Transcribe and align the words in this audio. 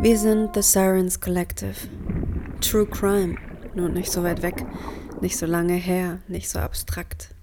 Wir 0.00 0.16
sind 0.16 0.54
The 0.54 0.62
Sirens 0.62 1.18
Collective. 1.18 1.74
True 2.60 2.86
Crime. 2.86 3.34
Nur 3.74 3.88
nicht 3.88 4.12
so 4.12 4.22
weit 4.22 4.42
weg, 4.42 4.64
nicht 5.20 5.36
so 5.36 5.44
lange 5.44 5.74
her, 5.74 6.20
nicht 6.28 6.48
so 6.48 6.60
abstrakt. 6.60 7.34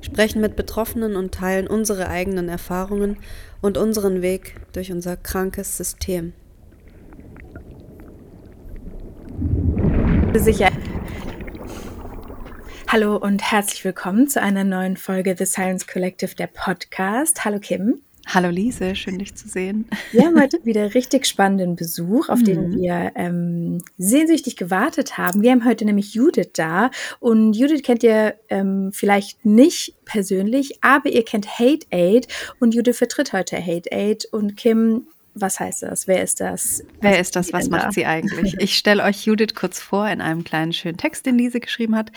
sprechen 0.01 0.41
mit 0.41 0.56
Betroffenen 0.56 1.15
und 1.15 1.34
teilen 1.34 1.66
unsere 1.66 2.09
eigenen 2.09 2.48
Erfahrungen 2.48 3.19
und 3.61 3.77
unseren 3.77 4.23
Weg 4.23 4.55
durch 4.73 4.91
unser 4.92 5.19
krankes 5.19 5.77
System. 5.77 6.33
Sicher. 10.34 10.70
Hallo 12.91 13.16
und 13.16 13.42
herzlich 13.42 13.84
willkommen 13.84 14.28
zu 14.28 14.41
einer 14.41 14.65
neuen 14.65 14.97
Folge 14.97 15.37
The 15.38 15.45
Science 15.45 15.87
Collective, 15.87 16.34
der 16.34 16.47
Podcast. 16.47 17.45
Hallo 17.45 17.59
Kim. 17.59 18.01
Hallo 18.27 18.48
Lise, 18.48 18.97
schön 18.97 19.19
dich 19.19 19.34
zu 19.34 19.47
sehen. 19.47 19.84
Wir 20.11 20.24
haben 20.24 20.41
heute 20.41 20.59
wieder 20.64 20.94
richtig 20.94 21.27
spannenden 21.27 21.77
Besuch, 21.77 22.31
auf 22.31 22.39
mhm. 22.39 22.44
den 22.44 22.81
wir 22.81 23.12
ähm, 23.14 23.84
sehnsüchtig 23.98 24.56
gewartet 24.56 25.19
haben. 25.19 25.42
Wir 25.42 25.50
haben 25.50 25.66
heute 25.66 25.84
nämlich 25.84 26.14
Judith 26.14 26.53
da 26.55 26.91
und 27.20 27.53
Judith 27.53 27.83
kennt 27.83 28.03
ihr 28.03 28.36
ähm, 28.48 28.91
vielleicht 28.94 29.44
nicht 29.44 29.94
persönlich, 30.06 30.83
aber 30.83 31.11
ihr 31.11 31.27
kennt 31.27 31.59
Hate 31.59 31.86
Aid 31.91 32.27
und 32.59 32.75
Judith 32.75 32.97
vertritt 32.97 33.34
heute 33.34 33.59
Hate 33.59 33.92
Aid 33.92 34.25
und 34.33 34.56
Kim 34.56 35.09
was 35.34 35.61
heißt 35.61 35.84
das? 35.84 36.09
Wer 36.09 36.22
ist 36.22 36.41
das? 36.41 36.83
Wer 37.00 37.20
ist 37.20 37.36
das? 37.36 37.53
Was 37.53 37.69
macht 37.69 37.86
da? 37.86 37.92
sie 37.92 38.06
eigentlich? 38.06 38.56
Ich 38.59 38.77
stelle 38.77 39.05
euch 39.05 39.25
Judith 39.25 39.55
kurz 39.55 39.78
vor 39.78 40.09
in 40.09 40.20
einem 40.20 40.42
kleinen 40.42 40.72
schönen 40.72 40.97
Text, 40.97 41.27
den 41.27 41.39
Lise 41.39 41.61
geschrieben 41.61 41.94
hat. 41.94 42.11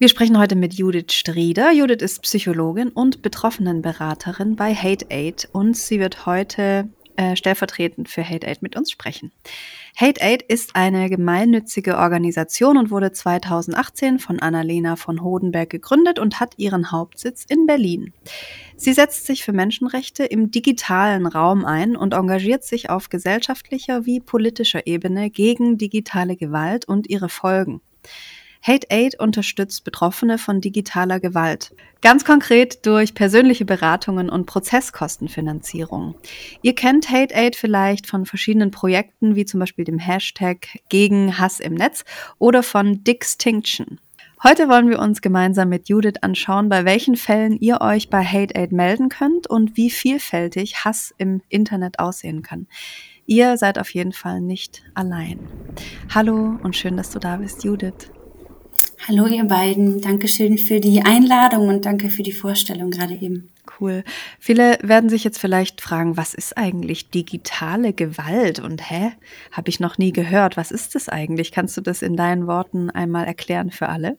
Wir 0.00 0.08
sprechen 0.08 0.38
heute 0.38 0.54
mit 0.54 0.74
Judith 0.74 1.12
Strieder. 1.12 1.72
Judith 1.72 2.02
ist 2.02 2.22
Psychologin 2.22 2.90
und 2.90 3.20
Betroffenenberaterin 3.20 4.54
bei 4.54 4.72
Hate 4.72 5.06
Aid 5.10 5.48
und 5.50 5.76
sie 5.76 5.98
wird 5.98 6.24
heute 6.24 6.88
äh, 7.16 7.34
stellvertretend 7.34 8.08
für 8.08 8.22
Hate 8.22 8.46
Aid 8.46 8.62
mit 8.62 8.76
uns 8.76 8.92
sprechen. 8.92 9.32
Hate 9.96 10.20
Aid 10.22 10.42
ist 10.42 10.76
eine 10.76 11.10
gemeinnützige 11.10 11.98
Organisation 11.98 12.78
und 12.78 12.92
wurde 12.92 13.10
2018 13.10 14.20
von 14.20 14.38
Annalena 14.38 14.94
von 14.94 15.20
Hodenberg 15.20 15.68
gegründet 15.68 16.20
und 16.20 16.38
hat 16.38 16.54
ihren 16.58 16.92
Hauptsitz 16.92 17.44
in 17.48 17.66
Berlin. 17.66 18.12
Sie 18.76 18.92
setzt 18.92 19.26
sich 19.26 19.42
für 19.42 19.52
Menschenrechte 19.52 20.24
im 20.24 20.52
digitalen 20.52 21.26
Raum 21.26 21.64
ein 21.64 21.96
und 21.96 22.14
engagiert 22.14 22.62
sich 22.62 22.88
auf 22.88 23.08
gesellschaftlicher 23.08 24.06
wie 24.06 24.20
politischer 24.20 24.86
Ebene 24.86 25.28
gegen 25.28 25.76
digitale 25.76 26.36
Gewalt 26.36 26.84
und 26.84 27.10
ihre 27.10 27.28
Folgen. 27.28 27.80
Hate 28.62 28.86
Aid 28.90 29.18
unterstützt 29.20 29.84
Betroffene 29.84 30.38
von 30.38 30.60
digitaler 30.60 31.20
Gewalt. 31.20 31.74
Ganz 32.00 32.24
konkret 32.24 32.86
durch 32.86 33.14
persönliche 33.14 33.64
Beratungen 33.64 34.28
und 34.28 34.46
Prozesskostenfinanzierung. 34.46 36.14
Ihr 36.62 36.74
kennt 36.74 37.10
Hate 37.10 37.34
Aid 37.34 37.56
vielleicht 37.56 38.06
von 38.06 38.26
verschiedenen 38.26 38.70
Projekten 38.70 39.34
wie 39.36 39.44
zum 39.44 39.60
Beispiel 39.60 39.84
dem 39.84 39.98
Hashtag 39.98 40.68
gegen 40.88 41.38
Hass 41.38 41.60
im 41.60 41.74
Netz 41.74 42.04
oder 42.38 42.62
von 42.62 43.02
Dixtinction. 43.04 44.00
Heute 44.40 44.68
wollen 44.68 44.88
wir 44.88 45.00
uns 45.00 45.20
gemeinsam 45.20 45.68
mit 45.68 45.88
Judith 45.88 46.22
anschauen, 46.22 46.68
bei 46.68 46.84
welchen 46.84 47.16
Fällen 47.16 47.58
ihr 47.58 47.80
euch 47.80 48.08
bei 48.08 48.24
Hate 48.24 48.54
Aid 48.54 48.70
melden 48.70 49.08
könnt 49.08 49.48
und 49.48 49.76
wie 49.76 49.90
vielfältig 49.90 50.84
Hass 50.84 51.12
im 51.18 51.42
Internet 51.48 51.98
aussehen 51.98 52.42
kann. 52.42 52.68
Ihr 53.26 53.56
seid 53.56 53.80
auf 53.80 53.92
jeden 53.92 54.12
Fall 54.12 54.40
nicht 54.40 54.84
allein. 54.94 55.40
Hallo 56.14 56.56
und 56.62 56.76
schön, 56.76 56.96
dass 56.96 57.10
du 57.10 57.18
da 57.18 57.38
bist, 57.38 57.64
Judith. 57.64 58.12
Hallo 59.06 59.26
ihr 59.26 59.44
beiden, 59.44 60.00
Dankeschön 60.00 60.58
für 60.58 60.80
die 60.80 61.02
Einladung 61.02 61.68
und 61.68 61.86
danke 61.86 62.10
für 62.10 62.22
die 62.22 62.32
Vorstellung 62.32 62.90
gerade 62.90 63.14
eben. 63.14 63.48
Cool. 63.80 64.02
Viele 64.38 64.78
werden 64.82 65.08
sich 65.08 65.24
jetzt 65.24 65.38
vielleicht 65.38 65.80
fragen, 65.80 66.16
was 66.16 66.34
ist 66.34 66.58
eigentlich 66.58 67.10
digitale 67.10 67.92
Gewalt? 67.92 68.58
Und 68.58 68.90
hä, 68.90 69.12
habe 69.52 69.68
ich 69.68 69.78
noch 69.78 69.98
nie 69.98 70.12
gehört. 70.12 70.56
Was 70.56 70.70
ist 70.70 70.94
das 70.94 71.08
eigentlich? 71.08 71.52
Kannst 71.52 71.76
du 71.76 71.80
das 71.80 72.02
in 72.02 72.16
deinen 72.16 72.46
Worten 72.46 72.90
einmal 72.90 73.26
erklären 73.26 73.70
für 73.70 73.88
alle? 73.88 74.18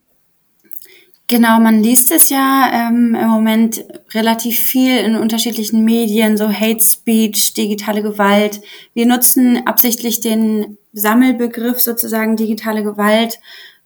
Genau, 1.28 1.60
man 1.60 1.84
liest 1.84 2.12
es 2.12 2.30
ja 2.30 2.72
ähm, 2.74 3.14
im 3.14 3.28
Moment 3.28 3.86
relativ 4.16 4.58
viel 4.58 4.98
in 4.98 5.16
unterschiedlichen 5.16 5.86
Medien, 5.86 6.38
so 6.38 6.52
Hate 6.52 6.84
Speech, 6.84 7.54
digitale 7.54 8.02
Gewalt. 8.02 8.62
Wir 8.96 9.06
nutzen 9.06 9.68
absichtlich 9.68 10.22
den 10.22 10.80
Sammelbegriff 10.92 11.80
sozusagen 11.80 12.36
digitale 12.36 12.82
Gewalt, 12.82 13.40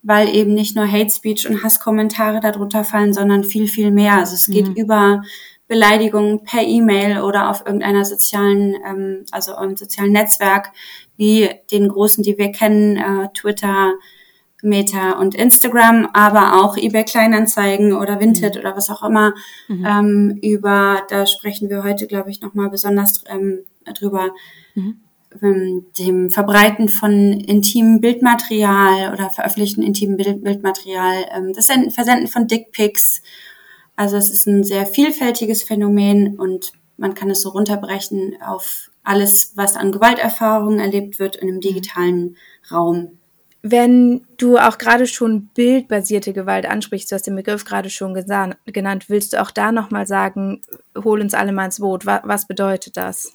weil 0.04 0.28
eben 0.34 0.54
nicht 0.54 0.76
nur 0.76 0.86
Hate 0.86 1.10
Speech 1.10 1.48
und 1.48 1.64
Hasskommentare 1.64 2.40
darunter 2.40 2.84
fallen, 2.84 3.14
sondern 3.14 3.42
viel, 3.42 3.66
viel 3.66 3.90
mehr. 3.90 4.18
Also 4.18 4.34
es 4.34 4.46
geht 4.46 4.68
mhm. 4.68 4.74
über 4.74 5.22
Beleidigungen 5.66 6.44
per 6.44 6.62
E-Mail 6.62 7.22
oder 7.22 7.50
auf 7.50 7.64
irgendeiner 7.64 8.04
sozialen, 8.04 8.74
ähm, 8.86 9.24
also 9.30 9.54
einem 9.56 9.76
sozialen 9.76 10.12
Netzwerk, 10.12 10.72
wie 11.16 11.48
den 11.72 11.88
großen, 11.88 12.22
die 12.22 12.36
wir 12.36 12.52
kennen, 12.52 12.98
äh, 12.98 13.28
Twitter, 13.32 13.94
Meta 14.62 15.12
und 15.12 15.34
Instagram, 15.34 16.08
aber 16.12 16.62
auch 16.62 16.76
eBay 16.76 17.04
Kleinanzeigen 17.04 17.92
oder 17.94 18.20
Vinted 18.20 18.54
mhm. 18.54 18.60
oder 18.60 18.76
was 18.76 18.90
auch 18.90 19.02
immer. 19.02 19.34
Mhm. 19.68 19.86
Ähm, 19.86 20.38
über, 20.42 21.02
da 21.08 21.26
sprechen 21.26 21.70
wir 21.70 21.82
heute, 21.82 22.06
glaube 22.06 22.30
ich, 22.30 22.42
nochmal 22.42 22.68
besonders 22.68 23.24
ähm, 23.28 23.60
drüber. 23.94 24.30
Mhm 24.74 25.03
ähm, 25.42 25.86
dem 25.98 26.30
Verbreiten 26.30 26.88
von 26.88 27.32
intimem 27.32 28.00
Bildmaterial 28.00 29.12
oder 29.12 29.30
veröffentlichten 29.30 29.82
intimen 29.82 30.16
Bild 30.16 30.42
Bildmaterial, 30.44 31.26
ähm, 31.34 31.52
das 31.54 31.66
Versenden 31.66 32.28
von 32.28 32.46
Dickpics. 32.46 33.22
Also 33.96 34.16
es 34.16 34.30
ist 34.30 34.46
ein 34.46 34.64
sehr 34.64 34.86
vielfältiges 34.86 35.62
Phänomen 35.62 36.38
und 36.38 36.72
man 36.96 37.14
kann 37.14 37.30
es 37.30 37.42
so 37.42 37.50
runterbrechen 37.50 38.36
auf 38.40 38.90
alles, 39.02 39.52
was 39.56 39.76
an 39.76 39.92
Gewalterfahrungen 39.92 40.78
erlebt 40.78 41.18
wird 41.18 41.36
in 41.36 41.48
einem 41.48 41.60
digitalen 41.60 42.36
Raum. 42.70 43.18
Wenn 43.62 44.26
du 44.36 44.58
auch 44.58 44.76
gerade 44.76 45.06
schon 45.06 45.46
bildbasierte 45.54 46.34
Gewalt 46.34 46.66
ansprichst, 46.66 47.10
du 47.10 47.14
hast 47.14 47.26
den 47.26 47.36
Begriff 47.36 47.64
gerade 47.64 47.88
schon 47.88 48.12
genannt, 48.12 49.08
willst 49.08 49.32
du 49.32 49.40
auch 49.40 49.50
da 49.50 49.72
nochmal 49.72 50.06
sagen, 50.06 50.60
hol 51.02 51.20
uns 51.20 51.32
alle 51.32 51.52
mal 51.52 51.66
ins 51.66 51.80
Boot. 51.80 52.04
Was 52.04 52.46
bedeutet 52.46 52.98
das? 52.98 53.32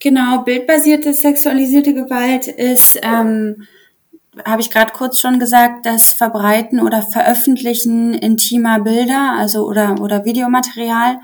Genau, 0.00 0.42
bildbasierte 0.44 1.12
sexualisierte 1.12 1.92
Gewalt 1.92 2.48
ist, 2.48 2.98
ähm, 3.02 3.66
habe 4.46 4.62
ich 4.62 4.70
gerade 4.70 4.92
kurz 4.92 5.18
schon 5.18 5.38
gesagt, 5.38 5.84
das 5.84 6.10
Verbreiten 6.10 6.80
oder 6.80 7.02
Veröffentlichen 7.02 8.14
intimer 8.14 8.80
Bilder, 8.80 9.34
also 9.38 9.66
oder 9.66 10.00
oder 10.00 10.24
Videomaterial, 10.24 11.18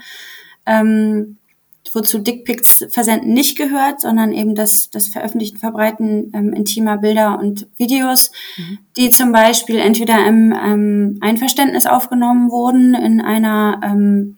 ähm, 0.67 1.39
wozu 1.95 2.19
Dickpics 2.19 2.87
versenden 2.91 3.33
nicht 3.33 3.57
gehört, 3.57 4.03
sondern 4.03 4.33
eben 4.33 4.55
das 4.55 4.91
das 4.91 5.09
Veröffentlichen, 5.09 5.57
Verbreiten 5.57 6.31
ähm, 6.35 6.53
intimer 6.53 6.99
Bilder 6.99 7.39
und 7.39 7.67
Videos, 7.79 8.31
mhm. 8.59 8.79
die 8.99 9.09
zum 9.09 9.33
Beispiel 9.33 9.79
entweder 9.79 10.27
im 10.27 10.53
ähm, 10.53 11.19
Einverständnis 11.23 11.87
aufgenommen 11.87 12.51
wurden 12.51 12.95
in 12.95 13.23
einer 13.23 13.81
ähm, 13.83 14.36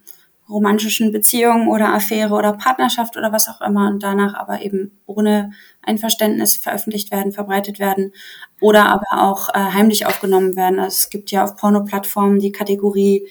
romantischen 0.48 1.12
Beziehung 1.12 1.68
oder 1.68 1.92
Affäre 1.92 2.34
oder 2.34 2.54
Partnerschaft 2.54 3.16
oder 3.16 3.32
was 3.32 3.48
auch 3.48 3.60
immer 3.60 3.88
und 3.88 4.02
danach 4.02 4.34
aber 4.34 4.62
eben 4.62 4.98
ohne 5.06 5.52
Einverständnis 5.82 6.56
veröffentlicht 6.56 7.10
werden, 7.10 7.32
verbreitet 7.32 7.78
werden 7.78 8.12
oder 8.60 8.86
aber 8.86 9.28
auch 9.28 9.50
äh, 9.50 9.58
heimlich 9.58 10.06
aufgenommen 10.06 10.56
werden. 10.56 10.78
Also 10.78 10.94
es 10.94 11.10
gibt 11.10 11.30
ja 11.30 11.44
auf 11.44 11.56
Porno-Plattformen 11.56 12.38
die 12.38 12.52
Kategorie 12.52 13.28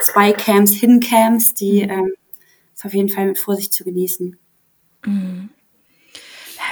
Spy-Cams, 0.00 0.74
Hidden-Cams, 0.74 1.54
die 1.54 1.84
mhm. 1.84 1.90
ähm, 1.90 2.12
ist 2.74 2.84
auf 2.84 2.94
jeden 2.94 3.08
Fall 3.08 3.26
mit 3.26 3.38
Vorsicht 3.38 3.72
zu 3.72 3.84
genießen. 3.84 4.38
Mhm. 5.04 5.50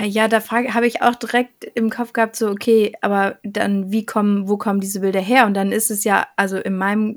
Ja, 0.05 0.28
da 0.28 0.40
habe 0.49 0.87
ich 0.87 1.02
auch 1.02 1.17
direkt 1.17 1.64
im 1.75 1.90
Kopf 1.90 2.12
gehabt, 2.12 2.37
so, 2.37 2.50
okay, 2.50 2.93
aber 3.00 3.38
dann, 3.43 3.90
wie 3.90 4.06
kommen, 4.06 4.49
wo 4.49 4.56
kommen 4.56 4.81
diese 4.81 5.00
Bilder 5.00 5.20
her? 5.20 5.46
Und 5.46 5.55
dann 5.55 5.72
ist 5.72 5.90
es 5.90 6.05
ja, 6.05 6.28
also 6.37 6.56
in 6.56 6.76
meinem 6.76 7.17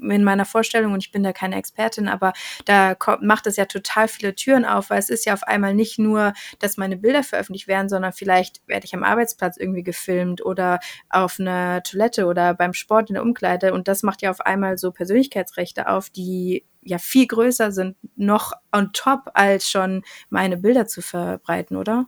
in 0.00 0.24
meiner 0.24 0.44
Vorstellung, 0.44 0.92
und 0.92 1.04
ich 1.04 1.12
bin 1.12 1.22
da 1.22 1.32
keine 1.32 1.56
Expertin, 1.56 2.08
aber 2.08 2.32
da 2.64 2.94
kommt, 2.94 3.22
macht 3.22 3.46
es 3.46 3.56
ja 3.56 3.66
total 3.66 4.08
viele 4.08 4.34
Türen 4.34 4.64
auf, 4.64 4.90
weil 4.90 4.98
es 4.98 5.10
ist 5.10 5.26
ja 5.26 5.34
auf 5.34 5.42
einmal 5.42 5.74
nicht 5.74 5.98
nur, 5.98 6.32
dass 6.58 6.76
meine 6.76 6.96
Bilder 6.96 7.22
veröffentlicht 7.22 7.68
werden, 7.68 7.88
sondern 7.88 8.12
vielleicht 8.12 8.62
werde 8.66 8.84
ich 8.84 8.94
am 8.94 9.04
Arbeitsplatz 9.04 9.56
irgendwie 9.56 9.82
gefilmt 9.82 10.44
oder 10.44 10.80
auf 11.08 11.38
einer 11.38 11.82
Toilette 11.82 12.26
oder 12.26 12.54
beim 12.54 12.72
Sport 12.72 13.10
in 13.10 13.14
der 13.14 13.22
Umkleide. 13.22 13.72
Und 13.72 13.88
das 13.88 14.02
macht 14.02 14.22
ja 14.22 14.30
auf 14.30 14.40
einmal 14.40 14.78
so 14.78 14.92
Persönlichkeitsrechte 14.92 15.88
auf, 15.88 16.10
die 16.10 16.64
ja 16.82 16.98
viel 16.98 17.26
größer 17.26 17.72
sind 17.72 17.96
noch 18.16 18.52
on 18.72 18.92
top, 18.92 19.30
als 19.34 19.68
schon 19.68 20.02
meine 20.30 20.56
Bilder 20.56 20.86
zu 20.86 21.02
verbreiten, 21.02 21.76
oder? 21.76 22.06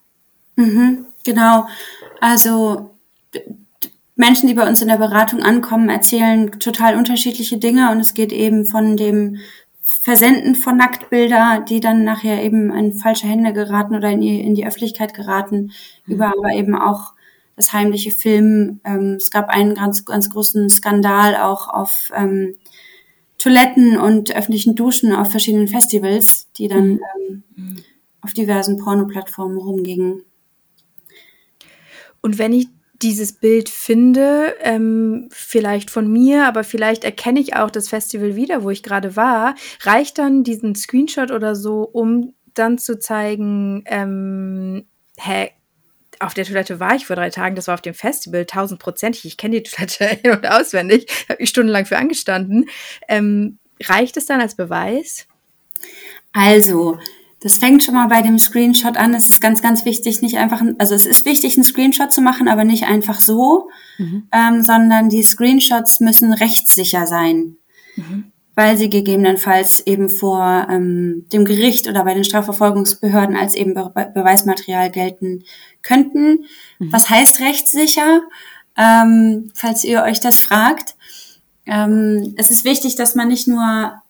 Mhm, 0.56 1.06
genau. 1.24 1.66
Also 2.20 2.94
Menschen, 4.14 4.46
die 4.46 4.54
bei 4.54 4.68
uns 4.68 4.82
in 4.82 4.88
der 4.88 4.98
Beratung 4.98 5.42
ankommen, 5.42 5.88
erzählen 5.88 6.50
total 6.58 6.96
unterschiedliche 6.96 7.58
Dinge 7.58 7.90
und 7.90 8.00
es 8.00 8.14
geht 8.14 8.32
eben 8.32 8.66
von 8.66 8.96
dem 8.96 9.38
Versenden 9.82 10.54
von 10.54 10.76
Nacktbilder, 10.76 11.64
die 11.68 11.80
dann 11.80 12.04
nachher 12.04 12.42
eben 12.42 12.72
in 12.74 12.92
falsche 12.92 13.26
Hände 13.26 13.52
geraten 13.52 13.94
oder 13.94 14.10
in 14.10 14.20
die, 14.20 14.40
in 14.40 14.54
die 14.54 14.66
Öffentlichkeit 14.66 15.14
geraten, 15.14 15.72
mhm. 16.06 16.14
über 16.14 16.26
aber 16.26 16.52
eben 16.54 16.74
auch 16.74 17.14
das 17.56 17.72
heimliche 17.72 18.10
Filmen. 18.10 18.80
Ähm, 18.84 19.14
es 19.18 19.30
gab 19.30 19.48
einen 19.48 19.74
ganz, 19.74 20.04
ganz 20.04 20.30
großen 20.30 20.68
Skandal 20.70 21.36
auch 21.36 21.68
auf 21.68 22.10
ähm, 22.14 22.56
Toiletten 23.38 23.98
und 23.98 24.34
öffentlichen 24.34 24.74
Duschen 24.74 25.12
auf 25.14 25.30
verschiedenen 25.30 25.68
Festivals, 25.68 26.48
die 26.58 26.68
dann 26.68 26.94
mhm. 26.94 27.00
ähm, 27.16 27.42
mhm. 27.56 27.76
auf 28.20 28.32
diversen 28.32 28.78
Porno-Plattformen 28.78 29.58
rumgingen. 29.58 30.24
Und 32.20 32.38
wenn 32.38 32.52
ich 32.52 32.68
dieses 33.02 33.32
Bild 33.32 33.68
finde, 33.68 34.54
ähm, 34.60 35.28
vielleicht 35.30 35.90
von 35.90 36.10
mir, 36.10 36.46
aber 36.46 36.64
vielleicht 36.64 37.04
erkenne 37.04 37.40
ich 37.40 37.56
auch 37.56 37.70
das 37.70 37.88
Festival 37.88 38.36
wieder, 38.36 38.62
wo 38.62 38.70
ich 38.70 38.82
gerade 38.82 39.16
war, 39.16 39.54
reicht 39.82 40.18
dann 40.18 40.44
diesen 40.44 40.74
Screenshot 40.74 41.30
oder 41.30 41.54
so, 41.54 41.82
um 41.82 42.34
dann 42.54 42.78
zu 42.78 42.98
zeigen, 42.98 43.82
ähm, 43.86 44.86
hä, 45.18 45.50
auf 46.20 46.34
der 46.34 46.44
Toilette 46.44 46.78
war 46.78 46.94
ich 46.94 47.06
vor 47.06 47.16
drei 47.16 47.30
Tagen, 47.30 47.56
das 47.56 47.66
war 47.66 47.74
auf 47.74 47.82
dem 47.82 47.94
Festival, 47.94 48.46
tausendprozentig, 48.46 49.24
ich 49.24 49.36
kenne 49.36 49.60
die 49.60 49.68
Toilette 49.68 50.04
in- 50.22 50.30
und 50.30 50.46
auswendig, 50.46 51.06
habe 51.28 51.42
ich 51.42 51.50
stundenlang 51.50 51.86
für 51.86 51.98
angestanden. 51.98 52.68
Ähm, 53.08 53.58
reicht 53.82 54.16
es 54.16 54.26
dann 54.26 54.40
als 54.40 54.54
Beweis? 54.54 55.26
Also, 56.32 56.98
das 57.42 57.58
fängt 57.58 57.82
schon 57.82 57.94
mal 57.94 58.06
bei 58.06 58.22
dem 58.22 58.38
Screenshot 58.38 58.96
an. 58.96 59.14
Es 59.14 59.28
ist 59.28 59.40
ganz, 59.40 59.62
ganz 59.62 59.84
wichtig, 59.84 60.22
nicht 60.22 60.38
einfach, 60.38 60.62
also 60.78 60.94
es 60.94 61.06
ist 61.06 61.26
wichtig, 61.26 61.56
einen 61.56 61.64
Screenshot 61.64 62.12
zu 62.12 62.20
machen, 62.20 62.46
aber 62.48 62.64
nicht 62.64 62.84
einfach 62.84 63.20
so, 63.20 63.68
mhm. 63.98 64.28
ähm, 64.32 64.62
sondern 64.62 65.08
die 65.08 65.22
Screenshots 65.22 65.98
müssen 66.00 66.32
rechtssicher 66.32 67.06
sein, 67.06 67.56
mhm. 67.96 68.30
weil 68.54 68.78
sie 68.78 68.88
gegebenenfalls 68.88 69.84
eben 69.86 70.08
vor 70.08 70.68
ähm, 70.70 71.26
dem 71.32 71.44
Gericht 71.44 71.88
oder 71.88 72.04
bei 72.04 72.14
den 72.14 72.24
Strafverfolgungsbehörden 72.24 73.36
als 73.36 73.56
eben 73.56 73.74
Be 73.74 74.12
Beweismaterial 74.14 74.90
gelten 74.90 75.42
könnten. 75.82 76.44
Mhm. 76.78 76.92
Was 76.92 77.10
heißt 77.10 77.40
rechtssicher? 77.40 78.22
Ähm, 78.78 79.50
falls 79.54 79.82
ihr 79.84 80.02
euch 80.02 80.20
das 80.20 80.40
fragt. 80.40 80.94
Ähm, 81.66 82.34
es 82.36 82.50
ist 82.50 82.64
wichtig, 82.64 82.94
dass 82.94 83.14
man 83.14 83.28
nicht 83.28 83.48
nur 83.48 84.00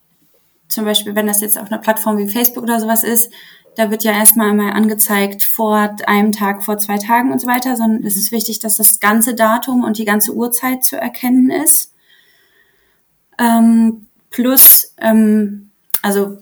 zum 0.73 0.85
Beispiel, 0.85 1.15
wenn 1.15 1.27
das 1.27 1.41
jetzt 1.41 1.59
auf 1.59 1.71
einer 1.71 1.81
Plattform 1.81 2.19
wie 2.19 2.29
Facebook 2.29 2.65
oder 2.65 2.81
sowas 2.81 3.05
ist, 3.05 3.33
da 3.77 3.91
wird 3.91 4.05
ja 4.05 4.13
erstmal 4.13 4.51
einmal 4.51 4.73
angezeigt 4.73 5.43
vor 5.43 5.97
einem 6.07 6.33
Tag, 6.33 6.63
vor 6.63 6.79
zwei 6.79 6.99
Tagen 6.99 7.33
und 7.33 7.41
so 7.41 7.47
weiter, 7.47 7.77
sondern 7.77 8.05
es 8.05 8.17
ist 8.17 8.33
wichtig, 8.33 8.59
dass 8.59 8.77
das 8.77 9.01
ganze 9.01 9.35
Datum 9.35 9.83
und 9.85 9.99
die 9.99 10.05
ganze 10.05 10.35
Uhrzeit 10.35 10.85
zu 10.85 10.97
erkennen 10.97 11.51
ist. 11.51 11.95
Ähm, 13.39 14.07
plus, 14.31 14.95
ähm, 15.01 15.71
also 16.03 16.39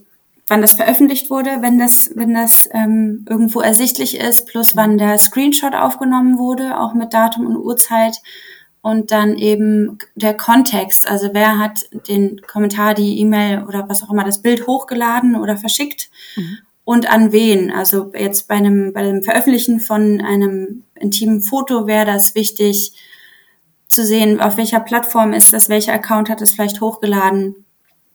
wann 0.49 0.61
das 0.61 0.73
veröffentlicht 0.73 1.31
wurde, 1.31 1.59
wenn 1.61 1.79
das, 1.79 2.11
wenn 2.17 2.35
das 2.35 2.69
ähm, 2.73 3.25
irgendwo 3.29 3.61
ersichtlich 3.61 4.19
ist, 4.19 4.49
plus 4.49 4.75
wann 4.75 4.99
der 4.99 5.17
Screenshot 5.17 5.75
aufgenommen 5.75 6.39
wurde, 6.39 6.79
auch 6.81 6.95
mit 6.95 7.15
Datum 7.15 7.47
und 7.47 7.57
Uhrzeit 7.57 8.21
und 8.83 9.11
dann 9.11 9.37
eben 9.37 9.99
der 10.15 10.35
Kontext, 10.35 11.09
also 11.09 11.31
wer 11.33 11.59
hat 11.59 11.81
den 12.09 12.41
Kommentar, 12.43 12.95
die 12.95 13.19
E-Mail 13.21 13.65
oder 13.65 13.89
was 13.89 14.03
auch 14.03 14.11
immer, 14.11 14.25
das 14.25 14.41
Bild 14.43 14.67
hochgeladen 14.67 15.37
oder 15.37 15.57
verschickt 15.57 16.11
mhm. 16.37 16.59
und 16.85 17.11
an 17.11 17.33
wen. 17.33 17.71
Also 17.71 18.13
jetzt 18.15 18.49
bei 18.49 18.55
einem, 18.55 18.93
bei 18.93 19.03
dem 19.03 19.23
Veröffentlichen 19.23 19.81
von 19.81 20.21
einem 20.23 20.85
intimen 20.95 21.43
Foto 21.43 21.87
wäre 21.87 22.07
das 22.07 22.35
wichtig 22.35 22.93
zu 23.87 24.05
sehen, 24.07 24.41
auf 24.41 24.57
welcher 24.57 24.81
Plattform 24.81 25.33
ist 25.33 25.53
das, 25.53 25.69
welcher 25.69 25.93
Account 25.93 26.31
hat 26.31 26.41
es 26.41 26.53
vielleicht 26.53 26.81
hochgeladen. 26.81 27.67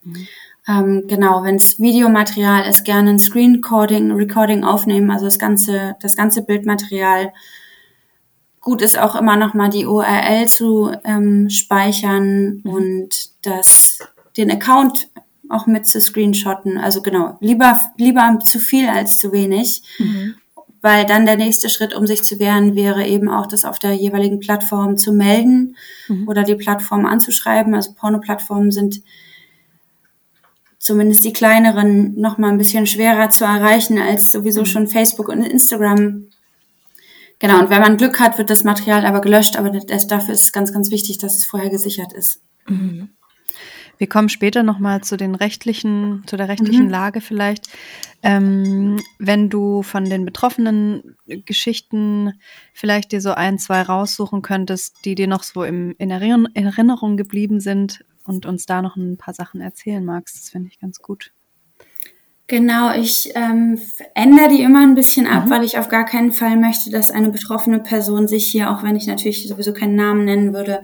Mhm. 0.03 0.27
Ähm, 0.67 1.03
genau, 1.07 1.43
wenn 1.43 1.57
es 1.57 1.79
Videomaterial 1.79 2.67
ist, 2.67 2.85
gerne 2.85 3.11
ein 3.11 3.19
Screen 3.19 3.55
Recording, 3.57 4.11
Recording 4.11 4.63
aufnehmen, 4.63 5.11
also 5.11 5.25
das 5.25 5.37
ganze, 5.37 5.95
das 6.01 6.15
ganze 6.15 6.41
Bildmaterial 6.41 7.33
gut 8.65 8.81
ist 8.81 8.97
auch 8.97 9.15
immer 9.15 9.37
noch 9.37 9.53
mal 9.53 9.69
die 9.69 9.85
URL 9.85 10.47
zu 10.47 10.91
ähm, 11.05 11.49
speichern 11.49 12.61
mhm. 12.63 12.71
und 12.73 13.09
das, 13.43 13.99
den 14.35 14.51
Account 14.51 15.07
auch 15.49 15.67
mit 15.67 15.85
zu 15.85 16.01
screenshotten. 16.01 16.79
Also 16.79 17.03
genau, 17.03 17.37
lieber, 17.39 17.79
lieber 17.95 18.39
zu 18.43 18.59
viel 18.59 18.89
als 18.89 19.19
zu 19.19 19.31
wenig. 19.31 19.83
Mhm. 19.99 20.35
Weil 20.81 21.05
dann 21.05 21.25
der 21.25 21.37
nächste 21.37 21.69
Schritt, 21.69 21.95
um 21.95 22.07
sich 22.07 22.23
zu 22.23 22.39
wehren, 22.39 22.75
wäre 22.75 23.05
eben 23.07 23.29
auch, 23.29 23.45
das 23.45 23.65
auf 23.65 23.79
der 23.79 23.93
jeweiligen 23.93 24.39
Plattform 24.39 24.97
zu 24.97 25.13
melden 25.13 25.75
mhm. 26.07 26.27
oder 26.27 26.41
die 26.41 26.55
Plattform 26.55 27.05
anzuschreiben. 27.05 27.75
Also 27.75 27.93
Porno-Plattformen 27.93 28.71
sind 28.71 29.01
zumindest 30.79 31.23
die 31.23 31.33
kleineren 31.33 32.19
noch 32.19 32.39
mal 32.39 32.51
ein 32.51 32.57
bisschen 32.57 32.87
schwerer 32.87 33.29
zu 33.29 33.45
erreichen 33.45 33.99
als 33.99 34.31
sowieso 34.31 34.61
mhm. 34.61 34.65
schon 34.65 34.87
Facebook 34.87 35.29
und 35.29 35.43
Instagram 35.43 36.29
Genau, 37.39 37.59
und 37.59 37.69
wenn 37.69 37.81
man 37.81 37.97
Glück 37.97 38.19
hat, 38.19 38.37
wird 38.37 38.49
das 38.49 38.63
Material 38.63 39.05
aber 39.05 39.21
gelöscht, 39.21 39.57
aber 39.57 39.69
das, 39.69 40.07
dafür 40.07 40.33
ist 40.33 40.43
es 40.43 40.51
ganz, 40.53 40.71
ganz 40.71 40.89
wichtig, 40.91 41.17
dass 41.17 41.35
es 41.35 41.45
vorher 41.45 41.69
gesichert 41.69 42.13
ist. 42.13 42.41
Mhm. 42.67 43.09
Wir 43.97 44.07
kommen 44.07 44.29
später 44.29 44.63
nochmal 44.63 45.01
zu 45.01 45.15
den 45.15 45.35
rechtlichen, 45.35 46.23
zu 46.27 46.35
der 46.37 46.49
rechtlichen 46.49 46.85
mhm. 46.85 46.91
Lage 46.91 47.21
vielleicht. 47.21 47.67
Ähm, 48.23 48.99
wenn 49.19 49.49
du 49.49 49.83
von 49.83 50.05
den 50.05 50.25
betroffenen 50.25 51.15
Geschichten 51.25 52.33
vielleicht 52.73 53.11
dir 53.11 53.21
so 53.21 53.31
ein, 53.31 53.57
zwei 53.59 53.81
raussuchen 53.81 54.41
könntest, 54.41 55.05
die 55.05 55.15
dir 55.15 55.27
noch 55.27 55.43
so 55.43 55.63
im, 55.63 55.95
in 55.97 56.09
Erinnerung 56.09 57.17
geblieben 57.17 57.59
sind 57.59 58.03
und 58.25 58.45
uns 58.45 58.65
da 58.65 58.81
noch 58.81 58.95
ein 58.95 59.17
paar 59.17 59.33
Sachen 59.33 59.61
erzählen 59.61 60.03
magst, 60.03 60.35
das 60.37 60.49
finde 60.49 60.69
ich 60.69 60.79
ganz 60.79 60.99
gut. 60.99 61.31
Genau, 62.47 62.93
ich 62.93 63.31
ähm, 63.33 63.79
ändere 64.13 64.49
die 64.49 64.61
immer 64.61 64.81
ein 64.81 64.93
bisschen 64.93 65.25
ab, 65.25 65.45
mhm. 65.45 65.49
weil 65.49 65.63
ich 65.63 65.79
auf 65.79 65.89
gar 65.89 66.05
keinen 66.05 66.31
Fall 66.31 66.57
möchte, 66.57 66.91
dass 66.91 67.09
eine 67.09 67.31
betroffene 67.31 67.79
Person 67.79 68.27
sich 68.27 68.45
hier, 68.45 68.69
auch 68.69 68.83
wenn 68.83 68.95
ich 68.95 69.07
natürlich 69.07 69.47
sowieso 69.47 69.73
keinen 69.73 69.95
Namen 69.95 70.25
nennen 70.25 70.53
würde, 70.53 70.83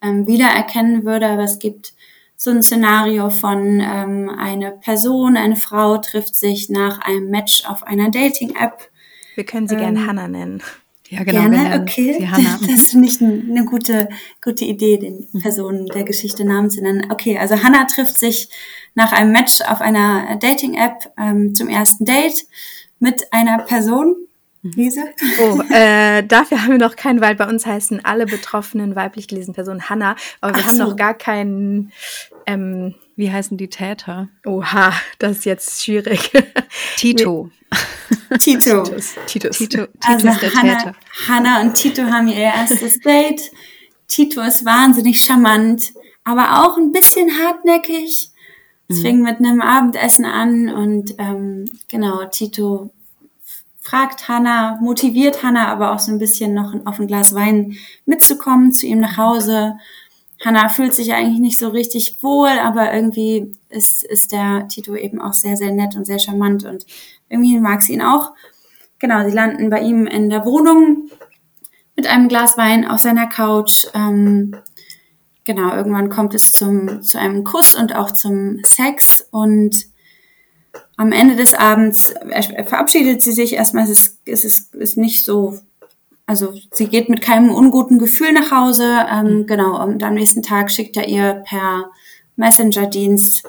ähm, 0.00 0.26
wiedererkennen 0.26 1.04
würde. 1.04 1.26
Aber 1.26 1.42
es 1.42 1.58
gibt 1.58 1.92
so 2.36 2.50
ein 2.50 2.62
Szenario 2.62 3.28
von 3.28 3.80
ähm, 3.80 4.30
eine 4.30 4.72
Person, 4.72 5.36
eine 5.36 5.56
Frau 5.56 5.98
trifft 5.98 6.34
sich 6.34 6.70
nach 6.70 7.00
einem 7.00 7.28
Match 7.28 7.66
auf 7.66 7.82
einer 7.82 8.10
Dating-App. 8.10 8.88
Wir 9.34 9.44
können 9.44 9.68
sie 9.68 9.74
ähm, 9.74 9.80
gerne 9.80 10.06
Hannah 10.06 10.28
nennen. 10.28 10.62
Ja, 11.14 11.24
genau. 11.24 11.48
Gerne, 11.48 11.80
okay. 11.80 12.28
Das 12.68 12.88
finde 12.88 13.08
ich 13.08 13.20
eine 13.20 13.64
gute, 13.64 14.08
gute 14.42 14.64
Idee, 14.64 14.98
den 14.98 15.28
mhm. 15.32 15.40
Personen 15.40 15.86
der 15.86 16.04
Geschichte 16.04 16.44
Namen 16.44 16.70
zu 16.70 16.82
nennen. 16.82 17.10
Okay, 17.10 17.38
also 17.38 17.62
Hannah 17.62 17.84
trifft 17.84 18.18
sich 18.18 18.48
nach 18.94 19.12
einem 19.12 19.32
Match 19.32 19.60
auf 19.62 19.80
einer 19.80 20.36
Dating-App 20.36 21.12
ähm, 21.18 21.54
zum 21.54 21.68
ersten 21.68 22.04
Date 22.04 22.46
mit 22.98 23.32
einer 23.32 23.58
Person. 23.58 24.16
Mhm. 24.64 24.72
Lise? 24.76 25.02
Oh, 25.40 25.60
äh, 25.70 26.22
dafür 26.22 26.62
haben 26.62 26.70
wir 26.70 26.78
noch 26.78 26.96
keinen, 26.96 27.20
weil 27.20 27.34
bei 27.34 27.46
uns 27.46 27.66
heißen 27.66 28.04
alle 28.04 28.24
betroffenen 28.24 28.96
weiblich 28.96 29.28
gelesenen 29.28 29.54
Personen 29.54 29.90
Hannah, 29.90 30.16
aber 30.40 30.56
wir 30.56 30.62
Ach 30.62 30.68
haben 30.68 30.76
so. 30.76 30.84
noch 30.84 30.96
gar 30.96 31.14
keinen. 31.14 31.92
Ähm, 32.46 32.94
Wie 33.14 33.30
heißen 33.30 33.58
die 33.58 33.68
Täter? 33.68 34.28
Oha, 34.44 34.92
das 35.18 35.38
ist 35.38 35.44
jetzt 35.44 35.84
schwierig. 35.84 36.30
Tito. 36.96 37.50
Tito. 38.38 38.82
Titus. 38.84 39.14
Titus. 39.26 39.58
Tito, 39.58 39.86
Tito 39.86 39.88
also 40.06 40.28
ist 40.28 40.42
der 40.42 40.54
Hannah, 40.54 40.76
Täter. 40.76 40.94
Hannah 41.28 41.60
und 41.60 41.74
Tito 41.74 42.02
haben 42.04 42.28
ihr 42.28 42.36
erstes 42.36 43.00
Date. 43.00 43.50
Tito 44.08 44.40
ist 44.40 44.64
wahnsinnig 44.64 45.22
charmant, 45.22 45.92
aber 46.24 46.64
auch 46.64 46.78
ein 46.78 46.90
bisschen 46.90 47.30
hartnäckig. 47.38 48.30
Es 48.88 48.98
mhm. 48.98 49.02
fing 49.02 49.22
mit 49.22 49.38
einem 49.38 49.60
Abendessen 49.60 50.24
an 50.24 50.70
und 50.70 51.14
ähm, 51.18 51.70
genau, 51.88 52.24
Tito 52.26 52.93
fragt 53.84 54.28
Hannah, 54.28 54.78
motiviert 54.80 55.42
Hannah 55.42 55.68
aber 55.68 55.92
auch 55.92 55.98
so 55.98 56.10
ein 56.10 56.18
bisschen 56.18 56.54
noch 56.54 56.74
auf 56.86 56.98
ein 56.98 57.06
Glas 57.06 57.34
Wein 57.34 57.76
mitzukommen 58.06 58.72
zu 58.72 58.86
ihm 58.86 58.98
nach 58.98 59.18
Hause. 59.18 59.76
Hannah 60.42 60.70
fühlt 60.70 60.94
sich 60.94 61.12
eigentlich 61.12 61.38
nicht 61.38 61.58
so 61.58 61.68
richtig 61.68 62.22
wohl, 62.22 62.48
aber 62.48 62.94
irgendwie 62.94 63.52
ist, 63.68 64.02
ist 64.02 64.32
der 64.32 64.68
Tito 64.68 64.96
eben 64.96 65.20
auch 65.20 65.34
sehr, 65.34 65.56
sehr 65.56 65.70
nett 65.70 65.96
und 65.96 66.06
sehr 66.06 66.18
charmant 66.18 66.64
und 66.64 66.86
irgendwie 67.28 67.60
mag 67.60 67.82
sie 67.82 67.92
ihn 67.92 68.02
auch. 68.02 68.32
Genau, 68.98 69.22
sie 69.28 69.34
landen 69.34 69.68
bei 69.68 69.82
ihm 69.82 70.06
in 70.06 70.30
der 70.30 70.46
Wohnung 70.46 71.10
mit 71.94 72.06
einem 72.06 72.28
Glas 72.28 72.56
Wein 72.56 72.88
auf 72.88 73.00
seiner 73.00 73.26
Couch. 73.26 73.86
Ähm, 73.92 74.56
genau, 75.44 75.74
irgendwann 75.76 76.08
kommt 76.08 76.32
es 76.32 76.52
zum, 76.52 77.02
zu 77.02 77.18
einem 77.18 77.44
Kuss 77.44 77.74
und 77.74 77.94
auch 77.94 78.12
zum 78.12 78.64
Sex 78.64 79.28
und 79.30 79.93
am 80.96 81.12
Ende 81.12 81.36
des 81.36 81.54
Abends 81.54 82.14
verabschiedet 82.66 83.22
sie 83.22 83.32
sich 83.32 83.54
erstmal, 83.54 83.84
es 83.84 83.90
ist, 83.90 84.18
es 84.26 84.44
ist, 84.44 84.74
ist 84.74 84.96
nicht 84.96 85.24
so, 85.24 85.58
also 86.26 86.54
sie 86.72 86.86
geht 86.86 87.08
mit 87.08 87.20
keinem 87.20 87.50
unguten 87.50 87.98
Gefühl 87.98 88.32
nach 88.32 88.50
Hause, 88.50 89.06
ähm, 89.10 89.38
mhm. 89.38 89.46
genau, 89.46 89.82
und 89.82 90.02
am 90.02 90.14
nächsten 90.14 90.42
Tag 90.42 90.70
schickt 90.70 90.96
er 90.96 91.08
ihr 91.08 91.42
per 91.46 91.90
Messenger-Dienst 92.36 93.44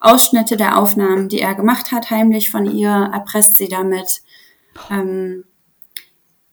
Ausschnitte 0.00 0.56
der 0.56 0.78
Aufnahmen, 0.78 1.28
die 1.28 1.40
er 1.40 1.54
gemacht 1.54 1.92
hat, 1.92 2.10
heimlich 2.10 2.50
von 2.50 2.64
ihr, 2.64 3.10
erpresst 3.12 3.58
sie 3.58 3.68
damit. 3.68 4.22
Ähm, 4.90 5.44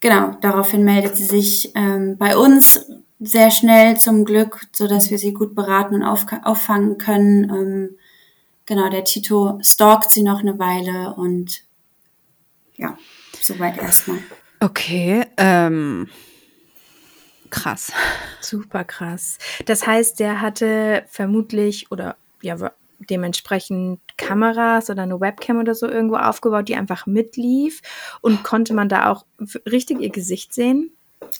genau, 0.01 0.35
daraufhin 0.41 0.83
meldet 0.83 1.15
sie 1.15 1.23
sich 1.23 1.71
ähm, 1.73 2.17
bei 2.17 2.35
uns 2.35 2.85
sehr 3.19 3.49
schnell 3.49 3.97
zum 3.97 4.25
Glück, 4.25 4.67
so 4.73 4.87
dass 4.87 5.09
wir 5.09 5.17
sie 5.17 5.33
gut 5.33 5.55
beraten 5.55 5.95
und 5.95 6.03
auf, 6.03 6.25
auffangen 6.43 6.97
können. 6.97 7.49
Ähm, 7.49 7.89
genau, 8.67 8.89
der 8.89 9.03
Tito 9.03 9.59
stalkt 9.63 10.11
sie 10.11 10.21
noch 10.21 10.41
eine 10.41 10.59
Weile 10.59 11.15
und 11.15 11.63
ja, 12.75 12.95
soweit 13.41 13.79
erstmal. 13.79 14.19
Okay, 14.59 15.25
ähm, 15.37 16.07
krass. 17.49 17.91
Super 18.41 18.83
krass. 18.83 19.39
Das 19.65 19.87
heißt, 19.87 20.19
der 20.19 20.41
hatte 20.41 21.03
vermutlich 21.09 21.91
oder 21.91 22.15
ja 22.41 22.71
dementsprechend 22.99 23.99
Kameras 24.17 24.89
oder 24.89 25.03
eine 25.03 25.19
Webcam 25.19 25.59
oder 25.59 25.75
so 25.75 25.87
irgendwo 25.87 26.15
aufgebaut, 26.15 26.67
die 26.67 26.75
einfach 26.75 27.05
mitlief 27.05 27.81
und 28.21 28.43
konnte 28.43 28.73
man 28.73 28.89
da 28.89 29.11
auch 29.11 29.25
richtig 29.65 29.99
ihr 30.01 30.09
Gesicht 30.09 30.53
sehen? 30.53 30.91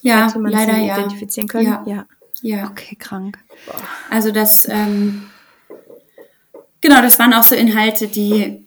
Ja, 0.01 0.31
leider 0.35 0.75
sie 0.75 0.87
ja. 0.87 0.97
identifizieren 0.97 1.47
können? 1.47 1.65
Ja. 1.65 1.83
ja. 1.85 2.05
Ja. 2.41 2.69
Okay, 2.69 2.95
krank. 2.95 3.39
Also 4.11 4.31
das, 4.31 4.67
ähm, 4.69 5.29
genau, 6.81 7.01
das 7.01 7.19
waren 7.19 7.33
auch 7.33 7.43
so 7.43 7.55
Inhalte, 7.55 8.07
die 8.07 8.65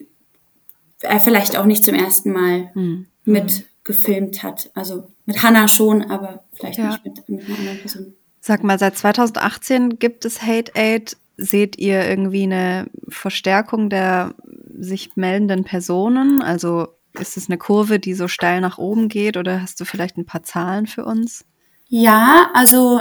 er 1.00 1.20
vielleicht 1.20 1.56
auch 1.56 1.64
nicht 1.64 1.84
zum 1.84 1.94
ersten 1.94 2.32
Mal 2.32 2.70
Hm. 2.74 3.06
mit 3.24 3.64
gefilmt 3.84 4.42
hat. 4.42 4.70
Also 4.74 5.10
mit 5.26 5.42
Hannah 5.42 5.66
schon, 5.68 6.10
aber 6.10 6.44
vielleicht 6.52 6.78
Ja. 6.78 6.88
nicht 6.90 7.04
mit, 7.04 7.28
mit 7.28 7.46
einer 7.48 7.58
anderen 7.58 7.78
Person. 7.80 8.14
Sag 8.40 8.62
mal, 8.64 8.78
seit 8.78 8.96
2018 8.96 9.98
gibt 9.98 10.24
es 10.24 10.42
Hate 10.42 10.72
Aid. 10.74 11.16
Seht 11.36 11.78
ihr 11.78 12.06
irgendwie 12.06 12.42
eine 12.44 12.86
Verstärkung 13.08 13.88
der 13.90 14.34
sich 14.78 15.16
meldenden 15.16 15.64
Personen? 15.64 16.42
Also 16.42 16.88
ist 17.18 17.36
es 17.36 17.48
eine 17.48 17.58
Kurve, 17.58 17.98
die 17.98 18.14
so 18.14 18.28
steil 18.28 18.60
nach 18.60 18.78
oben 18.78 19.08
geht 19.08 19.36
oder 19.36 19.62
hast 19.62 19.80
du 19.80 19.84
vielleicht 19.84 20.16
ein 20.18 20.26
paar 20.26 20.42
Zahlen 20.42 20.86
für 20.86 21.04
uns? 21.04 21.44
Ja, 21.88 22.50
also 22.54 23.00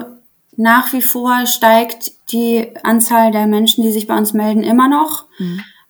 nach 0.58 0.91
wie 0.94 1.01
vor 1.01 1.46
steigt 1.46 2.12
die 2.32 2.70
Anzahl 2.84 3.32
der 3.32 3.48
Menschen, 3.48 3.84
die 3.84 3.91
sich 3.91 4.08
bei 4.08 4.18
uns 4.18 4.34
melden, 4.34 4.63
immer 4.63 4.88
noch. 4.89 5.25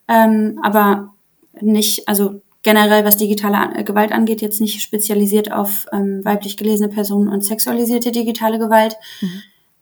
Ähm, 0.08 0.60
aber 0.62 1.14
nicht, 1.60 2.08
also 2.08 2.42
generell, 2.64 3.06
was 3.06 3.18
digitale 3.18 3.58
An- 3.58 3.86
Gewalt 3.86 4.12
angeht, 4.12 4.42
jetzt 4.42 4.62
nicht 4.62 4.82
spezialisiert 4.82 5.52
auf 5.52 5.86
ähm, 5.92 6.22
weiblich 6.24 6.58
gelesene 6.58 6.90
Personen 6.90 7.30
und 7.30 7.44
sexualisierte 7.44 8.12
digitale 8.12 8.60
Gewalt. 8.60 8.98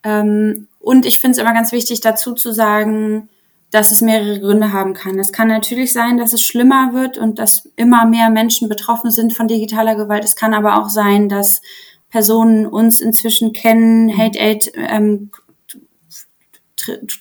Ähm, 0.04 0.68
und 0.80 1.06
ich 1.06 1.20
finde 1.20 1.34
es 1.34 1.38
immer 1.40 1.54
ganz 1.54 1.72
wichtig, 1.72 2.02
dazu 2.02 2.34
zu 2.34 2.54
sagen, 2.54 3.30
dass 3.72 3.92
es 3.92 4.00
mehrere 4.00 4.40
Gründe 4.40 4.72
haben 4.72 4.94
kann. 4.94 5.20
Es 5.20 5.34
kann 5.34 5.50
natürlich 5.50 5.92
sein, 5.92 6.18
dass 6.18 6.32
es 6.32 6.42
schlimmer 6.42 6.94
wird 6.94 7.18
und 7.18 7.38
dass 7.40 7.70
immer 7.76 8.06
mehr 8.06 8.30
Menschen 8.30 8.70
betroffen 8.70 9.12
sind 9.12 9.34
von 9.34 9.50
digitaler 9.50 9.96
Gewalt. 9.96 10.24
Es 10.24 10.38
kann 10.38 10.54
aber 10.54 10.82
auch 10.82 10.88
sein, 10.90 11.28
dass 11.28 11.62
Personen 12.10 12.66
uns 12.66 13.02
inzwischen 13.02 13.54
kennen. 13.54 14.16
Hate 14.18 14.40
Aid 14.40 14.72
ähm, 14.76 15.32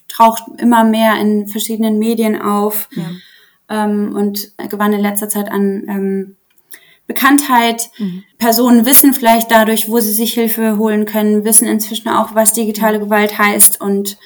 taucht 0.09 0.45
immer 0.59 0.85
mehr 0.85 1.21
in 1.21 1.49
verschiedenen 1.49 1.99
Medien 1.99 2.41
auf 2.41 2.89
ähm, 3.69 4.15
und 4.15 4.53
gewann 4.69 4.93
in 4.93 5.01
letzter 5.01 5.29
Zeit 5.29 5.51
an 5.51 5.85
ähm, 5.89 6.37
Bekanntheit. 7.07 7.91
Personen 8.39 8.85
wissen 8.87 9.15
vielleicht 9.15 9.51
dadurch, 9.51 9.89
wo 9.89 10.01
sie 10.01 10.13
sich 10.13 10.35
Hilfe 10.35 10.77
holen 10.79 11.07
können, 11.07 11.45
wissen 11.45 11.69
inzwischen 11.69 12.09
auch, 12.09 12.35
was 12.35 12.53
digitale 12.53 12.99
Gewalt 12.99 13.39
heißt 13.39 13.81
und 13.81 14.19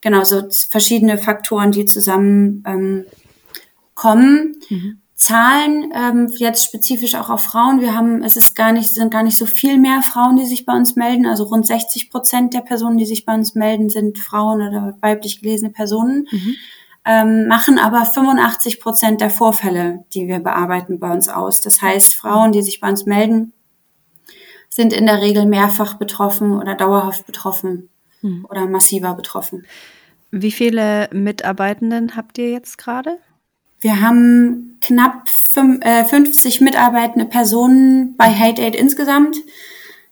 genau 0.00 0.24
so 0.24 0.42
verschiedene 0.70 1.18
Faktoren, 1.18 1.72
die 1.72 1.84
zusammen 1.84 2.62
ähm, 2.66 3.04
kommen. 3.94 4.56
Zahlen 5.18 5.92
ähm, 5.96 6.32
jetzt 6.36 6.64
spezifisch 6.64 7.16
auch 7.16 7.28
auf 7.28 7.42
Frauen. 7.42 7.80
Wir 7.80 7.96
haben, 7.96 8.22
es 8.22 8.36
ist 8.36 8.54
gar 8.54 8.70
nicht, 8.70 8.94
sind 8.94 9.10
gar 9.10 9.24
nicht 9.24 9.36
so 9.36 9.46
viel 9.46 9.76
mehr 9.76 10.00
Frauen, 10.02 10.36
die 10.36 10.46
sich 10.46 10.64
bei 10.64 10.72
uns 10.72 10.94
melden. 10.94 11.26
Also 11.26 11.42
rund 11.42 11.66
60 11.66 12.08
Prozent 12.08 12.54
der 12.54 12.60
Personen, 12.60 12.98
die 12.98 13.04
sich 13.04 13.26
bei 13.26 13.34
uns 13.34 13.56
melden, 13.56 13.88
sind 13.90 14.20
Frauen 14.20 14.62
oder 14.62 14.96
weiblich 15.00 15.40
gelesene 15.40 15.72
Personen. 15.72 16.28
Ähm, 17.04 17.48
machen 17.48 17.80
aber 17.80 18.04
85 18.04 18.80
Prozent 18.80 19.20
der 19.20 19.30
Vorfälle, 19.30 20.04
die 20.14 20.28
wir 20.28 20.38
bearbeiten, 20.38 21.00
bei 21.00 21.12
uns 21.12 21.28
aus. 21.28 21.60
Das 21.60 21.82
heißt, 21.82 22.14
Frauen, 22.14 22.52
die 22.52 22.62
sich 22.62 22.78
bei 22.78 22.88
uns 22.88 23.04
melden, 23.04 23.52
sind 24.68 24.92
in 24.92 25.06
der 25.06 25.20
Regel 25.20 25.46
mehrfach 25.46 25.94
betroffen 25.94 26.52
oder 26.52 26.76
dauerhaft 26.76 27.26
betroffen 27.26 27.88
oder 28.48 28.66
massiver 28.66 29.14
betroffen. 29.14 29.66
Wie 30.30 30.52
viele 30.52 31.08
Mitarbeitenden 31.12 32.14
habt 32.14 32.38
ihr 32.38 32.50
jetzt 32.50 32.78
gerade? 32.78 33.18
Wir 33.80 34.00
haben 34.00 34.76
knapp 34.80 35.28
fünf, 35.28 35.84
äh, 35.84 36.04
50 36.04 36.60
mitarbeitende 36.60 37.26
Personen 37.26 38.16
bei 38.16 38.30
Hate 38.30 38.62
Aid 38.62 38.74
insgesamt. 38.74 39.36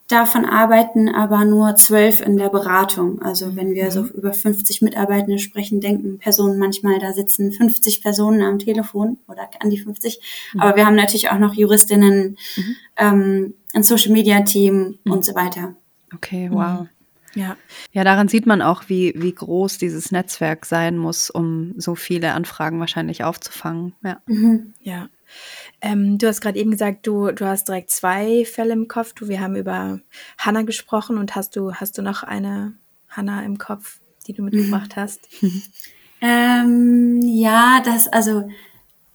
Davon 0.09 0.45
arbeiten 0.45 1.09
aber 1.09 1.45
nur 1.45 1.75
zwölf 1.75 2.21
in 2.21 2.37
der 2.37 2.49
Beratung. 2.49 3.21
Also 3.23 3.57
wenn 3.57 3.75
wir 3.75 3.91
so 3.91 4.05
über 4.05 4.33
50 4.33 4.81
Mitarbeitende 4.83 5.41
sprechen, 5.41 5.81
denken 5.81 6.19
Personen 6.19 6.61
manchmal, 6.61 7.01
da 7.01 7.13
sitzen 7.13 7.51
50 7.51 8.03
Personen 8.03 8.41
am 8.43 8.61
Telefon 8.61 9.19
oder 9.27 9.49
an 9.59 9.71
die 9.71 9.79
50. 9.79 10.21
Aber 10.59 10.77
wir 10.77 10.87
haben 10.87 10.95
natürlich 10.95 11.31
auch 11.31 11.39
noch 11.39 11.55
Juristinnen, 11.55 12.37
ähm, 12.97 13.55
ein 13.75 13.83
Social 13.83 14.13
Media 14.13 14.43
Team 14.43 14.99
und 15.05 15.25
so 15.25 15.35
weiter. 15.35 15.75
Okay, 16.15 16.49
wow. 16.53 16.87
Ja. 17.37 17.57
Ja, 17.93 18.03
daran 18.03 18.29
sieht 18.29 18.47
man 18.47 18.63
auch, 18.63 18.85
wie, 18.89 19.13
wie 19.17 19.33
groß 19.33 19.79
dieses 19.79 20.11
Netzwerk 20.11 20.65
sein 20.67 20.97
muss, 20.97 21.31
um 21.31 21.75
so 21.77 21.95
viele 21.95 22.33
Anfragen 22.33 22.81
wahrscheinlich 22.81 23.23
aufzufangen. 23.23 23.95
Ja. 24.03 24.21
Ja. 24.81 25.09
Ähm, 25.81 26.19
du 26.19 26.27
hast 26.27 26.41
gerade 26.41 26.59
eben 26.59 26.71
gesagt, 26.71 27.07
du, 27.07 27.31
du 27.31 27.47
hast 27.47 27.69
direkt 27.69 27.91
zwei 27.91 28.45
Fälle 28.45 28.73
im 28.73 28.89
Kopf. 28.89 29.13
Du, 29.13 29.29
wir 29.29 29.41
haben 29.41 29.55
über 29.55 30.01
Hannah 30.39 30.63
gesprochen 30.63 31.19
und 31.19 31.37
hast 31.37 31.57
du, 31.57 31.75
hast 31.75 31.99
du 31.99 32.03
noch 32.03 32.23
eine 32.23 32.75
Hannah 33.09 33.45
im 33.45 33.59
Kopf, 33.59 34.01
die 34.27 34.33
du 34.33 34.43
mitgebracht 34.43 34.97
hast? 34.97 35.29
Ähm, 36.21 37.21
ja, 37.23 37.83
das, 37.85 38.09
also 38.09 38.49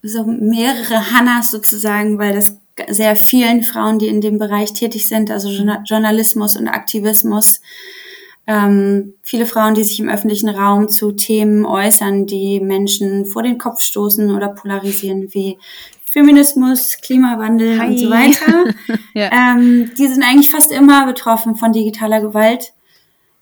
so 0.04 0.24
mehrere 0.24 1.12
Hannas 1.12 1.50
sozusagen, 1.50 2.20
weil 2.20 2.34
das 2.34 2.58
sehr 2.90 3.16
vielen 3.16 3.64
Frauen, 3.64 4.00
die 4.00 4.08
in 4.08 4.22
dem 4.22 4.38
Bereich 4.38 4.74
tätig 4.74 5.08
sind, 5.08 5.30
also 5.30 5.50
Journa- 5.50 5.84
Journalismus 5.86 6.56
und 6.56 6.68
Aktivismus, 6.68 7.62
ähm, 8.52 9.14
viele 9.22 9.46
Frauen, 9.46 9.76
die 9.76 9.84
sich 9.84 10.00
im 10.00 10.10
öffentlichen 10.10 10.50
Raum 10.50 10.90
zu 10.90 11.12
Themen 11.14 11.66
äußern, 11.66 12.26
die 12.26 12.60
Menschen 12.60 13.26
vor 13.26 13.44
den 13.44 13.58
Kopf 13.58 13.82
stoßen 13.82 14.30
oder 14.36 14.50
polarisieren, 14.50 15.34
wie 15.34 15.58
Feminismus, 16.04 16.98
Klimawandel 17.02 17.80
und 17.80 17.98
so 17.98 18.12
Hi. 18.14 18.30
weiter. 18.30 18.74
Ja. 19.14 19.30
ähm, 19.32 19.92
die 19.98 20.08
sind 20.08 20.24
eigentlich 20.24 20.50
fast 20.50 20.72
immer 20.72 21.06
betroffen 21.06 21.56
von 21.56 21.72
digitaler 21.74 22.22
Gewalt. 22.22 22.74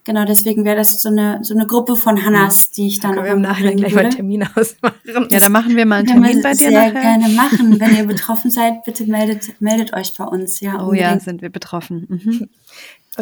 Genau, 0.04 0.24
deswegen 0.24 0.64
wäre 0.64 0.76
das 0.76 1.00
so 1.02 1.08
eine, 1.10 1.40
so 1.42 1.54
eine 1.54 1.66
Gruppe 1.66 1.94
von 1.94 2.24
Hannas, 2.24 2.70
die 2.70 2.86
ich 2.88 3.00
dann 3.00 3.10
Können 3.12 3.20
auch 3.20 3.24
wir 3.26 3.32
im 3.34 3.40
Nachhinein 3.42 3.76
gleich 3.76 3.92
mal 3.92 3.96
würde. 3.98 4.06
einen 4.08 4.16
Termin 4.16 4.42
ausmachen? 4.54 5.28
ja, 5.30 5.40
dann 5.40 5.52
machen 5.52 5.76
wir 5.76 5.84
mal 5.86 5.96
einen 5.96 6.06
Können 6.08 6.22
Termin 6.24 6.36
wir 6.38 6.42
bei 6.42 6.50
dir 6.52 6.56
sehr 6.56 6.70
nachher. 6.70 7.00
gerne 7.02 7.28
machen. 7.34 7.78
Wenn 7.80 7.96
ihr 7.96 8.04
betroffen 8.04 8.50
seid, 8.50 8.82
bitte 8.84 9.04
meldet, 9.04 9.60
meldet 9.60 9.92
euch 9.92 10.12
bei 10.16 10.24
uns. 10.24 10.60
Ja, 10.60 10.74
Oh 10.76 10.92
ja, 10.92 11.08
unbedingt. 11.10 11.22
sind 11.22 11.42
wir 11.42 11.50
betroffen. 11.50 12.06
Mhm. 12.08 12.48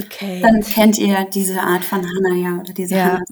Okay. 0.05 0.41
Dann 0.43 0.61
kennt 0.63 0.99
ihr 0.99 1.25
diese 1.33 1.61
Art 1.61 1.85
von 1.85 2.05
Hanna 2.05 2.35
ja 2.35 2.61
oder 2.61 2.73
diese 2.73 2.95
Ja. 2.95 3.05
Hanna. 3.05 3.25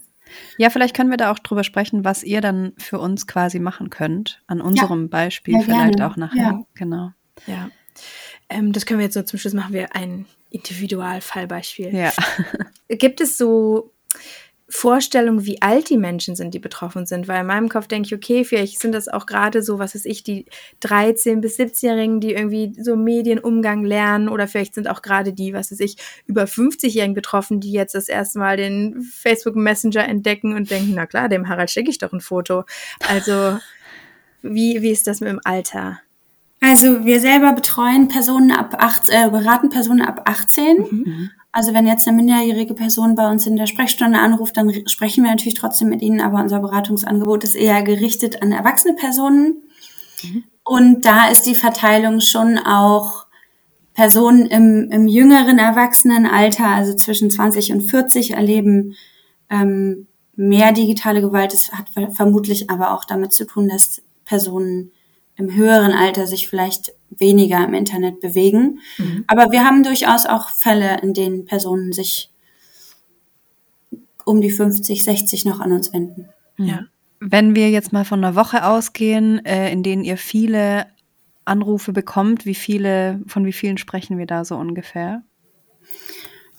Ja, 0.58 0.70
vielleicht 0.70 0.94
können 0.94 1.11
wir 1.11 1.16
da 1.16 1.30
auch 1.30 1.38
drüber 1.38 1.64
sprechen, 1.64 2.04
was 2.04 2.23
ihr 2.23 2.40
dann 2.40 2.73
für 2.78 2.99
uns 2.99 3.26
quasi 3.26 3.58
machen 3.58 3.90
könnt. 3.90 4.42
An 4.46 4.61
unserem 4.61 5.08
Beispiel 5.08 5.54
Ja, 5.54 5.61
vielleicht 5.61 6.00
auch 6.02 6.16
nachher. 6.16 6.42
Ja. 6.42 6.66
Genau. 6.75 7.12
Ja. 7.46 7.70
Ähm, 8.49 8.73
das 8.73 8.87
können 8.87 8.99
wir 8.99 9.04
jetzt 9.04 9.14
so 9.14 9.23
zum 9.23 9.38
Schluss 9.38 9.54
machen 9.54 9.73
wir 9.73 9.94
ein 9.94 10.26
Individualfallbeispiel. 10.50 11.94
Ja. 11.94 12.12
Gibt 12.88 13.20
es 13.20 13.38
so 13.38 13.92
Vorstellungen, 14.76 15.47
wie 15.47 15.62
alt 15.62 15.88
die 15.88 15.97
Menschen 15.97 16.37
sind, 16.37 16.52
die 16.52 16.59
betroffen 16.59 17.06
sind? 17.06 17.28
Weil 17.28 17.40
in 17.40 17.47
meinem 17.47 17.71
Kopf 17.71 17.87
denke 17.87 18.09
ich, 18.09 18.14
okay, 18.14 18.45
vielleicht 18.45 18.78
sind 18.78 18.92
das 18.92 19.09
auch 19.09 19.25
gerade 19.25 19.62
so, 19.62 19.78
was 19.78 19.95
weiß 19.95 20.04
ich, 20.04 20.23
die 20.23 20.45
13- 20.83 21.40
bis 21.40 21.59
17-Jährigen, 21.59 22.21
die 22.21 22.35
irgendwie 22.35 22.76
so 22.78 22.95
Medienumgang 22.95 23.85
lernen 23.85 24.28
oder 24.28 24.47
vielleicht 24.47 24.75
sind 24.75 24.87
auch 24.87 25.00
gerade 25.00 25.33
die, 25.33 25.54
was 25.54 25.73
weiß 25.73 25.80
ich, 25.80 25.97
über 26.26 26.45
50-Jährigen 26.45 27.14
betroffen, 27.14 27.59
die 27.59 27.73
jetzt 27.73 27.95
das 27.95 28.11
erste 28.11 28.38
Mal 28.38 28.59
den 28.59 29.00
Facebook 29.00 29.56
Messenger 29.56 30.06
entdecken 30.06 30.54
und 30.54 30.71
denken, 30.71 30.92
na 30.95 31.06
klar, 31.06 31.30
dem 31.30 31.49
Harald 31.49 31.71
schicke 31.71 31.88
ich 31.88 31.97
doch 31.97 32.12
ein 32.12 32.21
Foto. 32.21 32.64
Also, 33.09 33.59
wie, 34.42 34.83
wie 34.83 34.90
ist 34.90 35.06
das 35.06 35.21
mit 35.21 35.30
dem 35.30 35.40
Alter? 35.45 36.00
Also 36.61 37.06
wir 37.06 37.21
selber 37.21 37.54
betreuen 37.54 38.09
Personen 38.09 38.52
ab 38.52 38.76
18, 38.78 39.14
äh, 39.14 39.30
beraten 39.30 39.71
Personen 39.71 40.02
ab 40.02 40.23
18. 40.26 41.30
Also 41.56 41.72
wenn 41.72 41.86
jetzt 41.86 42.06
eine 42.06 42.18
minderjährige 42.18 42.75
Person 42.75 43.14
bei 43.14 43.30
uns 43.30 43.46
in 43.46 43.56
der 43.56 43.66
Sprechstunde 43.66 44.18
anruft, 44.18 44.58
dann 44.58 44.68
re- 44.68 44.86
sprechen 44.88 45.25
wir 45.25 45.30
natürlich 45.30 45.54
trotzdem 45.54 45.88
mit 45.88 46.02
ihnen, 46.02 46.20
aber 46.20 46.38
unser 46.42 46.60
Beratungsangebot 46.60 47.44
ist 47.44 47.54
eher 47.54 47.82
gerichtet 47.82 48.42
an 48.42 48.52
erwachsene 48.52 48.94
Personen. 48.94 49.62
Und 50.64 51.06
da 51.06 51.30
ist 51.30 51.46
die 51.46 51.54
Verteilung 51.54 52.20
schon 52.20 52.58
auch 52.58 53.25
Personen 53.94 54.44
im, 54.44 54.90
im 54.90 55.08
jüngeren 55.08 55.58
Erwachsenenalter, 55.58 56.66
also 56.66 56.94
zwischen 56.94 57.30
20 57.30 57.72
und 57.72 57.80
40, 57.88 58.32
erleben 58.32 58.94
ähm, 59.48 60.08
mehr 60.34 60.72
digitale 60.72 61.22
Gewalt. 61.22 61.54
Es 61.54 61.72
hat 61.72 61.86
vermutlich 62.14 62.68
aber 62.68 62.92
auch 62.92 63.06
damit 63.06 63.32
zu 63.32 63.46
tun, 63.46 63.70
dass 63.70 64.02
Personen 64.26 64.90
im 65.36 65.54
höheren 65.54 65.92
Alter 65.92 66.26
sich 66.26 66.48
vielleicht 66.48 66.92
weniger 67.10 67.64
im 67.64 67.74
Internet 67.74 68.20
bewegen. 68.20 68.80
Mhm. 68.98 69.24
Aber 69.26 69.52
wir 69.52 69.64
haben 69.64 69.82
durchaus 69.82 70.26
auch 70.26 70.50
Fälle, 70.50 71.00
in 71.02 71.14
denen 71.14 71.44
Personen 71.44 71.92
sich 71.92 72.30
um 74.24 74.40
die 74.40 74.50
50, 74.50 75.04
60 75.04 75.44
noch 75.44 75.60
an 75.60 75.72
uns 75.72 75.92
wenden. 75.92 76.28
Ja. 76.56 76.86
Wenn 77.20 77.54
wir 77.54 77.70
jetzt 77.70 77.92
mal 77.92 78.04
von 78.04 78.22
einer 78.22 78.34
Woche 78.34 78.66
ausgehen, 78.66 79.44
äh, 79.44 79.70
in 79.70 79.82
denen 79.82 80.04
ihr 80.04 80.18
viele 80.18 80.86
Anrufe 81.44 81.92
bekommt, 81.92 82.44
wie 82.44 82.54
viele, 82.54 83.20
von 83.26 83.46
wie 83.46 83.52
vielen 83.52 83.78
sprechen 83.78 84.18
wir 84.18 84.26
da 84.26 84.44
so 84.44 84.56
ungefähr? 84.56 85.22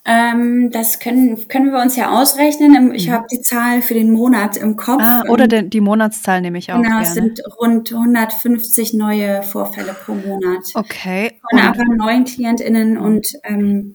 Ähm, 0.09 0.71
das 0.71 1.01
können, 1.01 1.49
können 1.49 1.73
wir 1.73 1.81
uns 1.81 1.97
ja 1.97 2.09
ausrechnen. 2.09 2.95
Ich 2.95 3.09
mhm. 3.09 3.11
habe 3.11 3.27
die 3.29 3.41
Zahl 3.41 3.81
für 3.81 3.93
den 3.93 4.09
Monat 4.09 4.55
im 4.55 4.77
Kopf. 4.77 5.01
Ah, 5.03 5.23
oder 5.27 5.49
de, 5.49 5.63
die 5.67 5.81
Monatszahl 5.81 6.39
nehme 6.39 6.57
ich 6.59 6.71
auch. 6.71 6.81
Genau, 6.81 7.01
es 7.01 7.13
sind 7.13 7.41
rund 7.59 7.91
150 7.91 8.93
neue 8.93 9.43
Vorfälle 9.43 9.93
pro 9.93 10.13
Monat. 10.13 10.63
Okay. 10.75 11.33
Von 11.49 11.59
aber 11.59 11.83
neuen 11.83 12.23
KlientInnen 12.23 12.97
und 12.97 13.27
ähm, 13.43 13.91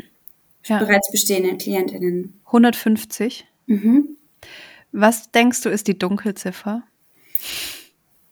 ja. 0.66 0.80
bereits 0.80 1.10
bestehenden 1.10 1.56
KlientInnen. 1.56 2.38
150? 2.44 3.46
Mhm. 3.66 4.18
Was 4.92 5.30
denkst 5.30 5.62
du, 5.62 5.70
ist 5.70 5.88
die 5.88 5.98
Dunkelziffer? 5.98 6.82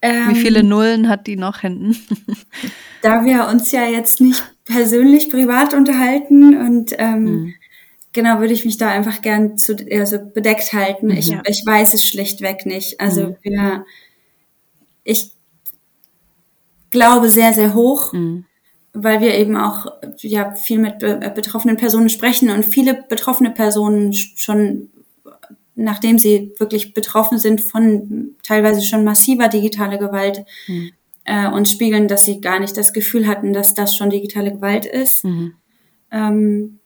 Ähm, 0.02 0.28
Wie 0.28 0.34
viele 0.34 0.62
Nullen 0.62 1.08
hat 1.08 1.26
die 1.26 1.36
noch 1.36 1.60
hinten? 1.60 1.96
da 3.02 3.24
wir 3.24 3.48
uns 3.48 3.72
ja 3.72 3.84
jetzt 3.84 4.20
nicht 4.20 4.42
persönlich 4.66 5.30
privat 5.30 5.72
unterhalten 5.72 6.58
und 6.58 6.92
ähm, 6.98 7.24
mhm. 7.24 7.54
Genau 8.12 8.40
würde 8.40 8.52
ich 8.54 8.64
mich 8.64 8.78
da 8.78 8.88
einfach 8.88 9.22
gern 9.22 9.56
zu 9.56 9.76
also 9.92 10.18
bedeckt 10.18 10.72
halten. 10.72 11.06
Mhm. 11.08 11.16
Ich, 11.16 11.32
ich 11.32 11.62
weiß 11.64 11.94
es 11.94 12.08
schlichtweg 12.08 12.66
nicht. 12.66 13.00
Also 13.00 13.28
mhm. 13.28 13.36
wir, 13.42 13.86
ich 15.04 15.32
glaube 16.90 17.30
sehr, 17.30 17.52
sehr 17.52 17.74
hoch, 17.74 18.12
mhm. 18.12 18.46
weil 18.92 19.20
wir 19.20 19.34
eben 19.34 19.56
auch 19.56 19.86
ja 20.18 20.52
viel 20.52 20.78
mit 20.78 20.98
be 20.98 21.32
betroffenen 21.34 21.76
Personen 21.76 22.08
sprechen 22.08 22.50
und 22.50 22.64
viele 22.64 22.94
betroffene 23.08 23.50
Personen 23.50 24.12
schon 24.12 24.90
nachdem 25.76 26.18
sie 26.18 26.52
wirklich 26.58 26.92
betroffen 26.92 27.38
sind 27.38 27.62
von 27.62 28.36
teilweise 28.42 28.82
schon 28.82 29.02
massiver 29.02 29.48
digitaler 29.48 29.96
Gewalt 29.96 30.44
mhm. 30.66 30.90
äh, 31.24 31.48
und 31.48 31.68
spiegeln, 31.68 32.06
dass 32.06 32.26
sie 32.26 32.42
gar 32.42 32.60
nicht 32.60 32.76
das 32.76 32.92
Gefühl 32.92 33.26
hatten, 33.26 33.54
dass 33.54 33.72
das 33.72 33.96
schon 33.96 34.10
digitale 34.10 34.52
Gewalt 34.52 34.84
ist. 34.84 35.24
Mhm. 35.24 35.54
Ähm, 36.10 36.79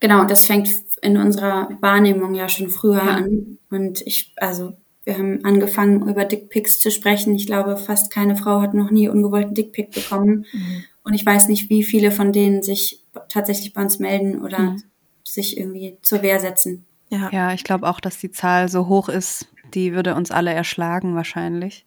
genau, 0.00 0.24
das 0.24 0.46
fängt 0.46 0.68
in 1.02 1.16
unserer 1.16 1.68
Wahrnehmung 1.80 2.34
ja 2.34 2.48
schon 2.48 2.70
früher 2.70 3.04
ja. 3.04 3.16
an. 3.16 3.58
Und 3.70 4.02
ich, 4.06 4.32
also 4.36 4.74
wir 5.04 5.18
haben 5.18 5.44
angefangen, 5.44 6.08
über 6.08 6.24
Dickpics 6.24 6.80
zu 6.80 6.90
sprechen. 6.90 7.34
Ich 7.34 7.46
glaube, 7.46 7.76
fast 7.76 8.10
keine 8.10 8.36
Frau 8.36 8.60
hat 8.60 8.74
noch 8.74 8.90
nie 8.90 9.08
ungewollten 9.08 9.54
Dickpic 9.54 9.90
bekommen. 9.92 10.46
Mhm. 10.52 10.84
Und 11.04 11.14
ich 11.14 11.24
weiß 11.24 11.48
nicht, 11.48 11.70
wie 11.70 11.84
viele 11.84 12.10
von 12.10 12.32
denen 12.32 12.62
sich 12.62 13.04
tatsächlich 13.28 13.72
bei 13.72 13.82
uns 13.82 14.00
melden 14.00 14.42
oder 14.42 14.58
mhm. 14.58 14.82
sich 15.22 15.56
irgendwie 15.56 15.96
zur 16.02 16.22
Wehr 16.22 16.40
setzen. 16.40 16.84
Ja, 17.10 17.30
ja 17.32 17.52
ich 17.52 17.62
glaube 17.62 17.88
auch, 17.88 18.00
dass 18.00 18.18
die 18.18 18.32
Zahl 18.32 18.68
so 18.68 18.88
hoch 18.88 19.08
ist, 19.08 19.46
die 19.74 19.94
würde 19.94 20.14
uns 20.14 20.30
alle 20.30 20.52
erschlagen 20.52 21.14
wahrscheinlich. 21.14 21.86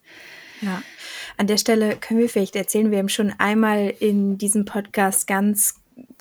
Ja. 0.61 0.81
An 1.37 1.47
der 1.47 1.57
Stelle 1.57 1.95
können 1.95 2.19
wir 2.19 2.29
vielleicht 2.29 2.55
erzählen, 2.55 2.91
wir 2.91 2.99
haben 2.99 3.09
schon 3.09 3.33
einmal 3.37 3.93
in 3.99 4.37
diesem 4.37 4.65
Podcast 4.65 5.27
ganz 5.27 5.75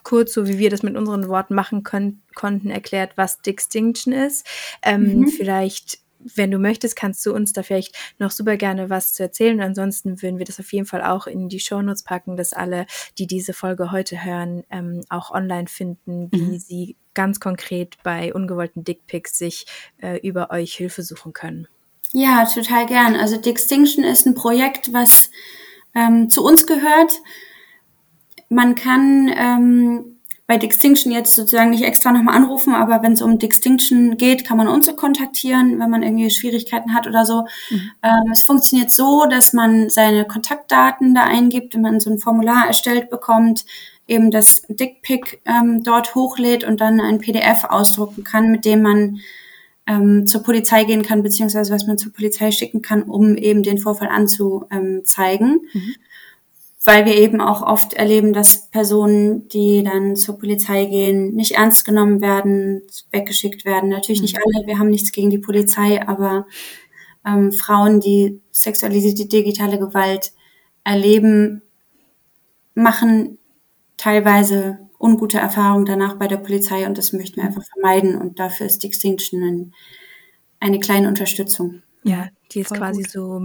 kurz, 0.09 0.33
so 0.33 0.49
wie 0.49 0.59
wir 0.59 0.71
das 0.71 0.83
mit 0.83 0.97
unseren 0.97 1.29
Worten 1.29 1.55
machen 1.55 1.83
können, 1.83 2.23
konnten, 2.35 2.71
erklärt, 2.71 3.13
was 3.17 3.43
Distinction 3.43 4.15
ist. 4.15 4.47
Ähm, 4.83 5.19
mhm. 5.21 5.29
Vielleicht 5.29 5.99
wenn 6.35 6.51
du 6.51 6.59
möchtest, 6.59 6.97
kannst 6.97 7.25
du 7.25 7.33
uns 7.33 7.53
da 7.53 7.63
vielleicht 7.63 7.95
noch 8.19 8.33
super 8.33 8.57
gerne 8.57 8.91
was 8.91 9.13
zu 9.13 9.23
erzählen. 9.23 9.59
Und 9.59 9.63
ansonsten 9.63 10.21
würden 10.21 10.39
wir 10.39 10.47
das 10.47 10.59
auf 10.59 10.73
jeden 10.73 10.87
Fall 10.87 11.03
auch 11.03 11.29
in 11.29 11.49
die 11.49 11.61
Shownotes 11.61 12.03
packen, 12.03 12.37
dass 12.37 12.53
alle, 12.53 12.87
die 13.19 13.29
diese 13.29 13.53
Folge 13.53 13.93
heute 13.93 14.25
hören, 14.25 14.65
ähm, 14.69 15.03
auch 15.11 15.31
online 15.31 15.69
finden, 15.69 16.29
wie 16.33 16.43
mhm. 16.43 16.59
sie 16.59 16.97
ganz 17.15 17.39
konkret 17.39 17.99
bei 18.03 18.35
ungewollten 18.35 18.83
Dickpics 18.83 19.39
sich 19.39 19.67
äh, 20.03 20.19
über 20.27 20.51
euch 20.51 20.75
Hilfe 20.75 21.03
suchen 21.03 21.33
können. 21.33 21.69
Ja, 22.13 22.47
total 22.47 22.87
gern. 22.87 23.15
Also 23.15 23.41
Distinction 23.41 24.03
ist 24.03 24.27
ein 24.27 24.35
Projekt, 24.35 24.93
was 24.93 25.31
ähm, 25.95 26.31
zu 26.31 26.45
uns 26.45 26.67
gehört. 26.67 27.13
Man 28.49 28.75
kann 28.75 29.31
ähm, 29.37 30.19
bei 30.49 30.57
Distinction 30.57 31.13
jetzt 31.13 31.35
sozusagen 31.35 31.71
nicht 31.71 31.85
extra 31.85 32.11
nochmal 32.11 32.35
anrufen, 32.35 32.75
aber 32.75 33.03
wenn 33.03 33.13
es 33.13 33.21
um 33.21 33.39
Distinction 33.39 34.17
geht, 34.17 34.47
kann 34.47 34.57
man 34.57 34.67
uns 34.67 34.91
kontaktieren, 34.97 35.79
wenn 35.79 35.91
man 35.91 36.03
irgendwie 36.03 36.31
Schwierigkeiten 36.31 36.95
hat 36.95 37.07
oder 37.07 37.27
so. 37.27 37.45
Mhm. 37.69 37.91
Ähm, 38.03 38.33
es 38.33 38.43
funktioniert 38.43 38.91
so, 38.91 39.27
dass 39.27 39.53
man 39.53 39.91
seine 39.91 40.25
Kontaktdaten 40.25 41.15
da 41.15 41.25
eingibt 41.25 41.75
und 41.75 41.83
man 41.83 42.01
so 42.01 42.11
ein 42.11 42.19
Formular 42.19 42.67
erstellt 42.67 43.11
bekommt, 43.11 43.67
eben 44.07 44.31
das 44.31 44.63
Dickpick 44.71 45.43
ähm, 45.45 45.83
dort 45.83 46.15
hochlädt 46.15 46.65
und 46.65 46.81
dann 46.81 46.99
ein 46.99 47.19
PDF 47.19 47.65
ausdrucken 47.65 48.25
kann, 48.25 48.51
mit 48.51 48.65
dem 48.65 48.81
man 48.81 49.21
ähm, 49.87 50.27
zur 50.27 50.43
Polizei 50.43 50.85
gehen 50.85 51.03
kann, 51.03 51.23
beziehungsweise 51.23 51.75
was 51.75 51.87
man 51.87 51.99
zur 51.99 52.15
Polizei 52.15 52.53
schicken 52.53 52.81
kann, 52.81 53.03
um 53.03 53.37
eben 53.37 53.63
den 53.63 53.77
Vorfall 53.77 54.09
anzuzeigen. 54.09 55.61
Mhm 55.75 55.95
weil 56.89 57.05
wir 57.05 57.17
eben 57.17 57.43
auch 57.43 57.61
oft 57.61 57.93
erleben, 57.93 58.33
dass 58.33 58.71
Personen, 58.71 59.47
die 59.51 59.85
dann 59.85 60.17
zur 60.17 60.39
Polizei 60.39 60.87
gehen, 60.87 61.35
nicht 61.35 61.53
ernst 61.53 61.85
genommen 61.85 62.23
werden, 62.23 62.81
weggeschickt 63.13 63.67
werden. 63.67 63.91
Natürlich 63.91 64.23
nicht 64.23 64.39
mhm. 64.39 64.43
alle, 64.43 64.67
wir 64.67 64.79
haben 64.79 64.89
nichts 64.89 65.13
gegen 65.13 65.29
die 65.29 65.37
Polizei, 65.37 66.01
aber 66.09 66.47
ähm, 67.27 67.53
Frauen, 67.53 68.01
die 68.01 68.41
sexualisierte 68.53 69.27
digitale 69.27 69.79
Gewalt 69.79 70.33
erleben, 70.83 71.61
machen 72.75 73.37
teilweise 73.99 74.79
ungute 74.99 75.37
Erfahrungen 75.37 75.85
danach 75.85 76.15
bei 76.15 76.27
der 76.27 76.39
Polizei 76.39 76.87
und 76.87 76.97
das 76.97 77.13
möchten 77.13 77.37
wir 77.37 77.45
einfach 77.45 77.65
vermeiden 77.65 78.17
und 78.17 78.39
dafür 78.39 78.65
ist 78.65 78.83
Extinction 78.83 79.75
eine 80.59 80.81
kleine 80.81 81.09
Unterstützung. 81.09 81.83
Ja, 82.03 82.29
die 82.53 82.61
ist 82.61 82.69
Voll 82.69 82.79
quasi 82.79 83.03
gut. 83.03 83.11
so 83.11 83.41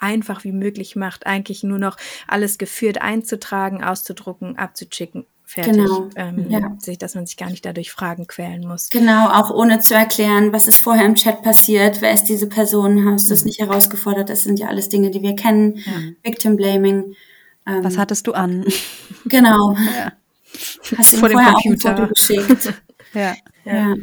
einfach 0.00 0.44
wie 0.44 0.52
möglich 0.52 0.96
macht, 0.96 1.26
eigentlich 1.26 1.62
nur 1.62 1.78
noch 1.78 1.96
alles 2.26 2.58
geführt 2.58 3.00
einzutragen, 3.00 3.84
auszudrucken, 3.84 4.58
abzuschicken. 4.58 5.26
Fertig. 5.44 5.72
Genau. 5.72 6.08
Ähm, 6.14 6.46
ja. 6.48 6.76
sich, 6.78 6.96
dass 6.96 7.16
man 7.16 7.26
sich 7.26 7.36
gar 7.36 7.50
nicht 7.50 7.66
dadurch 7.66 7.90
Fragen 7.90 8.28
quälen 8.28 8.64
muss. 8.66 8.88
Genau, 8.88 9.30
auch 9.30 9.50
ohne 9.50 9.80
zu 9.80 9.94
erklären, 9.94 10.52
was 10.52 10.68
ist 10.68 10.80
vorher 10.80 11.04
im 11.04 11.16
Chat 11.16 11.42
passiert, 11.42 12.00
wer 12.00 12.12
ist 12.12 12.24
diese 12.24 12.46
Person, 12.46 13.04
hast 13.10 13.28
du 13.28 13.34
es 13.34 13.40
mhm. 13.40 13.48
nicht 13.48 13.58
herausgefordert, 13.58 14.28
das 14.28 14.44
sind 14.44 14.60
ja 14.60 14.68
alles 14.68 14.88
Dinge, 14.90 15.10
die 15.10 15.22
wir 15.22 15.34
kennen. 15.34 15.78
Ja. 15.78 15.92
Victim 16.22 16.54
Blaming. 16.54 17.16
Ähm, 17.66 17.82
was 17.82 17.98
hattest 17.98 18.28
du 18.28 18.32
an? 18.32 18.64
Genau. 19.26 19.72
Ja. 19.72 20.12
Hast 20.96 21.12
du 21.12 21.16
Vor 21.18 21.30
vorher 21.30 21.56
auch 21.56 21.64
ein 21.64 21.78
Foto 21.78 22.06
geschickt. 22.06 22.72
Ja. 23.12 23.34
Ja, 23.64 23.94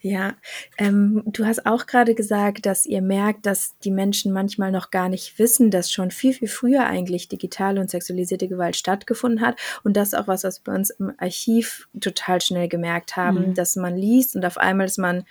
ja. 0.00 0.34
Ähm, 0.78 1.22
du 1.26 1.46
hast 1.46 1.66
auch 1.66 1.86
gerade 1.86 2.14
gesagt, 2.14 2.66
dass 2.66 2.86
ihr 2.86 3.02
merkt, 3.02 3.46
dass 3.46 3.78
die 3.78 3.90
Menschen 3.90 4.32
manchmal 4.32 4.70
noch 4.70 4.90
gar 4.90 5.08
nicht 5.08 5.38
wissen, 5.38 5.70
dass 5.70 5.90
schon 5.90 6.10
viel, 6.10 6.34
viel 6.34 6.48
früher 6.48 6.86
eigentlich 6.86 7.28
digitale 7.28 7.80
und 7.80 7.90
sexualisierte 7.90 8.48
Gewalt 8.48 8.76
stattgefunden 8.76 9.40
hat. 9.40 9.58
Und 9.84 9.96
das 9.96 10.08
ist 10.08 10.14
auch 10.14 10.28
was, 10.28 10.44
was 10.44 10.66
wir 10.66 10.74
uns 10.74 10.90
im 10.90 11.12
Archiv 11.18 11.88
total 12.00 12.40
schnell 12.40 12.68
gemerkt 12.68 13.16
haben, 13.16 13.50
mhm. 13.50 13.54
dass 13.54 13.76
man 13.76 13.96
liest 13.96 14.36
und 14.36 14.44
auf 14.44 14.58
einmal 14.58 14.86
ist 14.86 14.98
man, 14.98 15.24